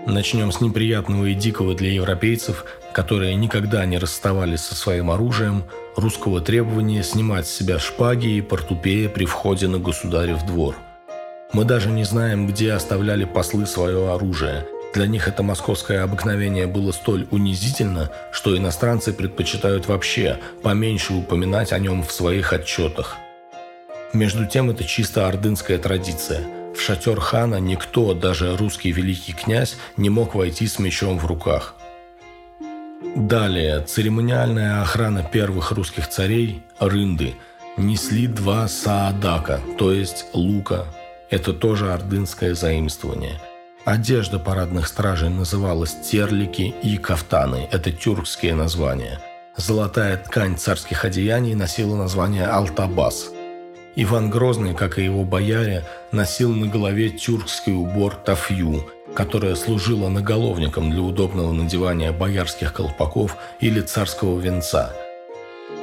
Начнем 0.07 0.51
с 0.51 0.61
неприятного 0.61 1.27
и 1.27 1.35
дикого 1.35 1.77
для 1.77 1.93
европейцев, 1.93 2.65
которые 2.93 3.37
никогда 3.37 3.87
не 3.87 3.99
расставались 3.99 4.61
со 4.61 4.75
своим 4.75 5.13
оружием, 5.13 5.63
русского 5.95 6.41
требования 6.41 7.05
снимать 7.05 7.47
с 7.47 7.55
себя 7.55 7.79
шпаги 7.79 8.27
и 8.27 8.41
портупея 8.41 9.09
при 9.09 9.27
входе 9.27 9.69
на 9.69 9.79
государев 9.79 10.45
двор. 10.45 10.75
Мы 11.53 11.65
даже 11.65 11.89
не 11.89 12.03
знаем, 12.03 12.49
где 12.49 12.73
оставляли 12.73 13.25
послы 13.25 13.65
свое 13.65 14.13
оружие. 14.13 14.67
Для 14.95 15.07
них 15.07 15.29
это 15.29 15.43
московское 15.43 16.05
обыкновение 16.05 16.67
было 16.67 16.93
столь 16.93 17.27
унизительно, 17.31 18.11
что 18.31 18.57
иностранцы 18.57 19.13
предпочитают 19.13 19.87
вообще 19.89 20.39
поменьше 20.63 21.15
упоминать 21.15 21.73
о 21.73 21.79
нем 21.79 22.03
в 22.03 22.13
своих 22.13 22.53
отчетах. 22.53 23.17
Между 24.13 24.47
тем, 24.47 24.71
это 24.71 24.85
чисто 24.85 25.27
ордынская 25.29 25.79
традиция– 25.79 26.47
в 26.75 26.81
шатер 26.81 27.21
хана 27.21 27.57
никто, 27.57 28.15
даже 28.15 28.57
русский 28.57 28.93
великий 28.93 29.33
князь, 29.33 29.77
не 29.97 30.11
мог 30.11 30.35
войти 30.35 30.67
с 30.67 30.79
мечом 30.79 31.19
в 31.19 31.27
руках. 31.27 31.75
Далее, 33.15 33.81
церемониальная 33.83 34.81
охрана 34.81 35.23
первых 35.23 35.73
русских 35.73 36.09
царей, 36.09 36.63
рынды, 36.79 37.35
несли 37.77 38.27
два 38.27 38.69
саадака, 38.69 39.61
то 39.79 39.93
есть 39.93 40.27
лука. 40.33 40.87
Это 41.31 41.53
тоже 41.53 41.93
ордынское 41.93 42.55
заимствование. 42.55 43.39
Одежда 43.85 44.39
парадных 44.39 44.87
стражей 44.87 45.29
называлась 45.29 45.97
терлики 46.09 46.75
и 46.83 46.97
кафтаны, 46.97 47.69
это 47.71 47.91
тюркские 47.91 48.55
названия. 48.55 49.21
Золотая 49.57 50.17
ткань 50.17 50.57
царских 50.57 51.05
одеяний 51.05 51.55
носила 51.55 51.97
название 51.97 52.47
алтабас– 52.47 53.31
Иван 53.95 54.31
Грозный, 54.31 54.75
как 54.75 54.99
и 54.99 55.05
его 55.05 55.25
бояре, 55.25 55.85
носил 56.13 56.55
на 56.55 56.67
голове 56.67 57.11
тюркский 57.11 57.75
убор 57.75 58.15
тафью, 58.15 58.89
которая 59.15 59.55
служила 59.55 60.09
наголовником 60.09 60.91
для 60.91 61.03
удобного 61.03 61.53
надевания 61.53 62.11
боярских 62.11 62.73
колпаков 62.73 63.37
или 63.61 63.83
царского 63.83 64.41
венца. 64.41 64.95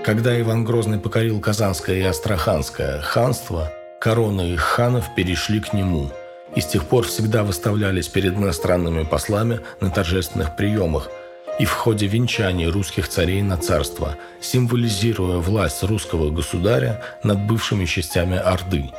Когда 0.04 0.40
Иван 0.40 0.64
Грозный 0.64 0.98
покорил 0.98 1.40
Казанское 1.40 1.98
и 1.98 2.04
Астраханское 2.04 3.00
ханство, 3.02 3.72
короны 4.02 4.54
их 4.54 4.62
ханов 4.62 5.14
перешли 5.16 5.60
к 5.60 5.74
нему– 5.74 6.12
и 6.56 6.62
с 6.62 6.66
тех 6.66 6.86
пор 6.86 7.06
всегда 7.06 7.44
выставлялись 7.44 8.08
перед 8.08 8.36
иностранными 8.36 9.04
послами 9.04 9.62
на 9.82 9.90
торжественных 9.90 10.56
приемах, 10.56 11.10
и 11.60 11.66
в 11.66 11.72
ходе 11.72 12.08
венчаний 12.08 12.68
русских 12.68 13.10
царей 13.10 13.42
на 13.42 13.58
царство, 13.58 14.16
символизируя 14.40 15.38
власть 15.38 15.84
русского 15.84 16.32
государя 16.32 17.04
над 17.24 17.40
бывшими 17.46 17.86
частями 17.86 18.38
Орды. 18.38 18.92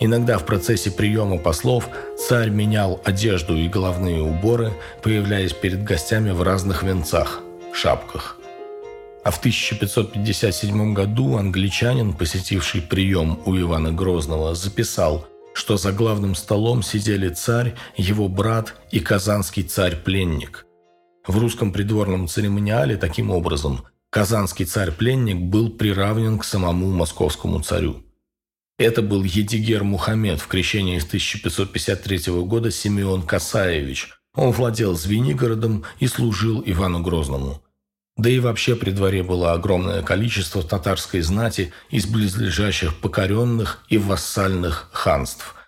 Иногда 0.00 0.38
в 0.38 0.44
процессе 0.44 0.90
приема 0.90 1.38
послов 1.38 1.88
царь 2.18 2.50
менял 2.50 3.00
одежду 3.04 3.56
и 3.56 3.68
головные 3.68 4.22
уборы, 4.22 4.72
появляясь 5.02 5.52
перед 5.52 5.84
гостями 5.84 6.32
в 6.32 6.42
разных 6.42 6.82
венцах, 6.82 7.40
шапках. 7.72 8.38
А 9.22 9.30
в 9.30 9.38
1557 9.38 10.92
году 10.94 11.36
англичанин, 11.38 12.12
посетивший 12.12 12.82
прием 12.82 13.40
у 13.46 13.56
Ивана 13.56 13.92
Грозного, 13.92 14.54
записал, 14.54 15.26
что 15.54 15.78
за 15.78 15.92
главным 15.92 16.34
столом 16.34 16.82
сидели 16.82 17.30
царь, 17.30 17.74
его 17.96 18.28
брат 18.28 18.74
и 18.90 19.00
казанский 19.00 19.62
царь-пленник– 19.62 20.66
в 21.26 21.38
русском 21.38 21.72
придворном 21.72 22.28
церемониале 22.28 22.98
таким 22.98 23.30
образом 23.30 23.86
казанский 24.10 24.66
царь-пленник 24.66 25.38
был 25.38 25.70
приравнен 25.70 26.38
к 26.38 26.44
самому 26.44 26.90
московскому 26.90 27.60
царю. 27.60 28.02
Это 28.78 29.00
был 29.00 29.22
Едигер 29.22 29.84
Мухаммед 29.84 30.38
в 30.38 30.46
крещении 30.48 30.98
с 30.98 31.04
1553 31.04 32.32
года 32.42 32.70
Симеон 32.70 33.22
Касаевич. 33.22 34.10
Он 34.34 34.50
владел 34.50 34.94
Звенигородом 34.94 35.84
и 35.98 36.08
служил 36.08 36.62
Ивану 36.66 37.02
Грозному. 37.02 37.62
Да 38.16 38.30
и 38.30 38.38
вообще 38.38 38.76
при 38.76 38.90
дворе 38.90 39.22
было 39.22 39.52
огромное 39.52 40.02
количество 40.02 40.62
татарской 40.62 41.20
знати 41.20 41.72
из 41.90 42.06
близлежащих 42.06 43.00
покоренных 43.00 43.84
и 43.88 43.98
вассальных 43.98 44.88
ханств– 44.92 45.54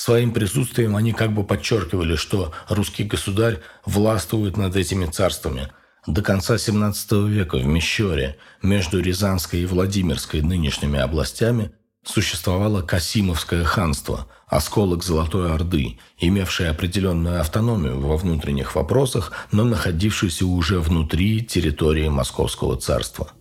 Своим 0.00 0.32
присутствием 0.32 0.96
они 0.96 1.12
как 1.12 1.32
бы 1.34 1.44
подчеркивали, 1.44 2.16
что 2.16 2.54
русский 2.70 3.04
государь 3.04 3.58
властвует 3.84 4.56
над 4.56 4.74
этими 4.74 5.04
царствами. 5.04 5.68
До 6.06 6.22
конца 6.22 6.54
XVII 6.54 7.28
века 7.28 7.58
в 7.58 7.66
Мещере 7.66 8.38
между 8.62 8.98
Рязанской 9.02 9.60
и 9.60 9.66
Владимирской 9.66 10.40
нынешними 10.40 10.98
областями 10.98 11.72
существовало 12.04 12.82
Касимовское 12.82 13.64
ханство, 13.64 14.26
осколок 14.46 15.04
Золотой 15.04 15.52
Орды, 15.52 15.98
имевшее 16.18 16.70
определенную 16.70 17.40
автономию 17.40 18.00
во 18.00 18.16
внутренних 18.16 18.74
вопросах, 18.74 19.32
но 19.52 19.64
находившийся 19.64 20.46
уже 20.46 20.80
внутри 20.80 21.44
территории 21.44 22.08
Московского 22.08 22.76
царства. 22.76 23.32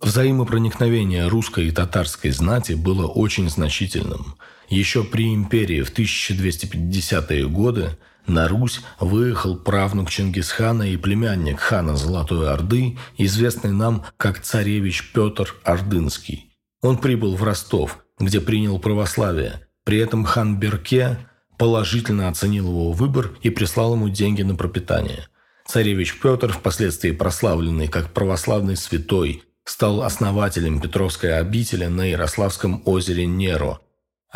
Взаимопроникновение 0.00 1.26
русской 1.28 1.68
и 1.68 1.70
татарской 1.70 2.30
знати 2.30 2.72
было 2.72 3.06
очень 3.06 3.48
значительным– 3.48 4.36
еще 4.68 5.04
при 5.04 5.32
империи 5.32 5.82
в 5.82 5.92
1250-е 5.96 7.48
годы 7.48 7.96
на 8.26 8.48
Русь 8.48 8.80
выехал 8.98 9.56
правнук 9.56 10.10
Чингисхана 10.10 10.90
и 10.90 10.96
племянник 10.96 11.60
хана 11.60 11.96
Золотой 11.96 12.50
Орды, 12.50 12.98
известный 13.16 13.70
нам 13.70 14.04
как 14.16 14.40
царевич 14.40 15.12
Петр 15.12 15.54
Ордынский. 15.62 16.52
Он 16.82 16.98
прибыл 16.98 17.36
в 17.36 17.44
Ростов, 17.44 18.04
где 18.18 18.40
принял 18.40 18.78
православие. 18.78 19.66
При 19.84 19.98
этом 19.98 20.24
хан 20.24 20.58
Берке 20.58 21.18
положительно 21.58 22.28
оценил 22.28 22.68
его 22.68 22.92
выбор 22.92 23.36
и 23.42 23.50
прислал 23.50 23.94
ему 23.94 24.08
деньги 24.08 24.42
на 24.42 24.54
пропитание. 24.54 25.28
Царевич 25.66 26.18
Петр, 26.20 26.52
впоследствии 26.52 27.10
прославленный 27.10 27.88
как 27.88 28.12
православный 28.12 28.76
святой, 28.76 29.42
стал 29.64 30.02
основателем 30.02 30.80
Петровской 30.80 31.38
обители 31.38 31.86
на 31.86 32.02
Ярославском 32.02 32.82
озере 32.84 33.26
Неро– 33.26 33.80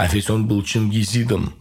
а 0.00 0.06
ведь 0.06 0.30
он 0.30 0.48
был 0.48 0.62
чингизидом. 0.62 1.52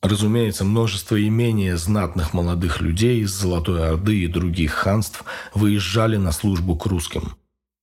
Разумеется, 0.00 0.64
множество 0.64 1.22
имения 1.22 1.76
знатных 1.76 2.32
молодых 2.32 2.80
людей 2.80 3.20
из 3.20 3.32
Золотой 3.32 3.86
Орды 3.86 4.20
и 4.20 4.28
других 4.28 4.72
ханств 4.72 5.24
выезжали 5.52 6.16
на 6.16 6.32
службу 6.32 6.74
к 6.74 6.86
русским. 6.86 7.36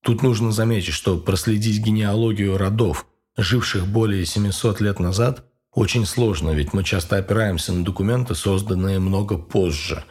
Тут 0.03 0.23
нужно 0.23 0.51
заметить, 0.51 0.93
что 0.93 1.19
проследить 1.19 1.83
генеалогию 1.83 2.57
родов, 2.57 3.05
живших 3.37 3.87
более 3.87 4.25
700 4.25 4.81
лет 4.81 4.99
назад, 4.99 5.45
очень 5.73 6.05
сложно, 6.05 6.51
ведь 6.51 6.73
мы 6.73 6.83
часто 6.83 7.17
опираемся 7.17 7.71
на 7.71 7.85
документы, 7.85 8.35
созданные 8.35 8.99
много 8.99 9.37
позже. 9.37 10.03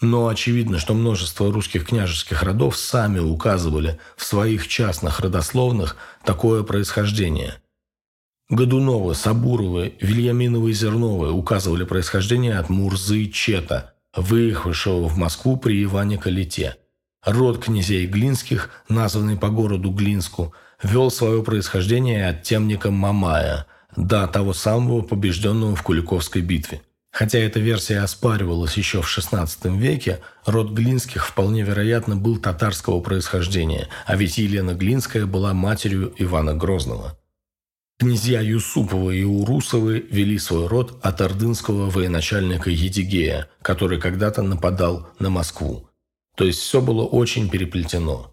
Но 0.00 0.28
очевидно, 0.28 0.78
что 0.78 0.94
множество 0.94 1.52
русских 1.52 1.86
княжеских 1.86 2.42
родов 2.42 2.76
сами 2.76 3.18
указывали 3.18 3.98
в 4.16 4.24
своих 4.24 4.66
частных 4.68 5.20
родословных 5.20 5.96
такое 6.24 6.62
происхождение– 6.62 7.60
Годунова, 8.50 9.12
Сабурова, 9.12 9.90
Вильяминова 10.00 10.68
и 10.68 10.72
Зернова 10.72 11.32
указывали 11.32 11.84
происхождение 11.84 12.58
от 12.58 12.70
Мурзы 12.70 13.26
Чета, 13.26 13.94
выехавшего 14.16 15.06
в 15.06 15.18
Москву 15.18 15.58
при 15.58 15.84
Иване 15.84 16.16
Калите. 16.16 16.76
Род 17.24 17.62
князей 17.62 18.06
Глинских, 18.06 18.70
названный 18.88 19.36
по 19.36 19.48
городу 19.48 19.90
Глинску, 19.90 20.54
вел 20.82 21.10
свое 21.10 21.42
происхождение 21.42 22.28
от 22.28 22.42
темника 22.42 22.90
Мамая, 22.90 23.66
до 23.96 24.26
того 24.28 24.52
самого 24.52 25.02
побежденного 25.02 25.74
в 25.74 25.82
Куликовской 25.82 26.42
битве. 26.42 26.82
Хотя 27.10 27.38
эта 27.38 27.58
версия 27.58 28.00
оспаривалась 28.00 28.76
еще 28.76 29.02
в 29.02 29.18
XVI 29.18 29.48
веке, 29.76 30.20
род 30.46 30.70
Глинских 30.70 31.26
вполне 31.26 31.62
вероятно 31.62 32.16
был 32.16 32.36
татарского 32.36 33.00
происхождения, 33.00 33.88
а 34.06 34.14
ведь 34.14 34.38
Елена 34.38 34.74
Глинская 34.74 35.26
была 35.26 35.54
матерью 35.54 36.14
Ивана 36.18 36.54
Грозного. 36.54 37.18
Князья 37.98 38.40
Юсуповы 38.40 39.16
и 39.16 39.24
Урусовы 39.24 40.06
вели 40.08 40.38
свой 40.38 40.68
род 40.68 41.00
от 41.02 41.20
ордынского 41.20 41.90
военачальника 41.90 42.70
Едигея, 42.70 43.48
который 43.60 43.98
когда-то 43.98 44.42
нападал 44.42 45.08
на 45.18 45.30
Москву. 45.30 45.87
То 46.38 46.44
есть 46.44 46.60
все 46.60 46.80
было 46.80 47.04
очень 47.04 47.50
переплетено. 47.50 48.32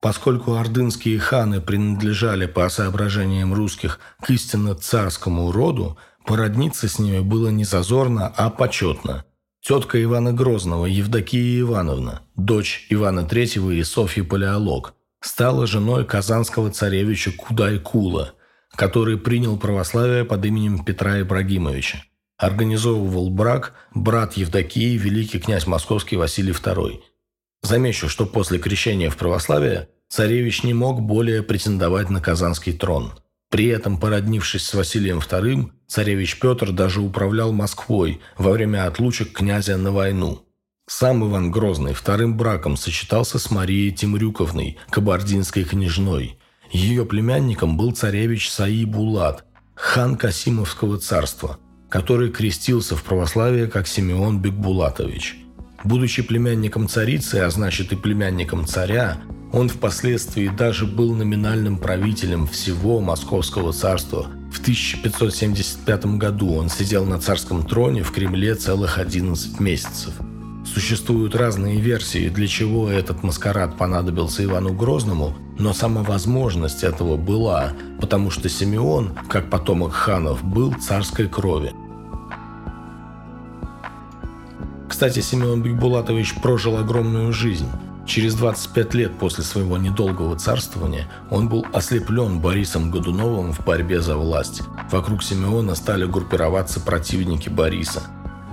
Поскольку 0.00 0.54
ордынские 0.54 1.20
ханы 1.20 1.60
принадлежали 1.60 2.46
по 2.46 2.68
соображениям 2.68 3.54
русских 3.54 4.00
к 4.20 4.30
истинно 4.30 4.74
царскому 4.74 5.52
роду, 5.52 5.96
породниться 6.26 6.88
с 6.88 6.98
ними 6.98 7.20
было 7.20 7.50
не 7.50 7.62
зазорно, 7.62 8.26
а 8.26 8.50
почетно. 8.50 9.24
Тетка 9.60 10.02
Ивана 10.02 10.32
Грозного, 10.32 10.86
Евдокия 10.86 11.60
Ивановна, 11.60 12.22
дочь 12.34 12.88
Ивана 12.90 13.20
III 13.20 13.76
и 13.76 13.84
Софьи 13.84 14.24
Палеолог, 14.24 14.94
стала 15.20 15.68
женой 15.68 16.04
казанского 16.04 16.72
царевича 16.72 17.30
Кудай-Кула, 17.30 18.32
который 18.74 19.18
принял 19.18 19.56
православие 19.56 20.24
под 20.24 20.44
именем 20.46 20.84
Петра 20.84 21.20
Ибрагимовича. 21.20 22.02
Организовывал 22.38 23.30
брак 23.30 23.74
брат 23.94 24.32
Евдокии, 24.32 24.96
великий 24.96 25.38
князь 25.38 25.68
московский 25.68 26.16
Василий 26.16 26.52
II– 26.52 27.02
Замечу, 27.62 28.08
что 28.08 28.26
после 28.26 28.58
крещения 28.58 29.10
в 29.10 29.16
православие 29.16 29.88
царевич 30.08 30.62
не 30.64 30.74
мог 30.74 31.02
более 31.02 31.42
претендовать 31.42 32.10
на 32.10 32.20
Казанский 32.20 32.72
трон. 32.72 33.12
При 33.50 33.66
этом, 33.66 33.98
породнившись 33.98 34.64
с 34.64 34.74
Василием 34.74 35.18
II, 35.18 35.70
царевич 35.86 36.38
Петр 36.38 36.72
даже 36.72 37.00
управлял 37.00 37.52
Москвой 37.52 38.20
во 38.38 38.52
время 38.52 38.86
отлучек 38.86 39.32
князя 39.32 39.76
на 39.76 39.92
войну. 39.92 40.46
Сам 40.88 41.28
Иван 41.28 41.50
Грозный 41.50 41.92
вторым 41.92 42.36
браком 42.36 42.76
сочетался 42.76 43.38
с 43.38 43.50
Марией 43.50 43.92
Тимрюковной, 43.92 44.78
кабардинской 44.88 45.64
княжной. 45.64 46.38
Ее 46.70 47.04
племянником 47.04 47.76
был 47.76 47.92
царевич 47.92 48.50
Саи 48.50 48.84
Булат, 48.84 49.44
хан 49.74 50.16
Касимовского 50.16 50.98
царства, 50.98 51.58
который 51.88 52.30
крестился 52.30 52.96
в 52.96 53.02
православие 53.04 53.66
как 53.66 53.86
Симеон 53.86 54.40
Бекбулатович– 54.40 55.36
Будучи 55.84 56.22
племянником 56.22 56.88
царицы, 56.88 57.36
а 57.36 57.50
значит 57.50 57.92
и 57.92 57.96
племянником 57.96 58.66
царя, 58.66 59.18
он 59.52 59.68
впоследствии 59.68 60.48
даже 60.48 60.86
был 60.86 61.14
номинальным 61.14 61.78
правителем 61.78 62.46
всего 62.46 63.00
Московского 63.00 63.72
царства. 63.72 64.26
В 64.52 64.60
1575 64.60 66.06
году 66.18 66.54
он 66.54 66.68
сидел 66.68 67.04
на 67.04 67.18
царском 67.18 67.66
троне 67.66 68.02
в 68.02 68.12
Кремле 68.12 68.54
целых 68.54 68.98
11 68.98 69.58
месяцев. 69.58 70.12
Существуют 70.66 71.34
разные 71.34 71.80
версии, 71.80 72.28
для 72.28 72.46
чего 72.46 72.88
этот 72.88 73.22
маскарад 73.22 73.76
понадобился 73.76 74.44
Ивану 74.44 74.72
Грозному, 74.72 75.34
но 75.58 75.72
сама 75.72 76.02
возможность 76.02 76.84
этого 76.84 77.16
была, 77.16 77.72
потому 78.00 78.30
что 78.30 78.48
Симеон, 78.48 79.18
как 79.28 79.50
потомок 79.50 79.92
ханов, 79.92 80.44
был 80.44 80.74
царской 80.74 81.26
крови. 81.26 81.72
Кстати, 85.00 85.20
Семен 85.20 85.62
Бекбулатович 85.62 86.34
прожил 86.42 86.76
огромную 86.76 87.32
жизнь. 87.32 87.66
Через 88.06 88.34
25 88.34 88.92
лет 88.92 89.18
после 89.18 89.42
своего 89.42 89.78
недолгого 89.78 90.36
царствования 90.36 91.08
он 91.30 91.48
был 91.48 91.64
ослеплен 91.72 92.38
Борисом 92.38 92.90
Годуновым 92.90 93.54
в 93.54 93.64
борьбе 93.64 94.02
за 94.02 94.18
власть. 94.18 94.60
Вокруг 94.90 95.22
Симеона 95.22 95.74
стали 95.74 96.04
группироваться 96.04 96.80
противники 96.80 97.48
Бориса. 97.48 98.02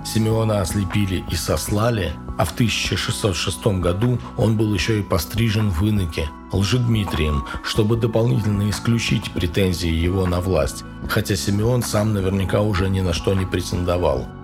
Симеона 0.06 0.62
ослепили 0.62 1.22
и 1.30 1.34
сослали, 1.34 2.14
а 2.38 2.46
в 2.46 2.52
1606 2.52 3.66
году 3.82 4.18
он 4.38 4.56
был 4.56 4.72
еще 4.72 5.00
и 5.00 5.02
пострижен 5.02 5.68
в 5.68 5.86
иноке 5.86 6.30
Лжедмитрием, 6.50 7.44
чтобы 7.62 7.98
дополнительно 7.98 8.70
исключить 8.70 9.32
претензии 9.32 9.92
его 9.92 10.24
на 10.24 10.40
власть, 10.40 10.84
хотя 11.10 11.36
Симеон 11.36 11.82
сам 11.82 12.14
наверняка 12.14 12.62
уже 12.62 12.88
ни 12.88 13.02
на 13.02 13.12
что 13.12 13.34
не 13.34 13.44
претендовал– 13.44 14.26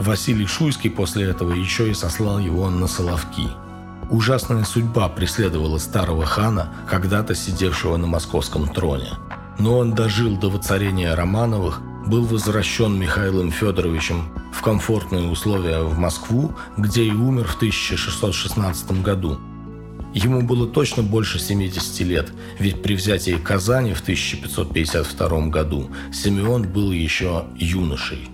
Василий 0.00 0.46
Шуйский 0.46 0.88
после 0.88 1.24
этого 1.24 1.52
еще 1.52 1.90
и 1.90 1.94
сослал 1.94 2.38
его 2.38 2.70
на 2.70 2.86
Соловки. 2.86 3.48
Ужасная 4.08 4.64
судьба 4.64 5.10
преследовала 5.10 5.76
старого 5.76 6.24
хана, 6.24 6.72
когда-то 6.88 7.34
сидевшего 7.34 7.98
на 7.98 8.06
московском 8.06 8.66
троне. 8.66 9.10
Но 9.58 9.76
он 9.76 9.92
дожил 9.92 10.38
до 10.38 10.48
воцарения 10.48 11.14
Романовых, 11.14 11.82
был 12.06 12.24
возвращен 12.24 12.98
Михаилом 12.98 13.52
Федоровичем 13.52 14.32
в 14.54 14.62
комфортные 14.62 15.28
условия 15.28 15.82
в 15.82 15.98
Москву, 15.98 16.54
где 16.78 17.04
и 17.04 17.12
умер 17.12 17.44
в 17.44 17.56
1616 17.56 19.02
году. 19.02 19.38
Ему 20.14 20.40
было 20.40 20.66
точно 20.66 21.02
больше 21.02 21.38
70 21.38 22.00
лет, 22.06 22.32
ведь 22.58 22.82
при 22.82 22.94
взятии 22.94 23.32
Казани 23.32 23.92
в 23.92 24.00
1552 24.00 25.48
году 25.48 25.90
Симеон 26.10 26.62
был 26.62 26.90
еще 26.90 27.44
юношей. 27.54 28.30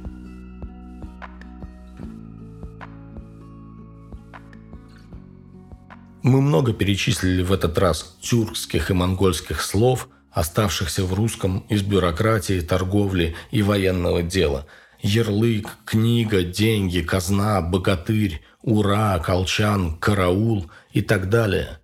Мы 6.27 6.41
много 6.41 6.73
перечислили 6.73 7.41
в 7.45 7.53
этот 7.53 7.79
раз 7.79 8.17
тюркских 8.21 8.91
и 8.91 8.95
монгольских 8.95 9.63
слов, 9.63 10.09
оставшихся 10.33 11.05
в 11.05 11.15
русском 11.15 11.61
из 11.69 11.83
бюрократии, 11.83 12.61
торговли 12.63 13.37
и 13.53 13.63
военного 13.63 14.25
дела. 14.25 14.67
Ярлык, 15.01 15.69
книга, 15.85 16.43
деньги, 16.43 17.01
казна, 17.01 17.63
богатырь, 17.63 18.43
ура, 18.63 19.17
колчан, 19.21 19.97
караул 19.99 20.69
и 20.91 21.01
так 21.01 21.29
далее. 21.31 21.79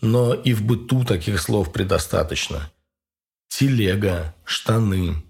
Но 0.00 0.32
и 0.32 0.54
в 0.54 0.64
быту 0.64 1.04
таких 1.04 1.38
слов 1.38 1.70
предостаточно. 1.70 2.72
Телега, 3.48 4.34
штаны, 4.46 5.22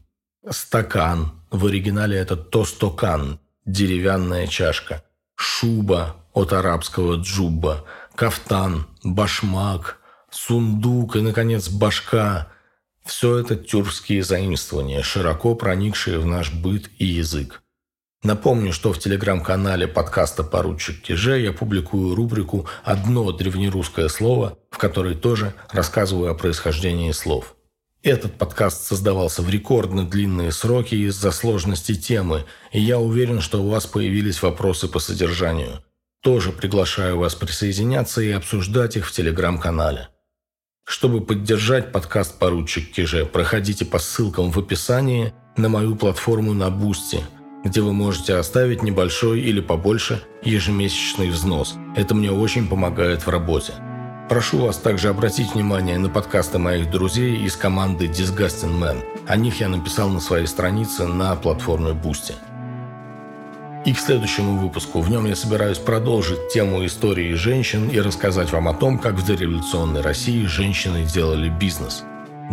стакан, 0.49 1.33
в 1.51 1.67
оригинале 1.67 2.17
это 2.19 2.37
тостокан, 2.37 3.41
деревянная 3.67 4.47
чашка, 4.47 5.03
шуба 5.35 6.15
от 6.33 6.53
арабского 6.53 7.17
джубба– 7.17 7.85
кафтан, 8.15 8.87
башмак, 9.03 9.99
сундук 10.31 11.17
и, 11.17 11.21
наконец, 11.21 11.69
башка– 11.69 12.49
все 13.05 13.37
это 13.37 13.55
тюркские 13.55 14.23
заимствования, 14.23 15.03
широко 15.03 15.55
проникшие 15.55 16.19
в 16.19 16.27
наш 16.27 16.53
быт 16.53 16.91
и 16.99 17.05
язык. 17.05 17.63
Напомню, 18.23 18.73
что 18.73 18.95
в 18.95 18.99
телеграм-канале 18.99 19.87
подкаста 19.87 20.43
«Поручик 20.43 21.03
Киже» 21.03 21.39
я 21.39 21.53
публикую 21.53 22.15
рубрику 22.15 22.67
«Одно 22.83 23.31
древнерусское 23.33 24.09
слово», 24.09 24.57
в 24.71 24.79
которой 24.79 25.15
тоже 25.15 25.53
рассказываю 25.71 26.31
о 26.31 26.35
происхождении 26.35 27.13
слов. 27.13 27.57
Этот 28.03 28.39
подкаст 28.39 28.87
создавался 28.87 29.43
в 29.43 29.51
рекордно 29.51 30.09
длинные 30.09 30.53
сроки 30.53 30.95
из-за 30.95 31.31
сложности 31.31 31.95
темы, 31.95 32.47
и 32.73 32.81
я 32.81 32.99
уверен, 32.99 33.43
что 33.43 33.63
у 33.63 33.69
вас 33.69 33.87
появились 33.87 34.41
вопросы 34.41 34.89
по 34.89 34.99
содержанию– 34.99 35.85
тоже 36.25 36.53
приглашаю 36.53 37.19
вас 37.19 37.35
присоединяться 37.35 38.23
и 38.23 38.33
обсуждать 38.33 38.97
их 38.97 39.07
в 39.07 39.13
телеграм-канале. 39.13 40.09
Чтобы 40.87 41.21
поддержать 41.21 41.93
подкаст 41.93 42.39
«Поручик 42.39 42.93
Киже», 42.93 43.27
проходите 43.27 43.85
по 43.85 43.99
ссылкам 43.99 44.51
в 44.51 44.59
описании 44.59 45.35
на 45.59 45.69
мою 45.69 45.97
платформу 45.97 46.55
на 46.55 46.71
Бусти, 46.71 47.21
где 47.63 47.83
вы 47.83 47.93
можете 47.93 48.37
оставить 48.37 48.83
небольшой 48.83 49.41
или 49.41 49.61
побольше 49.61 50.23
ежемесячный 50.43 51.29
взнос. 51.29 51.75
Это 51.95 52.15
мне 52.15 52.33
очень 52.33 52.69
помогает 52.69 53.27
в 53.27 53.29
работе. 53.29 53.75
Прошу 54.31 54.59
вас 54.59 54.79
также 54.79 55.11
обратить 55.11 55.53
внимание 55.53 55.99
на 55.99 56.09
подкасты 56.09 56.59
моих 56.59 56.91
друзей 56.91 57.45
из 57.45 57.55
команды 57.55 58.07
Disgusting 58.07 58.79
Man. 58.79 59.05
О 59.27 59.37
них 59.37 59.61
я 59.61 59.69
написал 59.69 60.09
на 60.09 60.21
своей 60.21 60.47
странице 60.47 61.07
на 61.07 61.37
платформе 61.37 61.91
Boosty 61.91 62.35
и 63.85 63.93
к 63.93 63.99
следующему 63.99 64.59
выпуску. 64.59 65.01
В 65.01 65.11
нем 65.11 65.27
я 65.27 65.37
собираюсь 65.37 65.79
продолжить 65.79 66.49
тему 66.53 66.85
истории 66.87 67.35
женщин 67.35 67.89
и 67.89 68.01
рассказать 68.01 68.53
вам 68.53 68.69
о 68.69 68.75
том, 68.75 68.99
как 68.99 69.15
в 69.15 69.27
дореволюционной 69.27 70.01
России 70.01 70.47
женщины 70.47 71.05
делали 71.05 71.49
бизнес. 71.49 72.03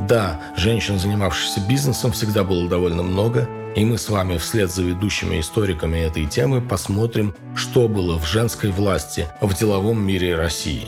Да, 0.08 0.40
женщин, 0.56 1.00
занимавшихся 1.00 1.62
бизнесом, 1.68 2.12
всегда 2.12 2.44
было 2.44 2.68
довольно 2.70 3.04
много, 3.04 3.48
и 3.76 3.84
мы 3.84 3.98
с 3.98 4.10
вами 4.10 4.38
вслед 4.38 4.72
за 4.72 4.84
ведущими 4.84 5.40
историками 5.40 6.00
этой 6.00 6.26
темы 6.26 6.62
посмотрим, 6.62 7.36
что 7.56 7.88
было 7.88 8.18
в 8.18 8.26
женской 8.26 8.72
власти 8.72 9.28
в 9.42 9.54
деловом 9.54 10.02
мире 10.02 10.36
России. 10.36 10.88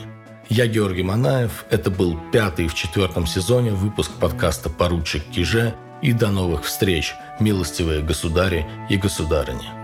Я 0.49 0.67
Георгий 0.67 1.03
Манаев, 1.03 1.65
это 1.69 1.89
был 1.89 2.19
пятый 2.31 2.67
в 2.67 2.75
четвертом 2.75 3.25
сезоне 3.25 3.71
выпуск 3.71 4.11
подкаста 4.19 4.69
«Поручик 4.69 5.23
Киже», 5.31 5.73
и 6.01 6.11
до 6.11 6.31
новых 6.31 6.65
встреч, 6.65 7.15
милостивые 7.39 8.01
государи 8.01 8.65
и 8.89 8.97
государыни. 8.97 9.82